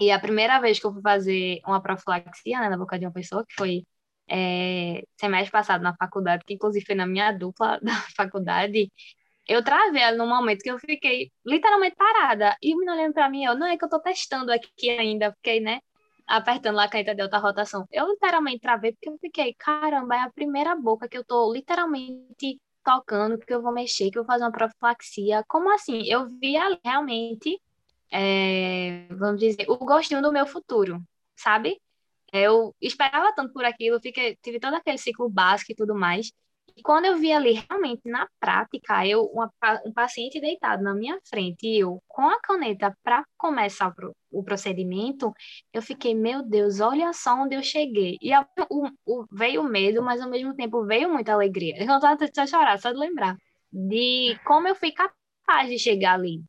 E 0.00 0.10
a 0.10 0.18
primeira 0.18 0.60
vez 0.60 0.78
que 0.80 0.86
eu 0.86 0.92
fui 0.92 1.02
fazer 1.02 1.60
uma 1.66 1.80
profilaxia, 1.80 2.60
né, 2.60 2.68
na 2.68 2.76
boca 2.76 2.98
de 2.98 3.06
uma 3.06 3.12
pessoa, 3.12 3.44
que 3.46 3.54
foi 3.54 3.84
é, 4.28 5.02
semestre 5.18 5.50
passado 5.50 5.82
na 5.82 5.94
faculdade, 5.94 6.44
que 6.44 6.54
inclusive 6.54 6.84
foi 6.84 6.94
na 6.94 7.06
minha 7.06 7.32
dupla 7.32 7.78
da 7.82 7.94
faculdade, 8.16 8.90
eu 9.46 9.62
travei 9.64 10.02
ela 10.02 10.16
num 10.16 10.28
momento 10.28 10.62
que 10.62 10.70
eu 10.70 10.78
fiquei 10.78 11.32
literalmente 11.44 11.96
parada. 11.96 12.56
E 12.62 12.74
o 12.74 12.78
menino 12.78 12.96
olhando 12.96 13.14
pra 13.14 13.28
mim, 13.28 13.44
eu, 13.44 13.56
não 13.56 13.66
é 13.66 13.76
que 13.76 13.84
eu 13.84 13.88
tô 13.88 14.00
testando 14.00 14.52
aqui 14.52 14.90
ainda, 14.90 15.32
fiquei, 15.32 15.60
né, 15.60 15.80
apertando 16.26 16.76
lá 16.76 16.84
a 16.84 16.88
caneta 16.88 17.14
de 17.14 17.22
alta 17.22 17.38
rotação. 17.38 17.86
Eu 17.90 18.08
literalmente 18.08 18.60
travei 18.60 18.92
porque 18.92 19.08
eu 19.08 19.18
fiquei, 19.18 19.54
caramba, 19.54 20.16
é 20.16 20.20
a 20.20 20.30
primeira 20.30 20.74
boca 20.76 21.08
que 21.08 21.18
eu 21.18 21.24
tô 21.24 21.52
literalmente 21.52 22.60
tocando, 22.84 23.38
que 23.38 23.52
eu 23.52 23.62
vou 23.62 23.72
mexer, 23.72 24.10
que 24.10 24.18
eu 24.18 24.22
vou 24.24 24.32
fazer 24.32 24.44
uma 24.44 24.52
profilaxia. 24.52 25.44
Como 25.48 25.72
assim? 25.72 26.02
Eu 26.06 26.28
vi 26.40 26.56
ali 26.56 26.78
realmente, 26.84 27.60
é, 28.10 29.06
vamos 29.10 29.40
dizer, 29.40 29.66
o 29.68 29.76
gostinho 29.78 30.22
do 30.22 30.32
meu 30.32 30.46
futuro, 30.46 31.02
sabe? 31.36 31.80
Eu 32.32 32.74
esperava 32.80 33.32
tanto 33.34 33.52
por 33.52 33.64
aquilo, 33.64 34.00
fiquei, 34.00 34.36
tive 34.42 34.58
todo 34.58 34.74
aquele 34.74 34.98
ciclo 34.98 35.28
básico 35.28 35.72
e 35.72 35.74
tudo 35.74 35.94
mais. 35.94 36.32
E 36.76 36.82
quando 36.82 37.04
eu 37.04 37.18
vi 37.18 37.32
ali 37.32 37.52
realmente 37.68 38.00
na 38.06 38.26
prática, 38.40 39.06
eu 39.06 39.24
uma, 39.26 39.52
um 39.84 39.92
paciente 39.92 40.40
deitado 40.40 40.82
na 40.82 40.94
minha 40.94 41.18
frente 41.28 41.66
e 41.66 41.80
eu 41.80 42.02
com 42.08 42.22
a 42.22 42.40
caneta 42.40 42.96
para 43.02 43.24
começar 43.36 43.92
o, 44.00 44.16
o, 44.30 44.42
procedimento, 44.42 45.34
eu 45.72 45.82
fiquei, 45.82 46.14
meu 46.14 46.42
Deus, 46.42 46.80
olha 46.80 47.12
só 47.12 47.34
onde 47.42 47.56
eu 47.56 47.62
cheguei. 47.62 48.16
E 48.22 48.32
a, 48.32 48.46
o, 48.70 48.88
o, 49.04 49.26
veio 49.30 49.62
medo, 49.64 50.02
mas 50.02 50.20
ao 50.20 50.30
mesmo 50.30 50.54
tempo 50.54 50.86
veio 50.86 51.12
muita 51.12 51.32
alegria. 51.32 51.76
Eu 51.78 51.86
não 51.86 51.96
estava 51.96 52.24
a 52.24 52.46
chorar, 52.46 52.78
só 52.78 52.90
de 52.92 52.98
lembrar 52.98 53.36
de 53.72 54.38
como 54.44 54.68
eu 54.68 54.74
fui 54.74 54.92
capaz 54.92 55.68
de 55.68 55.78
chegar 55.78 56.14
ali. 56.14 56.42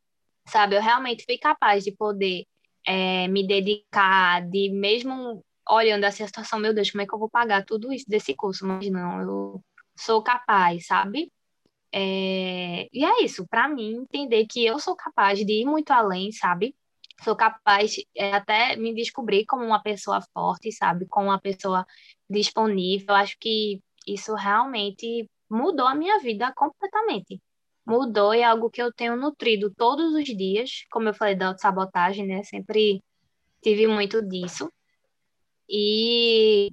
Sabe, 0.46 0.76
eu 0.76 0.82
realmente 0.82 1.24
fui 1.24 1.38
capaz 1.38 1.84
de 1.84 1.92
poder 1.92 2.44
é, 2.86 3.26
me 3.28 3.46
dedicar, 3.46 4.46
de 4.46 4.70
mesmo 4.70 5.42
olhando 5.68 6.04
essa 6.04 6.26
situação, 6.26 6.58
meu 6.58 6.74
Deus, 6.74 6.90
como 6.90 7.02
é 7.02 7.06
que 7.06 7.14
eu 7.14 7.18
vou 7.18 7.30
pagar 7.30 7.64
tudo 7.64 7.92
isso 7.92 8.06
desse 8.08 8.34
curso? 8.34 8.66
Mas 8.66 8.90
não, 8.90 9.20
eu 9.22 9.64
sou 9.96 10.22
capaz, 10.22 10.86
sabe? 10.86 11.32
É... 11.92 12.88
E 12.92 13.04
é 13.04 13.22
isso, 13.24 13.46
para 13.48 13.68
mim, 13.68 13.94
entender 13.96 14.46
que 14.46 14.64
eu 14.64 14.78
sou 14.78 14.96
capaz 14.96 15.38
de 15.38 15.52
ir 15.62 15.64
muito 15.66 15.90
além, 15.92 16.32
sabe? 16.32 16.74
Sou 17.22 17.36
capaz 17.36 17.96
é, 18.16 18.32
até 18.34 18.76
me 18.76 18.94
descobrir 18.94 19.46
como 19.46 19.64
uma 19.64 19.82
pessoa 19.82 20.20
forte, 20.32 20.72
sabe? 20.72 21.06
Como 21.06 21.28
uma 21.28 21.40
pessoa 21.40 21.86
disponível. 22.28 23.14
Acho 23.14 23.36
que 23.40 23.80
isso 24.06 24.34
realmente 24.34 25.28
mudou 25.48 25.86
a 25.86 25.94
minha 25.94 26.18
vida 26.20 26.52
completamente. 26.54 27.40
Mudou 27.86 28.34
e 28.34 28.40
é 28.40 28.44
algo 28.44 28.70
que 28.70 28.82
eu 28.82 28.92
tenho 28.92 29.16
nutrido 29.16 29.72
todos 29.74 30.14
os 30.14 30.24
dias, 30.24 30.84
como 30.90 31.08
eu 31.08 31.14
falei 31.14 31.34
da 31.36 31.56
sabotagem, 31.56 32.26
né? 32.26 32.42
Sempre 32.42 33.02
tive 33.62 33.86
muito 33.86 34.22
disso. 34.22 34.70
E 35.68 36.70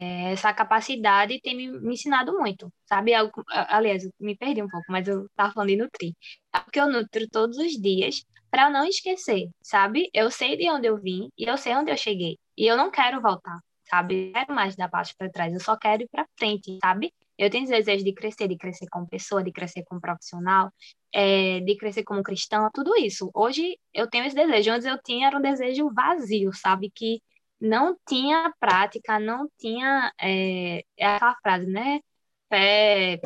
é, 0.00 0.32
essa 0.32 0.52
capacidade 0.52 1.40
tem 1.40 1.56
me, 1.56 1.92
ensinado 1.92 2.32
muito, 2.38 2.72
sabe? 2.86 3.12
aliás, 3.52 4.04
eu 4.04 4.10
me 4.20 4.36
perdi 4.36 4.62
um 4.62 4.68
pouco, 4.68 4.86
mas 4.90 5.06
eu 5.06 5.26
estava 5.26 5.52
falando 5.52 5.68
de 5.68 5.76
nutrir. 5.76 6.12
É 6.54 6.60
porque 6.60 6.80
eu 6.80 6.90
nutro 6.90 7.28
todos 7.30 7.58
os 7.58 7.72
dias 7.72 8.24
para 8.50 8.70
não 8.70 8.86
esquecer, 8.86 9.48
sabe? 9.62 10.08
Eu 10.14 10.30
sei 10.30 10.56
de 10.56 10.70
onde 10.70 10.86
eu 10.86 10.96
vim 11.00 11.28
e 11.36 11.44
eu 11.44 11.56
sei 11.58 11.74
onde 11.74 11.90
eu 11.90 11.96
cheguei. 11.96 12.38
E 12.56 12.66
eu 12.66 12.76
não 12.76 12.90
quero 12.90 13.20
voltar, 13.20 13.58
sabe? 13.90 14.28
Eu 14.28 14.32
quero 14.32 14.54
mais 14.54 14.76
dar 14.76 14.88
passo 14.88 15.14
para 15.18 15.30
trás, 15.30 15.52
eu 15.52 15.60
só 15.60 15.76
quero 15.76 16.02
ir 16.02 16.08
para 16.08 16.26
frente, 16.38 16.78
sabe? 16.82 17.12
Eu 17.36 17.50
tenho 17.50 17.66
desejo 17.66 18.04
de 18.04 18.14
crescer, 18.14 18.48
de 18.48 18.56
crescer 18.56 18.86
como 18.90 19.08
pessoa, 19.08 19.42
de 19.42 19.50
crescer 19.52 19.82
como 19.84 20.00
profissional, 20.00 20.70
é, 21.12 21.60
de 21.60 21.76
crescer 21.76 22.04
como 22.04 22.22
cristã, 22.22 22.68
tudo 22.72 22.96
isso. 22.96 23.30
Hoje 23.34 23.76
eu 23.92 24.08
tenho 24.08 24.24
esse 24.24 24.36
desejo. 24.36 24.70
Antes 24.70 24.86
eu 24.86 24.98
tinha 25.02 25.26
era 25.26 25.36
um 25.36 25.42
desejo 25.42 25.90
vazio, 25.92 26.52
sabe? 26.52 26.90
Que 26.94 27.20
não 27.60 27.96
tinha 28.08 28.52
prática, 28.60 29.18
não 29.18 29.48
tinha 29.58 30.12
é, 30.20 30.78
é 30.96 31.06
aquela 31.06 31.36
frase, 31.42 31.66
né? 31.66 32.00
Fé, 32.48 33.20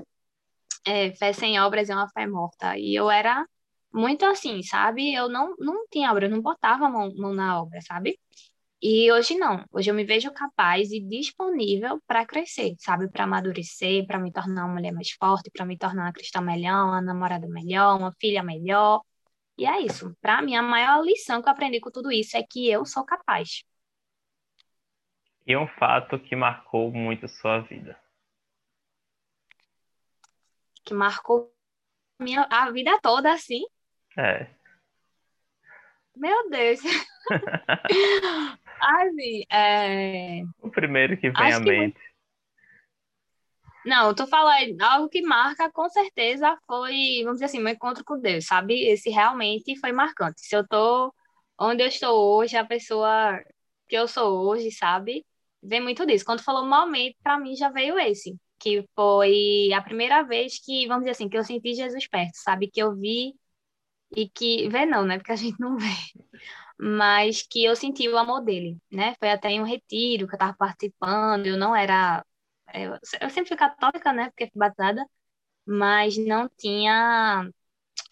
é, 0.86 1.12
fé 1.16 1.32
sem 1.32 1.60
obras 1.60 1.90
é 1.90 1.94
uma 1.94 2.08
fé 2.10 2.26
morta. 2.26 2.76
E 2.78 2.94
eu 2.94 3.10
era 3.10 3.46
muito 3.92 4.24
assim, 4.26 4.62
sabe? 4.62 5.14
Eu 5.14 5.28
não, 5.28 5.54
não 5.58 5.86
tinha 5.90 6.10
obra, 6.10 6.26
eu 6.26 6.30
não 6.30 6.42
botava 6.42 6.86
a 6.86 6.90
mão, 6.90 7.12
mão 7.16 7.34
na 7.34 7.60
obra, 7.62 7.80
sabe? 7.82 8.18
E 8.80 9.10
hoje 9.12 9.34
não. 9.36 9.64
Hoje 9.72 9.90
eu 9.90 9.94
me 9.94 10.04
vejo 10.04 10.32
capaz 10.32 10.92
e 10.92 11.00
disponível 11.00 12.00
para 12.06 12.24
crescer, 12.26 12.74
sabe? 12.78 13.08
Para 13.10 13.24
amadurecer, 13.24 14.06
para 14.06 14.18
me 14.20 14.32
tornar 14.32 14.66
uma 14.66 14.74
mulher 14.74 14.92
mais 14.92 15.10
forte, 15.12 15.50
para 15.50 15.66
me 15.66 15.76
tornar 15.76 16.04
uma 16.04 16.12
cristã 16.12 16.40
melhor, 16.40 16.86
uma 16.86 17.00
namorada 17.00 17.48
melhor, 17.48 17.98
uma 17.98 18.12
filha 18.20 18.42
melhor. 18.42 19.02
E 19.58 19.66
é 19.66 19.80
isso. 19.82 20.16
Para 20.20 20.42
mim, 20.42 20.56
a 20.56 20.62
maior 20.62 21.04
lição 21.04 21.42
que 21.42 21.48
eu 21.48 21.52
aprendi 21.52 21.80
com 21.80 21.90
tudo 21.90 22.12
isso 22.12 22.36
é 22.36 22.42
que 22.42 22.68
eu 22.70 22.84
sou 22.86 23.04
capaz. 23.04 23.64
E 25.48 25.56
um 25.56 25.66
fato 25.66 26.20
que 26.20 26.36
marcou 26.36 26.92
muito 26.92 27.26
sua 27.26 27.60
vida. 27.60 27.98
Que 30.84 30.92
marcou 30.92 31.50
minha, 32.20 32.46
a 32.50 32.70
vida 32.70 33.00
toda, 33.00 33.32
assim? 33.32 33.64
É. 34.14 34.46
Meu 36.14 36.50
Deus. 36.50 36.80
assim, 38.78 39.44
é... 39.50 40.42
O 40.60 40.70
primeiro 40.70 41.16
que 41.16 41.30
vem 41.30 41.46
Acho 41.46 41.56
à 41.56 41.60
mente. 41.60 41.98
Que... 41.98 42.08
Não, 43.88 44.14
tu 44.14 44.26
fala 44.26 44.52
algo 44.82 45.08
que 45.08 45.22
marca, 45.22 45.72
com 45.72 45.88
certeza, 45.88 46.58
foi, 46.66 47.20
vamos 47.22 47.36
dizer 47.36 47.46
assim, 47.46 47.60
meu 47.60 47.72
encontro 47.72 48.04
com 48.04 48.20
Deus, 48.20 48.44
sabe? 48.44 48.86
Esse 48.86 49.08
realmente 49.08 49.80
foi 49.80 49.92
marcante. 49.92 50.42
Se 50.42 50.54
eu 50.54 50.68
tô 50.68 51.10
onde 51.58 51.82
eu 51.82 51.88
estou 51.88 52.36
hoje, 52.36 52.54
a 52.54 52.66
pessoa 52.66 53.42
que 53.88 53.96
eu 53.96 54.06
sou 54.06 54.46
hoje, 54.46 54.70
sabe? 54.70 55.24
Vem 55.62 55.80
muito 55.82 56.06
disso. 56.06 56.24
Quando 56.24 56.42
falou 56.42 56.66
momento, 56.66 57.16
para 57.22 57.38
mim 57.38 57.54
já 57.56 57.68
veio 57.70 57.98
esse, 57.98 58.36
que 58.58 58.84
foi 58.94 59.72
a 59.74 59.82
primeira 59.82 60.22
vez 60.22 60.58
que, 60.64 60.86
vamos 60.86 61.02
dizer 61.02 61.12
assim, 61.12 61.28
que 61.28 61.36
eu 61.38 61.44
senti 61.44 61.74
Jesus 61.74 62.06
perto, 62.08 62.34
sabe? 62.36 62.70
Que 62.70 62.80
eu 62.82 62.94
vi 62.96 63.34
e 64.16 64.28
que 64.28 64.68
vê 64.68 64.86
não, 64.86 65.04
né? 65.04 65.18
Porque 65.18 65.32
a 65.32 65.36
gente 65.36 65.58
não 65.60 65.76
vê. 65.78 65.86
Mas 66.78 67.42
que 67.42 67.64
eu 67.64 67.74
senti 67.76 68.08
o 68.08 68.16
amor 68.18 68.42
dele, 68.42 68.78
né? 68.90 69.14
Foi 69.18 69.30
até 69.30 69.50
em 69.50 69.60
um 69.60 69.64
retiro 69.64 70.26
que 70.26 70.34
eu 70.34 70.36
estava 70.36 70.56
participando, 70.56 71.46
eu 71.46 71.56
não 71.56 71.74
era 71.74 72.24
eu, 72.74 72.92
eu 73.20 73.30
sempre 73.30 73.48
fui 73.48 73.56
católica, 73.56 74.12
né? 74.12 74.26
Porque 74.30 74.46
fui 74.48 74.58
batizada, 74.58 75.04
mas 75.66 76.18
não 76.18 76.48
tinha 76.58 77.48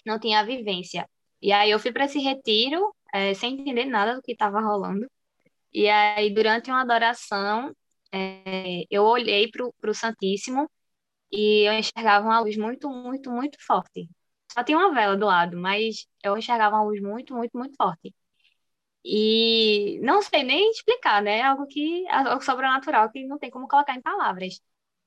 não 0.07 0.19
tinha 0.19 0.45
vivência. 0.45 1.09
E 1.43 1.53
aí 1.53 1.71
eu 1.71 1.79
fui 1.81 1.93
para 1.93 2.07
esse 2.07 2.19
retiro, 2.19 2.95
é, 3.13 3.35
sem 3.35 3.55
entender 3.61 3.85
nada 3.87 4.15
do 4.17 4.23
que 4.23 4.33
estava 4.33 4.61
rolando. 4.61 5.07
E 5.73 5.89
aí, 5.89 6.33
durante 6.35 6.71
uma 6.71 6.83
adoração, 6.83 7.75
é, 8.13 8.85
eu 8.91 9.05
olhei 9.05 9.51
para 9.51 9.91
o 9.91 9.95
Santíssimo 9.95 10.71
e 11.33 11.69
eu 11.69 11.73
enxergava 11.75 12.27
uma 12.27 12.41
luz 12.41 12.57
muito, 12.57 12.89
muito, 12.91 13.31
muito 13.31 13.59
forte. 13.65 14.09
Só 14.53 14.65
tinha 14.65 14.79
uma 14.79 14.95
vela 14.95 15.17
do 15.17 15.27
lado, 15.27 15.57
mas 15.59 16.07
eu 16.23 16.37
enxergava 16.39 16.77
uma 16.77 16.85
luz 16.85 17.01
muito, 17.03 17.35
muito, 17.35 17.57
muito 17.59 17.77
forte. 17.77 18.15
E 19.05 20.01
não 20.03 20.23
sei 20.23 20.43
nem 20.43 20.71
explicar, 20.71 21.23
né? 21.23 21.43
Algo 21.43 21.67
que 21.67 22.07
algo 22.09 22.43
sobrenatural 22.43 23.11
que 23.11 23.25
não 23.27 23.39
tem 23.39 23.51
como 23.51 23.69
colocar 23.69 23.95
em 23.95 24.03
palavras. 24.03 24.61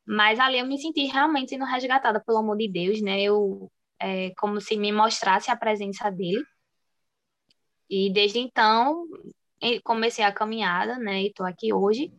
Mas 0.08 0.40
ali 0.40 0.60
eu 0.60 0.68
me 0.68 0.78
senti 0.80 1.06
realmente 1.06 1.50
sendo 1.52 1.66
resgatada 1.66 2.22
pelo 2.24 2.40
amor 2.40 2.58
de 2.58 2.70
Deus, 2.72 3.02
né? 3.02 3.22
Eu 3.22 3.72
é, 4.00 4.32
como 4.38 4.62
se 4.62 4.78
me 4.78 4.92
mostrasse 4.92 5.52
a 5.52 5.58
presença 5.58 6.10
dele. 6.12 6.44
E 7.90 8.12
desde 8.14 8.40
então 8.40 9.06
comecei 9.84 10.24
a 10.24 10.32
caminhada, 10.34 10.98
né, 10.98 11.24
e 11.24 11.28
estou 11.28 11.46
aqui 11.46 11.74
hoje, 11.74 12.12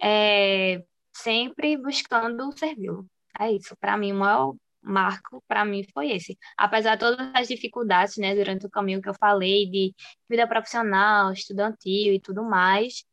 é, 0.00 0.84
sempre 1.12 1.76
buscando 1.76 2.50
servi-lo. 2.58 3.06
É 3.38 3.50
isso, 3.52 3.76
para 3.78 3.96
mim, 3.96 4.12
o 4.12 4.16
maior 4.16 4.54
marco 4.82 5.42
para 5.48 5.64
mim 5.64 5.84
foi 5.94 6.12
esse. 6.12 6.38
Apesar 6.56 6.94
de 6.96 7.00
todas 7.00 7.30
as 7.34 7.48
dificuldades, 7.48 8.16
né, 8.18 8.34
durante 8.34 8.66
o 8.66 8.70
caminho 8.70 9.00
que 9.02 9.08
eu 9.08 9.14
falei 9.14 9.68
de 9.68 9.94
vida 10.28 10.46
profissional, 10.46 11.32
estudantil 11.32 12.14
e 12.14 12.20
tudo 12.20 12.44
mais, 12.44 13.04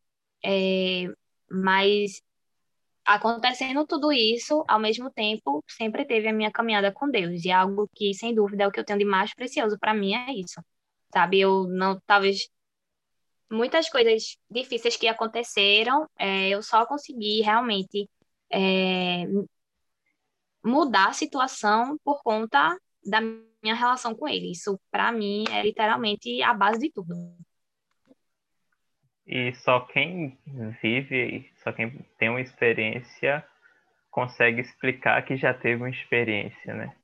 é, 0.44 1.06
mas 1.50 2.22
acontecendo 3.06 3.86
tudo 3.88 4.12
isso, 4.12 4.64
ao 4.68 4.80
mesmo 4.80 5.12
tempo, 5.12 5.64
sempre 5.68 6.06
teve 6.06 6.28
a 6.28 6.34
minha 6.34 6.52
caminhada 6.52 6.92
com 6.92 7.10
Deus, 7.10 7.44
e 7.46 7.50
é 7.50 7.54
algo 7.54 7.90
que, 7.96 8.14
sem 8.14 8.34
dúvida, 8.34 8.64
é 8.64 8.68
o 8.68 8.72
que 8.72 8.80
eu 8.80 8.86
tenho 8.86 9.00
de 9.00 9.06
mais 9.06 9.34
precioso 9.34 9.78
para 9.80 9.94
mim 9.94 10.14
é 10.14 10.34
isso. 10.34 10.62
Sabe, 11.14 11.40
eu 11.42 11.68
não, 11.68 12.00
talvez 12.06 12.50
muitas 13.52 13.90
coisas 13.90 14.38
difíceis 14.50 14.96
que 14.96 15.08
aconteceram, 15.08 16.10
é, 16.18 16.50
eu 16.50 16.64
só 16.64 16.86
consegui 16.86 17.42
realmente 17.42 18.10
é, 18.52 19.26
mudar 20.64 21.10
a 21.10 21.14
situação 21.14 21.98
por 22.04 22.24
conta 22.24 22.78
da 23.06 23.20
minha 23.22 23.76
relação 23.76 24.16
com 24.16 24.28
ele. 24.28 24.52
Isso, 24.52 24.80
para 24.90 25.12
mim, 25.12 25.44
é 25.52 25.62
literalmente 25.62 26.42
a 26.42 26.54
base 26.54 26.80
de 26.80 26.92
tudo. 26.92 27.14
E 29.28 29.54
só 29.56 29.82
quem 29.82 30.38
vive, 30.82 31.52
só 31.64 31.72
quem 31.72 32.06
tem 32.18 32.30
uma 32.30 32.42
experiência 32.42 33.46
consegue 34.10 34.62
explicar 34.62 35.24
que 35.24 35.38
já 35.38 35.54
teve 35.54 35.76
uma 35.76 35.90
experiência, 35.90 36.74
né? 36.74 36.96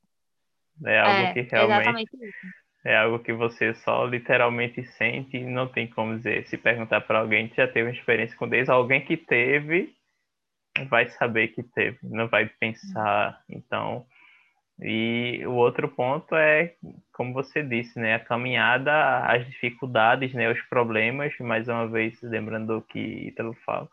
É 0.84 1.00
algo 1.00 1.22
É, 1.22 1.32
que 1.32 1.42
realmente. 1.42 2.10
É 2.84 2.96
algo 2.96 3.18
que 3.18 3.32
você 3.32 3.74
só 3.74 4.04
literalmente 4.04 4.84
sente 4.92 5.36
e 5.36 5.44
não 5.44 5.68
tem 5.68 5.86
como 5.86 6.16
dizer. 6.16 6.46
Se 6.46 6.56
perguntar 6.56 7.00
para 7.02 7.20
alguém 7.20 7.48
que 7.48 7.56
já 7.56 7.66
teve 7.66 7.88
uma 7.88 7.96
experiência 7.96 8.36
com 8.36 8.48
Deus, 8.48 8.68
alguém 8.68 9.00
que 9.04 9.16
teve 9.16 9.94
vai 10.88 11.08
saber 11.08 11.48
que 11.48 11.62
teve, 11.62 11.98
não 12.02 12.28
vai 12.28 12.46
pensar. 12.46 13.42
Então, 13.48 14.06
e 14.80 15.42
o 15.44 15.54
outro 15.54 15.88
ponto 15.88 16.36
é, 16.36 16.74
como 17.12 17.32
você 17.32 17.62
disse, 17.62 17.98
né, 17.98 18.14
a 18.14 18.20
caminhada, 18.20 19.24
as 19.24 19.44
dificuldades, 19.46 20.32
né, 20.32 20.50
os 20.50 20.60
problemas, 20.62 21.36
mais 21.40 21.66
uma 21.66 21.88
vez 21.88 22.20
lembrando 22.22 22.78
o 22.78 22.82
que 22.82 22.98
Ítalo 22.98 23.54
fala, 23.66 23.88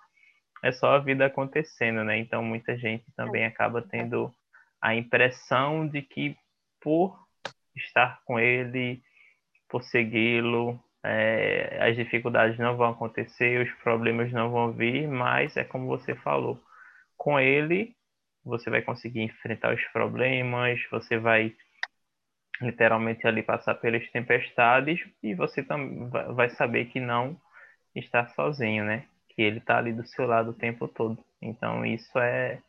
é 0.64 0.72
só 0.72 0.96
a 0.96 1.00
vida 1.00 1.26
acontecendo, 1.26 2.04
né? 2.04 2.18
Então 2.18 2.44
muita 2.44 2.78
gente 2.78 3.06
também 3.16 3.46
acaba 3.46 3.82
tendo 3.82 4.34
a 4.82 4.96
impressão 4.96 5.88
de 5.88 6.02
que 6.02 6.36
por 6.82 7.25
estar 7.76 8.22
com 8.26 8.40
ele, 8.40 9.02
por 9.70 9.84
segui-lo, 9.84 10.80
é, 11.04 11.78
as 11.82 11.96
dificuldades 11.96 12.58
não 12.58 12.76
vão 12.76 12.90
acontecer, 12.90 13.62
os 13.62 13.72
problemas 13.84 14.32
não 14.32 14.52
vão 14.52 14.72
vir, 14.72 15.08
mas 15.08 15.56
é 15.56 15.64
como 15.64 15.86
você 15.88 16.16
falou, 16.16 16.60
com 17.18 17.40
ele 17.40 17.96
você 18.44 18.70
vai 18.70 18.82
conseguir 18.82 19.22
enfrentar 19.22 19.74
os 19.74 19.84
problemas, 19.86 20.80
você 20.92 21.18
vai 21.18 21.54
literalmente 22.62 23.28
ali 23.28 23.44
passar 23.44 23.76
pelas 23.76 24.08
tempestades 24.12 25.00
e 25.22 25.34
você 25.34 25.64
também 25.64 26.10
vai 26.10 26.50
saber 26.52 26.86
que 26.86 27.00
não 27.00 27.40
está 27.96 28.28
sozinho, 28.30 28.86
né? 28.86 29.06
Que 29.30 29.42
ele 29.42 29.58
está 29.58 29.78
ali 29.78 29.92
do 29.92 30.06
seu 30.06 30.26
lado 30.28 30.52
o 30.52 30.54
tempo 30.54 30.88
todo. 30.88 31.24
Então 31.42 31.86
isso 31.86 32.18
é 32.20 32.62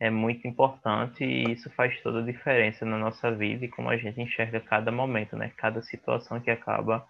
é 0.00 0.10
muito 0.10 0.46
importante 0.46 1.24
e 1.24 1.52
isso 1.52 1.68
faz 1.70 2.00
toda 2.02 2.20
a 2.20 2.24
diferença 2.24 2.84
na 2.84 2.96
nossa 2.96 3.30
vida 3.32 3.64
e 3.64 3.68
como 3.68 3.90
a 3.90 3.96
gente 3.96 4.20
enxerga 4.20 4.60
cada 4.60 4.92
momento, 4.92 5.36
né? 5.36 5.52
Cada 5.56 5.82
situação 5.82 6.40
que 6.40 6.50
acaba 6.50 7.06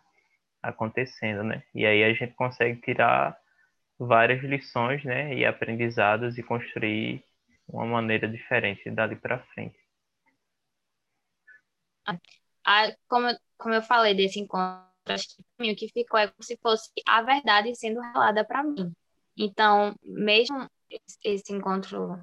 acontecendo, 0.63 1.45
né? 1.45 1.63
E 1.75 1.85
aí 1.85 2.03
a 2.03 2.13
gente 2.15 2.33
consegue 2.35 2.81
tirar 2.81 3.39
várias 3.99 4.43
lições, 4.43 5.05
né? 5.05 5.35
E 5.35 5.45
aprendizados 5.45 6.39
e 6.39 6.43
construir 6.43 7.23
uma 7.69 7.85
maneira 7.85 8.27
diferente 8.27 8.91
dali 8.91 9.17
para 9.17 9.39
frente. 9.55 9.79
Como, 13.07 13.29
como 13.59 13.75
eu 13.75 13.83
falei 13.83 14.15
desse 14.15 14.41
encontro, 14.41 14.89
acho 15.07 15.29
que 15.29 15.43
mim 15.59 15.73
o 15.73 15.77
que 15.77 15.89
ficou 15.89 16.19
é 16.19 16.29
como 16.29 16.43
se 16.43 16.57
fosse 16.57 16.91
a 17.07 17.23
verdade 17.23 17.75
sendo 17.75 18.01
revelada 18.01 18.45
para 18.45 18.63
mim. 18.63 18.93
Então, 19.37 19.95
mesmo 20.03 20.67
esse 21.23 21.53
encontro 21.53 22.19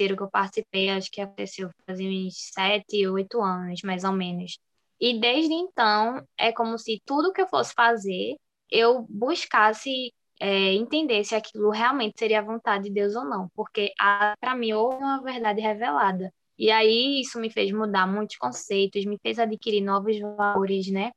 inteiro 0.00 0.16
que 0.16 0.22
eu 0.22 0.30
participei, 0.30 0.88
acho 0.88 1.10
que 1.10 1.20
aconteceu 1.20 1.70
fazia 1.86 2.08
uns 2.08 2.34
sete, 2.52 3.06
oito 3.06 3.40
anos, 3.42 3.82
mais 3.82 4.02
ou 4.04 4.12
menos. 4.12 4.58
E 4.98 5.20
desde 5.20 5.52
então, 5.52 6.22
é 6.38 6.52
como 6.52 6.78
se 6.78 7.02
tudo 7.04 7.32
que 7.32 7.42
eu 7.42 7.48
fosse 7.48 7.74
fazer, 7.74 8.36
eu 8.70 9.06
buscasse 9.08 10.12
é, 10.40 10.72
entender 10.72 11.22
se 11.24 11.34
aquilo 11.34 11.70
realmente 11.70 12.18
seria 12.18 12.40
a 12.40 12.42
vontade 12.44 12.84
de 12.84 12.90
Deus 12.90 13.14
ou 13.14 13.24
não, 13.24 13.48
porque 13.54 13.92
para 14.40 14.54
mim 14.54 14.72
houve 14.72 14.96
uma 14.96 15.22
verdade 15.22 15.60
revelada. 15.60 16.32
E 16.58 16.70
aí 16.70 17.20
isso 17.20 17.38
me 17.40 17.50
fez 17.50 17.72
mudar 17.72 18.06
muitos 18.06 18.36
conceitos, 18.36 19.04
me 19.04 19.18
fez 19.22 19.38
adquirir 19.38 19.80
novos 19.82 20.18
valores, 20.18 20.90
né? 20.90 21.10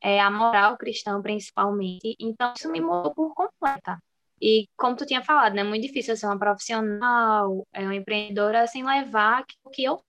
É, 0.00 0.20
a 0.20 0.30
moral 0.30 0.76
cristã, 0.76 1.20
principalmente. 1.22 2.14
Então, 2.20 2.52
isso 2.56 2.70
me 2.70 2.80
mudou 2.80 3.14
por 3.14 3.32
completa. 3.34 3.98
E 4.44 4.68
como 4.76 4.94
tu 4.96 5.06
tinha 5.06 5.22
falado, 5.22 5.54
né? 5.54 5.62
É 5.62 5.64
muito 5.64 5.82
difícil 5.86 6.16
ser 6.18 6.26
uma 6.26 6.38
profissional, 6.38 7.66
é 7.72 7.80
uma 7.82 7.94
empreendedora 7.94 8.66
sem 8.66 8.84
levar 8.84 9.44
o 9.64 9.70
que 9.70 9.84
eu. 9.84 10.04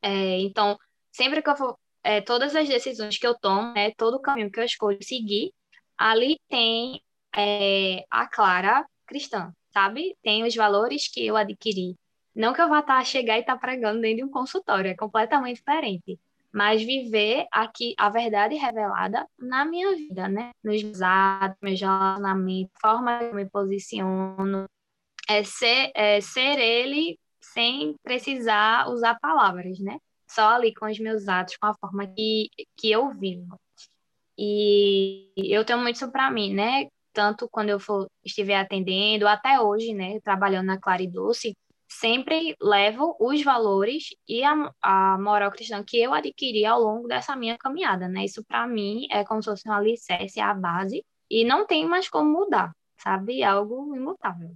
É, 0.00 0.40
então, 0.40 0.78
sempre 1.10 1.42
que 1.42 1.50
eu 1.50 1.56
for. 1.56 1.78
É, 2.02 2.20
todas 2.20 2.56
as 2.56 2.68
decisões 2.68 3.18
que 3.18 3.26
eu 3.26 3.34
tomo, 3.38 3.72
né, 3.74 3.92
todo 3.92 4.16
o 4.16 4.20
caminho 4.20 4.50
que 4.50 4.58
eu 4.58 4.64
escolho 4.64 4.98
seguir, 5.02 5.52
ali 5.96 6.38
tem 6.48 7.02
é, 7.36 8.04
a 8.10 8.26
Clara 8.28 8.84
cristã, 9.06 9.52
sabe? 9.72 10.16
Tem 10.22 10.44
os 10.44 10.54
valores 10.54 11.08
que 11.08 11.24
eu 11.26 11.36
adquiri. 11.36 11.96
Não 12.34 12.52
que 12.54 12.60
eu 12.62 12.68
vá 12.68 12.84
a 12.86 13.04
chegar 13.04 13.36
e 13.38 13.40
estar 13.40 13.58
pregando 13.58 14.00
dentro 14.00 14.18
de 14.18 14.24
um 14.24 14.30
consultório, 14.30 14.90
é 14.90 14.96
completamente 14.96 15.58
diferente. 15.58 16.18
Mas 16.52 16.82
viver 16.82 17.46
aqui 17.50 17.94
a 17.98 18.08
verdade 18.10 18.54
revelada 18.56 19.26
na 19.38 19.64
minha 19.64 19.94
vida, 19.96 20.28
né? 20.28 20.50
Nos 20.62 20.82
meus 20.82 21.00
atos, 21.00 21.56
meus 21.62 21.80
relacionamentos, 21.80 22.72
forma 22.80 23.18
que 23.18 23.24
eu 23.24 23.34
me 23.34 23.48
posiciono. 23.48 24.66
É 25.28 25.42
ser, 25.44 25.90
é 25.94 26.20
ser 26.20 26.58
ele 26.58 27.18
sem 27.40 27.94
precisar 28.02 28.88
usar 28.90 29.18
palavras, 29.20 29.78
né? 29.80 29.98
Só 30.28 30.50
ali 30.50 30.74
com 30.74 30.86
os 30.86 30.98
meus 30.98 31.28
atos, 31.28 31.56
com 31.56 31.66
a 31.66 31.74
forma 31.74 32.06
que, 32.06 32.48
que 32.76 32.90
eu 32.90 33.10
vivo. 33.10 33.58
E 34.36 35.30
eu 35.36 35.64
tenho 35.64 35.78
muito 35.80 35.96
isso 35.96 36.10
para 36.10 36.30
mim, 36.30 36.54
né? 36.54 36.88
tanto 37.12 37.48
quando 37.48 37.68
eu 37.68 37.78
for, 37.78 38.08
estiver 38.24 38.56
atendendo, 38.56 39.28
até 39.28 39.60
hoje, 39.60 39.92
né, 39.94 40.20
trabalhando 40.20 40.66
na 40.66 40.78
Clara 40.80 41.02
e 41.02 41.06
Doce, 41.06 41.56
sempre 41.98 42.56
levo 42.60 43.16
os 43.20 43.42
valores 43.42 44.04
e 44.28 44.42
a, 44.44 44.72
a 44.82 45.18
moral 45.18 45.50
cristã 45.50 45.84
que 45.84 46.00
eu 46.00 46.14
adquiri 46.14 46.64
ao 46.64 46.80
longo 46.80 47.06
dessa 47.06 47.36
minha 47.36 47.56
caminhada, 47.58 48.08
né? 48.08 48.24
Isso 48.24 48.44
para 48.44 48.66
mim 48.66 49.06
é 49.10 49.24
como 49.24 49.42
se 49.42 49.50
fosse 49.50 49.68
um 49.68 49.72
alicerce, 49.72 50.40
a 50.40 50.54
base, 50.54 51.04
e 51.30 51.44
não 51.44 51.66
tem 51.66 51.86
mais 51.86 52.08
como 52.08 52.30
mudar, 52.30 52.72
sabe? 52.96 53.42
É 53.42 53.46
algo 53.46 53.94
imutável. 53.94 54.50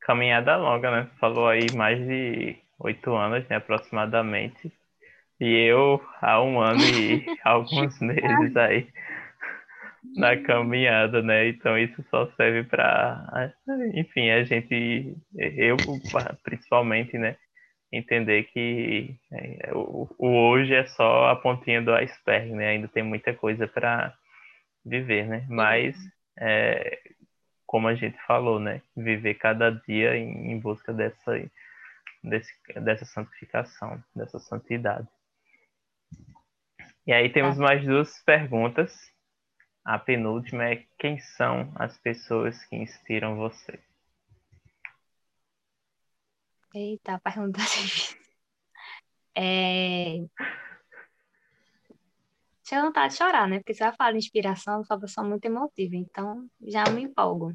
Caminhada 0.00 0.56
longa, 0.56 0.90
né? 0.90 1.10
Falou 1.18 1.48
aí 1.48 1.66
mais 1.74 1.98
de 1.98 2.56
oito 2.78 3.14
anos, 3.14 3.46
né, 3.48 3.56
aproximadamente. 3.56 4.72
E 5.40 5.68
eu 5.68 6.00
há 6.20 6.40
um 6.42 6.60
ano 6.60 6.80
e 6.80 7.24
alguns 7.44 7.98
meses 8.00 8.56
aí 8.56 8.88
na 10.16 10.36
caminhada, 10.36 11.22
né? 11.22 11.48
Então 11.48 11.78
isso 11.78 12.04
só 12.10 12.30
serve 12.32 12.64
para, 12.64 13.54
enfim, 13.94 14.30
a 14.30 14.44
gente, 14.44 15.16
eu 15.34 15.76
principalmente, 16.42 17.16
né? 17.18 17.36
Entender 17.92 18.44
que 18.44 19.16
é, 19.32 19.70
o, 19.72 20.08
o, 20.18 20.28
hoje 20.50 20.74
é 20.74 20.84
só 20.86 21.28
a 21.30 21.36
pontinha 21.36 21.80
do 21.80 21.94
iceberg, 21.94 22.52
né? 22.52 22.70
Ainda 22.70 22.88
tem 22.88 23.02
muita 23.02 23.32
coisa 23.32 23.68
para 23.68 24.12
viver, 24.84 25.26
né? 25.26 25.46
Mas, 25.48 25.96
é, 26.38 26.98
como 27.66 27.86
a 27.86 27.94
gente 27.94 28.18
falou, 28.26 28.58
né? 28.58 28.82
Viver 28.96 29.34
cada 29.34 29.70
dia 29.70 30.16
em, 30.16 30.52
em 30.52 30.58
busca 30.58 30.92
dessa, 30.92 31.40
desse, 32.22 32.52
dessa 32.80 33.04
santificação, 33.04 34.02
dessa 34.14 34.40
santidade. 34.40 35.06
E 37.06 37.12
aí 37.12 37.30
temos 37.30 37.56
tá. 37.56 37.62
mais 37.62 37.84
duas 37.84 38.18
perguntas 38.24 39.13
a 39.84 39.98
penúltima 39.98 40.64
é 40.64 40.86
quem 40.98 41.18
são 41.18 41.70
as 41.76 41.98
pessoas 41.98 42.64
que 42.64 42.76
inspiram 42.76 43.36
você? 43.36 43.78
Eita, 46.74 47.20
pergunta. 47.20 47.60
É... 49.36 50.16
Eu 52.72 52.82
vontade 52.82 53.12
de 53.12 53.18
chorar, 53.18 53.48
né? 53.48 53.58
Porque 53.58 53.74
vai 53.74 53.94
falar 53.94 54.12
de 54.12 54.18
inspiração, 54.18 54.78
eu 54.78 54.84
sou 54.84 54.96
uma 54.96 55.00
pessoa 55.02 55.26
muito 55.26 55.44
emotiva, 55.44 55.94
então 55.96 56.48
já 56.62 56.84
me 56.90 57.02
empolgo. 57.02 57.52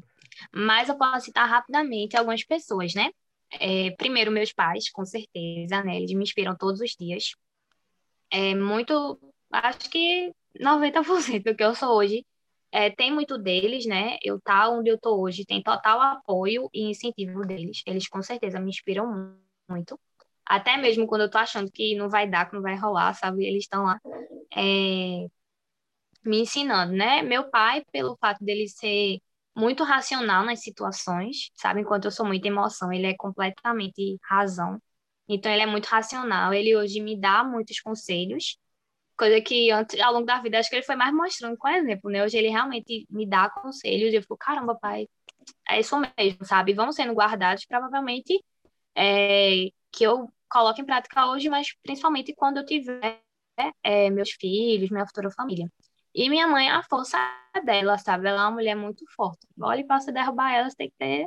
Mas 0.54 0.88
eu 0.88 0.96
posso 0.96 1.26
citar 1.26 1.48
rapidamente 1.48 2.16
algumas 2.16 2.44
pessoas, 2.44 2.94
né? 2.94 3.10
É, 3.52 3.90
primeiro, 3.92 4.30
meus 4.30 4.52
pais, 4.52 4.90
com 4.90 5.04
certeza, 5.04 5.82
né? 5.82 5.96
Eles 5.96 6.12
me 6.12 6.22
inspiram 6.22 6.56
todos 6.56 6.80
os 6.80 6.94
dias. 6.98 7.34
É 8.30 8.54
muito, 8.54 9.18
acho 9.50 9.90
que 9.90 10.32
90% 10.58 11.44
do 11.44 11.54
que 11.54 11.64
eu 11.64 11.74
sou 11.74 11.96
hoje 11.96 12.24
é, 12.72 12.90
tem 12.90 13.12
muito 13.12 13.36
deles, 13.38 13.86
né? 13.86 14.16
Eu 14.22 14.40
tá 14.40 14.68
onde 14.68 14.90
eu 14.90 14.98
tô 14.98 15.20
hoje, 15.20 15.44
tem 15.44 15.62
total 15.62 16.00
apoio 16.00 16.68
e 16.72 16.90
incentivo 16.90 17.44
deles. 17.44 17.82
Eles 17.86 18.08
com 18.08 18.22
certeza 18.22 18.60
me 18.60 18.70
inspiram 18.70 19.36
muito. 19.68 19.98
Até 20.46 20.76
mesmo 20.76 21.06
quando 21.06 21.22
eu 21.22 21.30
tô 21.30 21.38
achando 21.38 21.70
que 21.70 21.96
não 21.96 22.08
vai 22.08 22.28
dar, 22.28 22.46
que 22.48 22.54
não 22.54 22.62
vai 22.62 22.76
rolar, 22.76 23.14
sabe? 23.14 23.44
Eles 23.44 23.64
estão 23.64 23.84
lá 23.84 24.00
é, 24.56 25.26
me 26.24 26.40
ensinando, 26.40 26.92
né? 26.92 27.22
Meu 27.22 27.50
pai, 27.50 27.84
pelo 27.92 28.16
fato 28.16 28.44
dele 28.44 28.68
ser 28.68 29.20
muito 29.56 29.84
racional 29.84 30.44
nas 30.44 30.62
situações, 30.62 31.50
sabe? 31.54 31.80
Enquanto 31.80 32.06
eu 32.06 32.10
sou 32.10 32.26
muita 32.26 32.48
emoção, 32.48 32.92
ele 32.92 33.06
é 33.06 33.14
completamente 33.16 34.18
razão. 34.22 34.80
Então, 35.28 35.50
ele 35.52 35.62
é 35.62 35.66
muito 35.66 35.86
racional. 35.86 36.52
Ele 36.52 36.76
hoje 36.76 37.00
me 37.00 37.18
dá 37.20 37.44
muitos 37.44 37.80
conselhos 37.80 38.58
Coisa 39.20 39.38
que 39.42 39.70
antes, 39.70 40.00
ao 40.00 40.14
longo 40.14 40.24
da 40.24 40.40
vida, 40.40 40.58
acho 40.58 40.70
que 40.70 40.76
ele 40.76 40.82
foi 40.82 40.96
mais 40.96 41.12
mostrando 41.12 41.54
com 41.58 41.68
exemplo, 41.68 42.10
né? 42.10 42.24
Hoje 42.24 42.38
ele 42.38 42.48
realmente 42.48 43.06
me 43.10 43.28
dá 43.28 43.50
conselhos 43.50 44.14
e 44.14 44.16
eu 44.16 44.22
fico, 44.22 44.34
caramba, 44.34 44.74
pai, 44.74 45.06
é 45.68 45.78
isso 45.78 45.94
mesmo, 46.18 46.42
sabe? 46.46 46.72
Vão 46.72 46.90
sendo 46.90 47.12
guardados, 47.12 47.66
provavelmente, 47.66 48.42
é, 48.96 49.66
que 49.92 50.04
eu 50.04 50.26
coloque 50.48 50.80
em 50.80 50.86
prática 50.86 51.26
hoje, 51.26 51.50
mas 51.50 51.68
principalmente 51.82 52.34
quando 52.34 52.58
eu 52.58 52.64
tiver 52.64 53.20
é, 53.82 54.08
meus 54.08 54.30
filhos, 54.30 54.88
minha 54.88 55.06
futura 55.06 55.30
família. 55.30 55.70
E 56.14 56.30
minha 56.30 56.48
mãe 56.48 56.70
a 56.70 56.82
força 56.82 57.18
dela, 57.62 57.98
sabe? 57.98 58.26
Ela 58.26 58.40
é 58.40 58.44
uma 58.44 58.52
mulher 58.52 58.74
muito 58.74 59.04
forte. 59.14 59.46
Olha, 59.60 59.86
para 59.86 60.00
você 60.00 60.10
derrubar 60.12 60.50
ela, 60.54 60.70
você 60.70 60.76
tem 60.76 60.88
que 60.88 60.96
ter. 60.96 61.26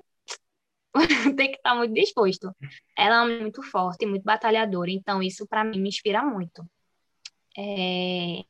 tem 1.37 1.51
que 1.51 1.57
estar 1.57 1.75
muito 1.75 1.93
disposto. 1.93 2.51
Ela 2.97 3.23
é 3.31 3.39
muito 3.41 3.61
forte, 3.61 4.05
muito 4.07 4.23
batalhadora. 4.23 4.89
Então, 4.89 5.21
isso 5.21 5.47
para 5.47 5.63
mim 5.63 5.79
me 5.79 5.89
inspira 5.89 6.23
muito. 6.23 6.65
É... 7.57 8.45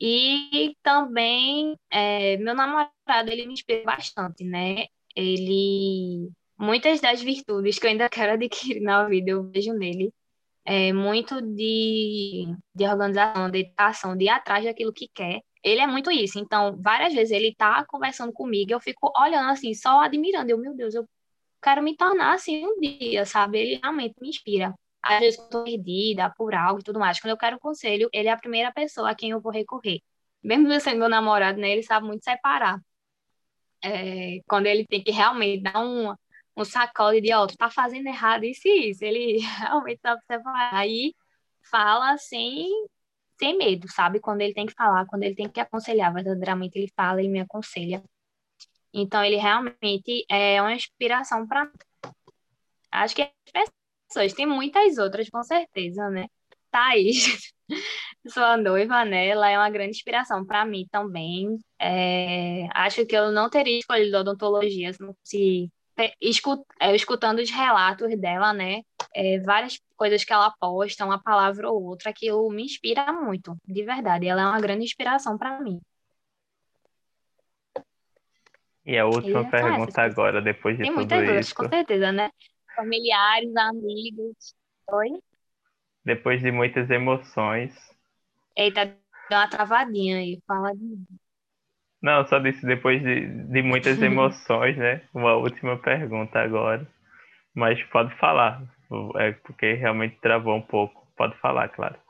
E 0.00 0.76
também, 0.82 1.76
é, 1.90 2.36
meu 2.38 2.54
namorado, 2.54 3.30
ele 3.30 3.46
me 3.46 3.52
inspira 3.52 3.84
bastante, 3.84 4.44
né? 4.44 4.86
Ele. 5.14 6.30
Muitas 6.58 7.00
das 7.00 7.22
virtudes 7.22 7.78
que 7.78 7.86
eu 7.86 7.90
ainda 7.90 8.08
quero 8.08 8.32
adquirir 8.34 8.80
na 8.82 9.04
vida, 9.08 9.30
eu 9.30 9.50
vejo 9.50 9.72
nele 9.74 10.12
é, 10.64 10.92
muito 10.92 11.40
de, 11.42 12.46
de 12.74 12.84
organização, 12.86 13.46
de 13.46 13.62
dedicação, 13.62 14.16
de 14.16 14.24
ir 14.26 14.28
atrás 14.28 14.64
daquilo 14.64 14.92
que 14.92 15.08
quer. 15.12 15.40
Ele 15.62 15.80
é 15.80 15.86
muito 15.86 16.10
isso. 16.10 16.38
Então, 16.38 16.76
várias 16.80 17.12
vezes 17.14 17.32
ele 17.32 17.54
tá 17.54 17.84
conversando 17.86 18.32
comigo, 18.32 18.72
eu 18.72 18.80
fico 18.80 19.12
olhando 19.18 19.50
assim, 19.50 19.74
só 19.74 20.00
admirando. 20.00 20.50
Eu, 20.50 20.58
meu 20.58 20.74
Deus, 20.74 20.94
eu 20.94 21.08
quero 21.62 21.82
me 21.82 21.96
tornar 21.96 22.34
assim 22.34 22.64
um 22.66 22.78
dia, 22.80 23.26
sabe? 23.26 23.58
Ele 23.58 23.80
realmente 23.82 24.14
me 24.20 24.28
inspira. 24.28 24.74
Às 25.02 25.20
vezes 25.20 25.38
eu 25.38 25.48
tô 25.48 25.64
perdida 25.64 26.30
por 26.36 26.54
algo 26.54 26.80
e 26.80 26.82
tudo 26.84 26.98
mais. 26.98 27.20
Quando 27.20 27.30
eu 27.32 27.38
quero 27.38 27.58
conselho, 27.58 28.08
ele 28.12 28.28
é 28.28 28.32
a 28.32 28.36
primeira 28.36 28.72
pessoa 28.72 29.10
a 29.10 29.14
quem 29.14 29.30
eu 29.30 29.40
vou 29.40 29.52
recorrer. 29.52 30.00
Mesmo 30.42 30.68
sendo 30.80 30.98
meu 30.98 31.08
namorado, 31.08 31.58
né? 31.60 31.70
Ele 31.70 31.82
sabe 31.82 32.06
muito 32.06 32.24
separar. 32.24 32.80
É, 33.82 34.40
quando 34.46 34.66
ele 34.66 34.86
tem 34.86 35.02
que 35.02 35.10
realmente 35.10 35.62
dar 35.62 35.80
uma 35.80 36.18
um 36.56 36.64
sacode 36.64 37.20
de, 37.20 37.32
ó, 37.32 37.46
tu 37.46 37.56
tá 37.56 37.70
fazendo 37.70 38.06
errado 38.06 38.44
isso 38.44 38.66
e 38.66 38.90
isso. 38.90 39.04
Ele 39.04 39.38
realmente 39.58 40.00
tá 40.00 40.14
observando. 40.14 40.54
Aí 40.72 41.14
fala 41.70 42.16
sem, 42.18 42.68
sem 43.38 43.56
medo, 43.56 43.88
sabe? 43.90 44.20
Quando 44.20 44.42
ele 44.42 44.54
tem 44.54 44.66
que 44.66 44.74
falar, 44.74 45.06
quando 45.06 45.22
ele 45.24 45.34
tem 45.34 45.48
que 45.48 45.60
aconselhar, 45.60 46.12
verdadeiramente 46.12 46.78
ele 46.78 46.92
fala 46.96 47.22
e 47.22 47.28
me 47.28 47.40
aconselha. 47.40 48.02
Então, 48.92 49.24
ele 49.24 49.36
realmente 49.36 50.24
é 50.28 50.60
uma 50.60 50.74
inspiração 50.74 51.46
para. 51.46 51.70
Acho 52.90 53.14
que 53.14 53.22
as 53.54 53.70
pessoas, 54.10 54.32
tem 54.32 54.46
muitas 54.46 54.98
outras, 54.98 55.30
com 55.30 55.42
certeza, 55.42 56.10
né? 56.10 56.26
Thaís, 56.70 57.52
sua 58.28 58.56
noiva, 58.56 59.04
né? 59.04 59.28
Ela 59.28 59.50
é 59.50 59.58
uma 59.58 59.70
grande 59.70 59.90
inspiração 59.90 60.44
para 60.44 60.64
mim 60.64 60.86
também. 60.90 61.56
É, 61.80 62.66
acho 62.74 63.06
que 63.06 63.16
eu 63.16 63.30
não 63.32 63.48
teria 63.48 63.78
escolhido 63.78 64.18
odontologia 64.18 64.92
se 64.92 64.98
fosse 64.98 65.70
é, 66.80 66.94
escutando 66.94 67.38
os 67.40 67.50
relatos 67.50 68.18
dela, 68.18 68.52
né? 68.52 68.82
É, 69.14 69.38
várias 69.40 69.78
coisas 69.96 70.24
que 70.24 70.32
ela 70.32 70.52
posta, 70.58 71.04
uma 71.04 71.20
palavra 71.22 71.68
ou 71.70 71.82
outra, 71.82 72.10
aquilo 72.10 72.48
me 72.50 72.64
inspira 72.64 73.12
muito, 73.12 73.56
de 73.66 73.84
verdade. 73.84 74.26
Ela 74.26 74.42
é 74.42 74.46
uma 74.46 74.60
grande 74.60 74.84
inspiração 74.84 75.36
para 75.36 75.60
mim. 75.60 75.80
E 78.84 78.98
a 78.98 79.06
última 79.06 79.42
e 79.42 79.50
pergunta 79.50 80.02
agora, 80.02 80.40
depois 80.40 80.76
de 80.76 80.84
Tem 80.84 80.94
tudo 80.94 81.14
muitas 81.14 81.46
isso. 81.46 81.54
com 81.54 81.68
certeza, 81.68 82.10
né? 82.10 82.30
Familiares, 82.80 83.54
amigos. 83.56 84.54
Oi? 84.90 85.10
Depois 86.02 86.40
de 86.40 86.50
muitas 86.50 86.88
emoções. 86.88 87.74
Eita, 88.56 88.86
deu 89.28 89.38
uma 89.38 89.50
travadinha 89.50 90.16
aí. 90.16 90.42
Fala 90.46 90.74
de 90.74 90.96
não, 92.02 92.26
só 92.26 92.38
disse 92.38 92.64
depois 92.64 93.02
de, 93.02 93.26
de 93.52 93.62
muitas 93.62 93.98
emoções, 94.00 94.78
né? 94.78 95.06
Uma 95.12 95.34
última 95.34 95.76
pergunta 95.76 96.38
agora. 96.38 96.90
Mas 97.54 97.82
pode 97.90 98.16
falar, 98.16 98.62
é 99.16 99.32
porque 99.32 99.74
realmente 99.74 100.18
travou 100.22 100.56
um 100.56 100.62
pouco. 100.62 101.06
Pode 101.18 101.36
falar, 101.38 101.68
claro. 101.68 102.00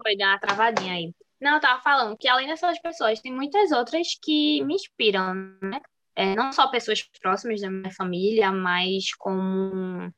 Foi 0.00 0.16
dar 0.16 0.28
uma 0.30 0.38
travadinha 0.38 0.94
aí. 0.94 1.14
Não, 1.38 1.56
eu 1.56 1.60
tava 1.60 1.82
falando 1.82 2.16
que 2.16 2.28
além 2.28 2.46
dessas 2.46 2.80
pessoas, 2.80 3.20
tem 3.20 3.30
muitas 3.30 3.72
outras 3.72 4.18
que 4.22 4.64
me 4.64 4.74
inspiram, 4.74 5.34
né? 5.60 5.82
É, 6.16 6.34
não 6.34 6.50
só 6.52 6.68
pessoas 6.70 7.02
próximas 7.20 7.60
da 7.60 7.70
minha 7.70 7.92
família, 7.92 8.50
mas 8.50 9.14
como 9.18 10.10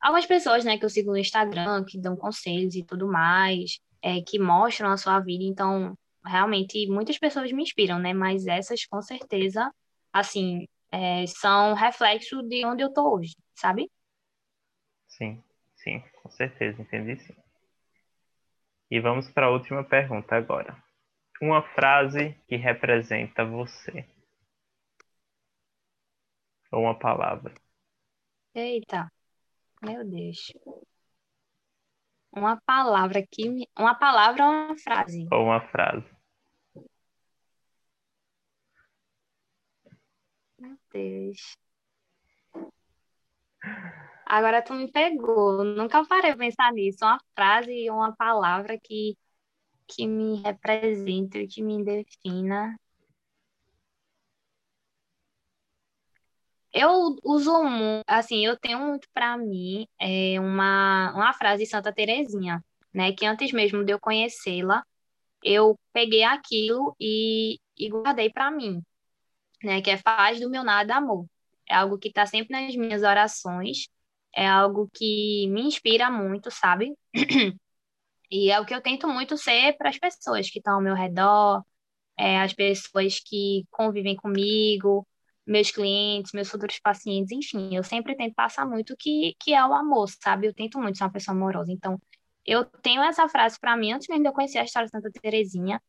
algumas 0.00 0.26
pessoas, 0.26 0.64
né, 0.64 0.78
que 0.78 0.84
eu 0.84 0.90
sigo 0.90 1.10
no 1.10 1.16
Instagram, 1.16 1.84
que 1.84 1.98
dão 1.98 2.14
conselhos 2.14 2.74
e 2.74 2.84
tudo 2.84 3.08
mais 3.08 3.80
é, 4.02 4.20
que 4.22 4.38
mostram 4.38 4.90
a 4.90 4.96
sua 4.96 5.18
vida. 5.18 5.42
Então, 5.42 5.98
realmente, 6.24 6.86
muitas 6.88 7.18
pessoas 7.18 7.50
me 7.50 7.62
inspiram, 7.62 7.98
né? 7.98 8.12
Mas 8.12 8.46
essas, 8.46 8.86
com 8.86 9.02
certeza, 9.02 9.72
assim, 10.12 10.68
é, 10.92 11.26
são 11.26 11.74
reflexo 11.74 12.42
de 12.42 12.64
onde 12.64 12.82
eu 12.82 12.92
tô 12.92 13.16
hoje, 13.16 13.34
sabe? 13.54 13.90
Sim, 15.08 15.42
sim, 15.76 16.02
com 16.22 16.30
certeza, 16.30 16.80
entendi 16.80 17.16
sim. 17.20 17.34
E 18.90 19.00
vamos 19.00 19.28
para 19.30 19.46
a 19.46 19.50
última 19.50 19.82
pergunta 19.82 20.36
agora. 20.36 20.76
Uma 21.42 21.62
frase 21.62 22.36
que 22.46 22.54
representa 22.56 23.44
você. 23.44 24.06
Ou 26.76 26.82
uma 26.82 26.98
palavra. 26.98 27.54
Eita, 28.54 29.10
meu 29.80 30.04
Deus. 30.04 30.52
Uma 32.30 32.60
palavra 32.66 33.26
que 33.26 33.66
uma 33.78 33.94
palavra 33.94 34.44
ou 34.44 34.50
uma 34.50 34.76
frase? 34.76 35.26
Ou 35.32 35.44
uma 35.44 35.60
frase. 35.68 36.06
Meu 40.58 40.76
Deus. 40.92 41.56
Agora 44.26 44.60
tu 44.60 44.74
me 44.74 44.92
pegou. 44.92 45.64
Nunca 45.64 46.04
parei 46.04 46.32
de 46.32 46.36
pensar 46.36 46.70
nisso. 46.74 47.06
Uma 47.06 47.18
frase 47.34 47.72
e 47.72 47.90
uma 47.90 48.14
palavra 48.14 48.78
que, 48.78 49.16
que 49.88 50.06
me 50.06 50.42
represente, 50.42 51.46
que 51.46 51.62
me 51.62 51.82
defina. 51.82 52.78
Eu 56.78 57.16
uso 57.24 57.50
um, 57.56 58.02
assim, 58.06 58.44
eu 58.44 58.54
tenho 58.58 58.78
muito 58.78 59.08
para 59.14 59.38
mim 59.38 59.88
é 59.98 60.38
uma, 60.38 61.10
uma 61.14 61.32
frase 61.32 61.64
de 61.64 61.70
Santa 61.70 61.90
Terezinha, 61.90 62.62
né? 62.92 63.12
Que 63.12 63.24
antes 63.24 63.50
mesmo 63.50 63.82
de 63.82 63.92
eu 63.94 63.98
conhecê-la, 63.98 64.84
eu 65.42 65.78
peguei 65.90 66.22
aquilo 66.22 66.94
e, 67.00 67.58
e 67.78 67.88
guardei 67.88 68.30
para 68.30 68.50
mim, 68.50 68.82
né? 69.64 69.80
Que 69.80 69.90
é 69.90 69.96
faz 69.96 70.38
do 70.38 70.50
meu 70.50 70.62
nada 70.62 70.96
amor. 70.96 71.26
É 71.66 71.76
algo 71.76 71.98
que 71.98 72.08
está 72.08 72.26
sempre 72.26 72.52
nas 72.52 72.76
minhas 72.76 73.02
orações, 73.02 73.88
é 74.34 74.46
algo 74.46 74.90
que 74.94 75.48
me 75.48 75.62
inspira 75.62 76.10
muito, 76.10 76.50
sabe? 76.50 76.94
E 78.28 78.50
é 78.50 78.60
o 78.60 78.66
que 78.66 78.74
eu 78.74 78.82
tento 78.82 79.06
muito 79.08 79.36
ser 79.38 79.76
para 79.78 79.88
as 79.88 79.98
pessoas 79.98 80.50
que 80.50 80.58
estão 80.58 80.74
ao 80.74 80.80
meu 80.82 80.96
redor, 80.96 81.62
é, 82.18 82.40
as 82.40 82.52
pessoas 82.52 83.20
que 83.20 83.64
convivem 83.70 84.16
comigo, 84.16 85.06
meus 85.46 85.70
clientes, 85.70 86.32
meus 86.32 86.48
futuros 86.50 86.78
pacientes, 86.80 87.32
enfim, 87.32 87.74
eu 87.76 87.84
sempre 87.84 88.16
tento 88.16 88.34
passar 88.34 88.66
muito 88.66 88.96
que, 88.98 89.34
que 89.40 89.54
é 89.54 89.64
o 89.64 89.72
amor, 89.74 90.08
sabe? 90.08 90.46
Eu 90.48 90.54
tento 90.54 90.78
muito 90.80 90.98
ser 90.98 91.04
uma 91.04 91.12
pessoa 91.12 91.36
amorosa. 91.36 91.72
Então, 91.72 92.00
eu 92.44 92.64
tenho 92.64 93.02
essa 93.02 93.28
frase 93.28 93.58
para 93.60 93.76
mim, 93.76 93.92
antes 93.92 94.08
mesmo 94.08 94.24
de 94.24 94.28
eu 94.28 94.32
conhecer 94.32 94.58
a 94.58 94.64
história 94.64 94.86
de 94.86 94.92
Santa 94.92 95.10
Terezinha, 95.20 95.80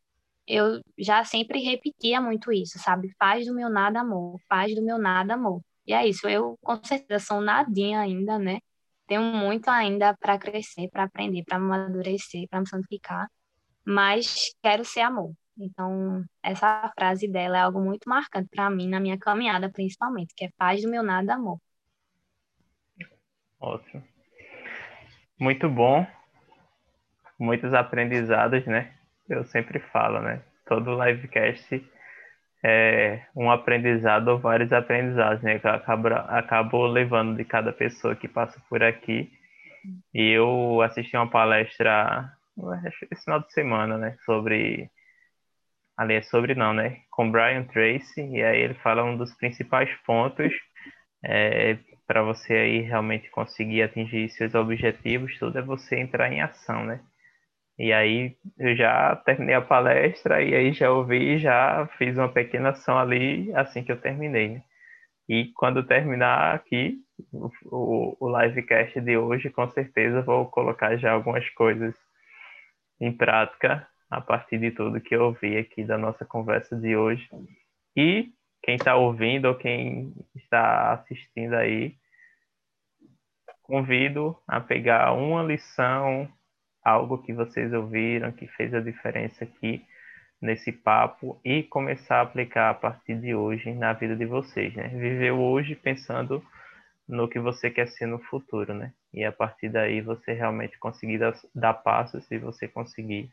eu 0.47 0.81
já 0.97 1.23
sempre 1.25 1.59
repetia 1.61 2.21
muito 2.21 2.51
isso, 2.51 2.79
sabe? 2.79 3.13
Paz 3.17 3.45
do 3.45 3.53
meu 3.53 3.69
nada 3.69 4.01
amor, 4.01 4.39
paz 4.49 4.73
do 4.75 4.83
meu 4.83 4.97
nada 4.97 5.33
amor. 5.35 5.61
E 5.85 5.93
é 5.93 6.07
isso, 6.07 6.27
eu 6.27 6.57
com 6.61 6.81
certeza 6.83 7.25
sou 7.25 7.41
nadinha 7.41 7.99
ainda, 8.01 8.39
né? 8.39 8.59
Tenho 9.07 9.21
muito 9.23 9.69
ainda 9.69 10.15
para 10.17 10.37
crescer, 10.37 10.89
para 10.89 11.03
aprender, 11.03 11.43
para 11.45 11.57
amadurecer, 11.57 12.47
para 12.49 12.61
me 12.61 12.69
santificar, 12.69 13.29
mas 13.85 14.53
quero 14.61 14.85
ser 14.85 15.01
amor. 15.01 15.33
Então, 15.59 16.23
essa 16.43 16.91
frase 16.97 17.27
dela 17.27 17.57
é 17.57 17.61
algo 17.61 17.79
muito 17.81 18.07
marcante 18.07 18.49
para 18.49 18.69
mim, 18.69 18.87
na 18.87 18.99
minha 18.99 19.17
caminhada, 19.17 19.69
principalmente, 19.71 20.33
que 20.35 20.45
é 20.45 20.49
paz 20.57 20.81
do 20.81 20.89
meu 20.89 21.01
nada, 21.01 21.33
amor. 21.33 21.59
Ótimo. 23.59 24.03
Muito 25.39 25.67
bom. 25.69 26.05
Muitos 27.39 27.73
aprendizados, 27.73 28.65
né? 28.65 28.93
Eu 29.27 29.43
sempre 29.45 29.79
falo, 29.79 30.21
né? 30.21 30.41
Todo 30.65 31.03
livecast 31.03 31.83
é 32.63 33.25
um 33.35 33.49
aprendizado 33.49 34.29
ou 34.29 34.39
vários 34.39 34.71
aprendizados, 34.71 35.41
né? 35.43 35.59
Que 35.59 35.67
acabo, 35.67 36.07
acabo 36.07 36.87
levando 36.87 37.35
de 37.35 37.45
cada 37.45 37.71
pessoa 37.71 38.15
que 38.15 38.27
passa 38.27 38.61
por 38.69 38.83
aqui. 38.83 39.31
E 40.13 40.31
eu 40.31 40.81
assisti 40.81 41.15
uma 41.15 41.29
palestra 41.29 42.33
esse 43.11 43.23
final 43.23 43.39
de 43.41 43.53
semana, 43.53 43.97
né? 43.97 44.17
Sobre 44.25 44.89
ali 45.97 46.15
é 46.15 46.21
sobre 46.21 46.55
não, 46.55 46.73
né? 46.73 47.01
Com 47.09 47.31
Brian 47.31 47.63
Tracy, 47.65 48.21
e 48.21 48.43
aí 48.43 48.61
ele 48.61 48.75
fala 48.75 49.03
um 49.03 49.17
dos 49.17 49.33
principais 49.35 49.89
pontos 50.05 50.53
é, 51.25 51.77
para 52.05 52.23
você 52.23 52.53
aí 52.53 52.81
realmente 52.81 53.29
conseguir 53.31 53.81
atingir 53.83 54.29
seus 54.29 54.55
objetivos, 54.55 55.37
tudo 55.39 55.57
é 55.59 55.61
você 55.61 55.97
entrar 55.99 56.31
em 56.31 56.41
ação, 56.41 56.85
né? 56.85 57.01
E 57.79 57.93
aí 57.93 58.35
eu 58.57 58.75
já 58.75 59.15
terminei 59.17 59.55
a 59.55 59.61
palestra 59.61 60.41
e 60.41 60.55
aí 60.55 60.73
já 60.73 60.91
ouvi, 60.91 61.37
já 61.39 61.87
fiz 61.97 62.17
uma 62.17 62.31
pequena 62.31 62.69
ação 62.69 62.97
ali 62.97 63.53
assim 63.55 63.83
que 63.83 63.91
eu 63.91 64.01
terminei. 64.01 64.49
Né? 64.49 64.63
E 65.29 65.51
quando 65.55 65.85
terminar 65.85 66.55
aqui 66.55 66.97
o, 67.31 67.49
o, 67.65 68.17
o 68.19 68.41
livecast 68.41 68.99
de 69.01 69.17
hoje, 69.17 69.49
com 69.51 69.69
certeza 69.71 70.21
vou 70.23 70.47
colocar 70.47 70.97
já 70.97 71.11
algumas 71.11 71.47
coisas 71.51 71.93
em 72.99 73.11
prática 73.15 73.87
a 74.09 74.21
partir 74.21 74.57
de 74.59 74.71
tudo 74.71 75.01
que 75.01 75.15
eu 75.15 75.25
ouvi 75.25 75.57
aqui 75.57 75.83
da 75.83 75.97
nossa 75.97 76.25
conversa 76.25 76.75
de 76.75 76.95
hoje. 76.95 77.27
E 77.95 78.31
quem 78.63 78.75
está 78.75 78.95
ouvindo 78.95 79.45
ou 79.45 79.55
quem 79.55 80.13
está 80.35 80.93
assistindo 80.93 81.53
aí, 81.53 81.95
convido 83.63 84.37
a 84.47 84.59
pegar 84.59 85.13
uma 85.13 85.43
lição, 85.43 86.27
algo 86.83 87.17
que 87.17 87.33
vocês 87.33 87.73
ouviram, 87.73 88.31
que 88.31 88.47
fez 88.47 88.73
a 88.73 88.79
diferença 88.79 89.43
aqui 89.43 89.85
nesse 90.41 90.71
papo 90.71 91.39
e 91.43 91.63
começar 91.63 92.17
a 92.17 92.21
aplicar 92.21 92.69
a 92.69 92.73
partir 92.73 93.19
de 93.19 93.33
hoje 93.35 93.73
na 93.73 93.93
vida 93.93 94.15
de 94.15 94.25
vocês, 94.25 94.73
né? 94.75 94.87
Viver 94.89 95.31
hoje 95.31 95.75
pensando 95.75 96.43
no 97.07 97.27
que 97.27 97.39
você 97.39 97.69
quer 97.69 97.87
ser 97.87 98.05
no 98.05 98.19
futuro, 98.19 98.73
né? 98.73 98.93
E 99.13 99.23
a 99.23 99.31
partir 99.31 99.69
daí 99.69 100.01
você 100.01 100.33
realmente 100.33 100.77
conseguir 100.77 101.17
dar, 101.17 101.33
dar 101.55 101.73
passos 101.73 102.29
e 102.31 102.37
você 102.37 102.67
conseguir 102.67 103.31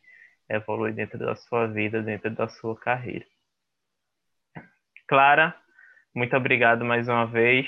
evoluir 0.49 0.95
dentro 0.95 1.18
da 1.18 1.34
sua 1.36 1.66
vida, 1.66 2.03
dentro 2.03 2.30
da 2.30 2.49
sua 2.49 2.76
carreira. 2.76 3.24
Clara, 5.07 5.55
muito 6.14 6.36
obrigado 6.36 6.84
mais 6.84 7.09
uma 7.09 7.26
vez 7.26 7.66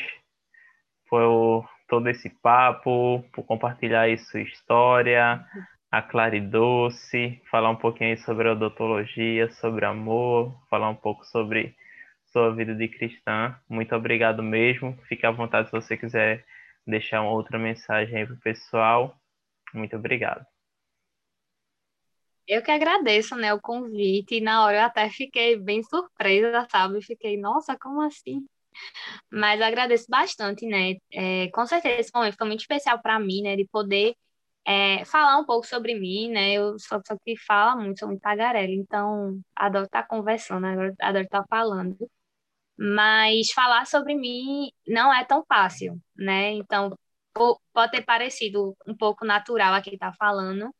por 1.08 1.68
todo 1.88 2.08
esse 2.08 2.30
papo, 2.40 3.24
por 3.32 3.44
compartilhar 3.44 4.02
aí 4.02 4.18
sua 4.18 4.40
história, 4.40 5.44
a 5.90 6.02
Claridoce, 6.02 7.40
falar 7.50 7.70
um 7.70 7.76
pouquinho 7.76 8.18
sobre 8.18 8.48
odontologia, 8.48 9.50
sobre 9.52 9.84
amor, 9.84 10.54
falar 10.68 10.90
um 10.90 10.96
pouco 10.96 11.24
sobre 11.26 11.74
sua 12.32 12.54
vida 12.54 12.74
de 12.74 12.88
cristã. 12.88 13.58
Muito 13.68 13.94
obrigado 13.94 14.42
mesmo. 14.42 14.96
Fique 15.08 15.24
à 15.26 15.30
vontade 15.30 15.68
se 15.68 15.72
você 15.72 15.96
quiser 15.96 16.44
deixar 16.86 17.22
uma 17.22 17.32
outra 17.32 17.58
mensagem 17.58 18.18
aí 18.18 18.26
para 18.26 18.34
o 18.34 18.40
pessoal. 18.40 19.16
Muito 19.72 19.96
obrigado. 19.96 20.44
Eu 22.46 22.62
que 22.62 22.70
agradeço, 22.70 23.34
né, 23.36 23.52
o 23.54 23.60
convite. 23.60 24.36
E 24.36 24.40
na 24.40 24.64
hora 24.64 24.78
eu 24.78 24.82
até 24.84 25.10
fiquei 25.10 25.56
bem 25.58 25.82
surpresa, 25.82 26.66
sabe? 26.70 27.02
Fiquei, 27.02 27.36
nossa, 27.36 27.76
como 27.78 28.00
assim? 28.02 28.46
Mas 29.30 29.60
agradeço 29.60 30.06
bastante, 30.08 30.66
né? 30.66 30.94
É, 31.12 31.48
com 31.50 31.66
certeza 31.66 32.00
esse 32.00 32.10
momento 32.14 32.36
foi 32.36 32.46
muito 32.46 32.60
especial 32.60 33.00
para 33.02 33.18
mim, 33.18 33.42
né? 33.42 33.56
De 33.56 33.66
poder 33.66 34.14
é, 34.66 35.04
falar 35.06 35.38
um 35.38 35.44
pouco 35.46 35.66
sobre 35.66 35.94
mim, 35.98 36.30
né? 36.30 36.54
Eu 36.54 36.78
sou 36.78 37.00
pessoa 37.00 37.18
que 37.24 37.36
fala 37.38 37.76
muito, 37.76 37.98
sou 38.00 38.08
muito 38.08 38.20
tagarela, 38.20 38.72
então 38.72 39.40
adoro 39.54 39.86
estar 39.86 40.02
tá 40.02 40.08
conversando, 40.08 40.66
adoro 40.66 41.24
estar 41.24 41.42
tá 41.42 41.46
falando. 41.48 41.96
Mas 42.78 43.50
falar 43.52 43.86
sobre 43.86 44.14
mim 44.14 44.70
não 44.86 45.12
é 45.12 45.24
tão 45.24 45.44
fácil, 45.46 46.00
né? 46.16 46.52
Então 46.52 46.96
pode 47.72 47.92
ter 47.92 48.04
parecido 48.04 48.76
um 48.86 48.96
pouco 48.96 49.24
natural 49.24 49.74
aqui 49.74 49.94
estar 49.94 50.10
tá 50.12 50.16
falando, 50.18 50.74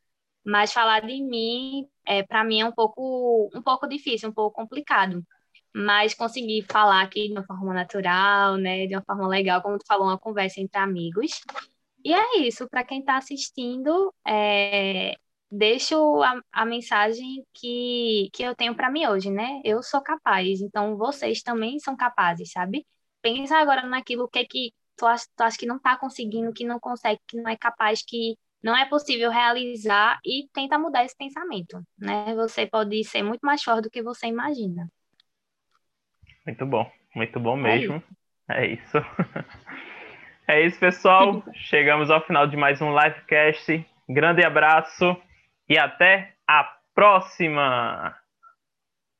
mas 0.46 0.72
falar 0.72 1.00
de 1.00 1.20
mim, 1.22 1.88
é, 2.06 2.22
para 2.22 2.44
mim, 2.44 2.60
é 2.60 2.64
um 2.64 2.72
pouco, 2.72 3.50
um 3.52 3.60
pouco 3.60 3.88
difícil, 3.88 4.30
um 4.30 4.32
pouco 4.32 4.54
complicado. 4.54 5.26
Mas 5.74 6.14
conseguir 6.14 6.64
falar 6.70 7.02
aqui 7.02 7.26
de 7.26 7.32
uma 7.32 7.44
forma 7.44 7.74
natural, 7.74 8.56
né, 8.56 8.86
de 8.86 8.94
uma 8.94 9.02
forma 9.04 9.26
legal, 9.26 9.60
como 9.60 9.76
tu 9.78 9.84
falou, 9.86 10.06
uma 10.06 10.18
conversa 10.18 10.60
entre 10.60 10.78
amigos. 10.78 11.40
E 12.04 12.14
é 12.14 12.38
isso, 12.38 12.68
para 12.68 12.84
quem 12.84 13.00
está 13.00 13.16
assistindo, 13.16 14.14
é, 14.26 15.16
deixo 15.50 16.22
a, 16.22 16.40
a, 16.52 16.64
mensagem 16.64 17.44
que, 17.52 18.30
que 18.32 18.44
eu 18.44 18.54
tenho 18.54 18.74
para 18.76 18.90
mim 18.90 19.06
hoje, 19.06 19.30
né? 19.30 19.60
Eu 19.64 19.82
sou 19.82 20.00
capaz, 20.00 20.60
então 20.60 20.96
vocês 20.96 21.42
também 21.42 21.80
são 21.80 21.96
capazes, 21.96 22.52
sabe? 22.52 22.86
Pensa 23.20 23.56
agora 23.58 23.82
naquilo 23.84 24.28
que, 24.28 24.44
que 24.46 24.72
tu 24.96 25.06
acha, 25.06 25.26
tu 25.36 25.42
acha 25.42 25.58
que 25.58 25.66
não 25.66 25.76
está 25.76 25.96
conseguindo, 25.96 26.52
que 26.52 26.64
não 26.64 26.78
consegue, 26.78 27.20
que 27.26 27.36
não 27.36 27.50
é 27.50 27.56
capaz, 27.56 28.02
que 28.06 28.36
não 28.62 28.76
é 28.76 28.84
possível 28.86 29.30
realizar 29.30 30.18
e 30.24 30.48
tenta 30.52 30.78
mudar 30.78 31.04
esse 31.04 31.16
pensamento, 31.16 31.80
né? 31.98 32.34
Você 32.34 32.66
pode 32.66 33.02
ser 33.04 33.22
muito 33.22 33.40
mais 33.42 33.62
forte 33.62 33.82
do 33.82 33.90
que 33.90 34.02
você 34.02 34.26
imagina. 34.26 34.88
Muito 36.46 36.66
bom, 36.66 36.90
muito 37.14 37.40
bom 37.40 37.58
é 37.58 37.62
mesmo. 37.62 38.02
É 38.48 38.66
isso. 38.66 38.96
É 38.98 39.00
isso, 39.00 39.06
é 40.46 40.66
isso 40.66 40.78
pessoal. 40.78 41.42
Chegamos 41.54 42.10
ao 42.10 42.24
final 42.24 42.46
de 42.46 42.56
mais 42.56 42.80
um 42.80 42.96
livecast. 42.96 43.84
Grande 44.08 44.44
abraço 44.44 45.16
e 45.68 45.76
até 45.78 46.34
a 46.46 46.64
próxima! 46.94 48.16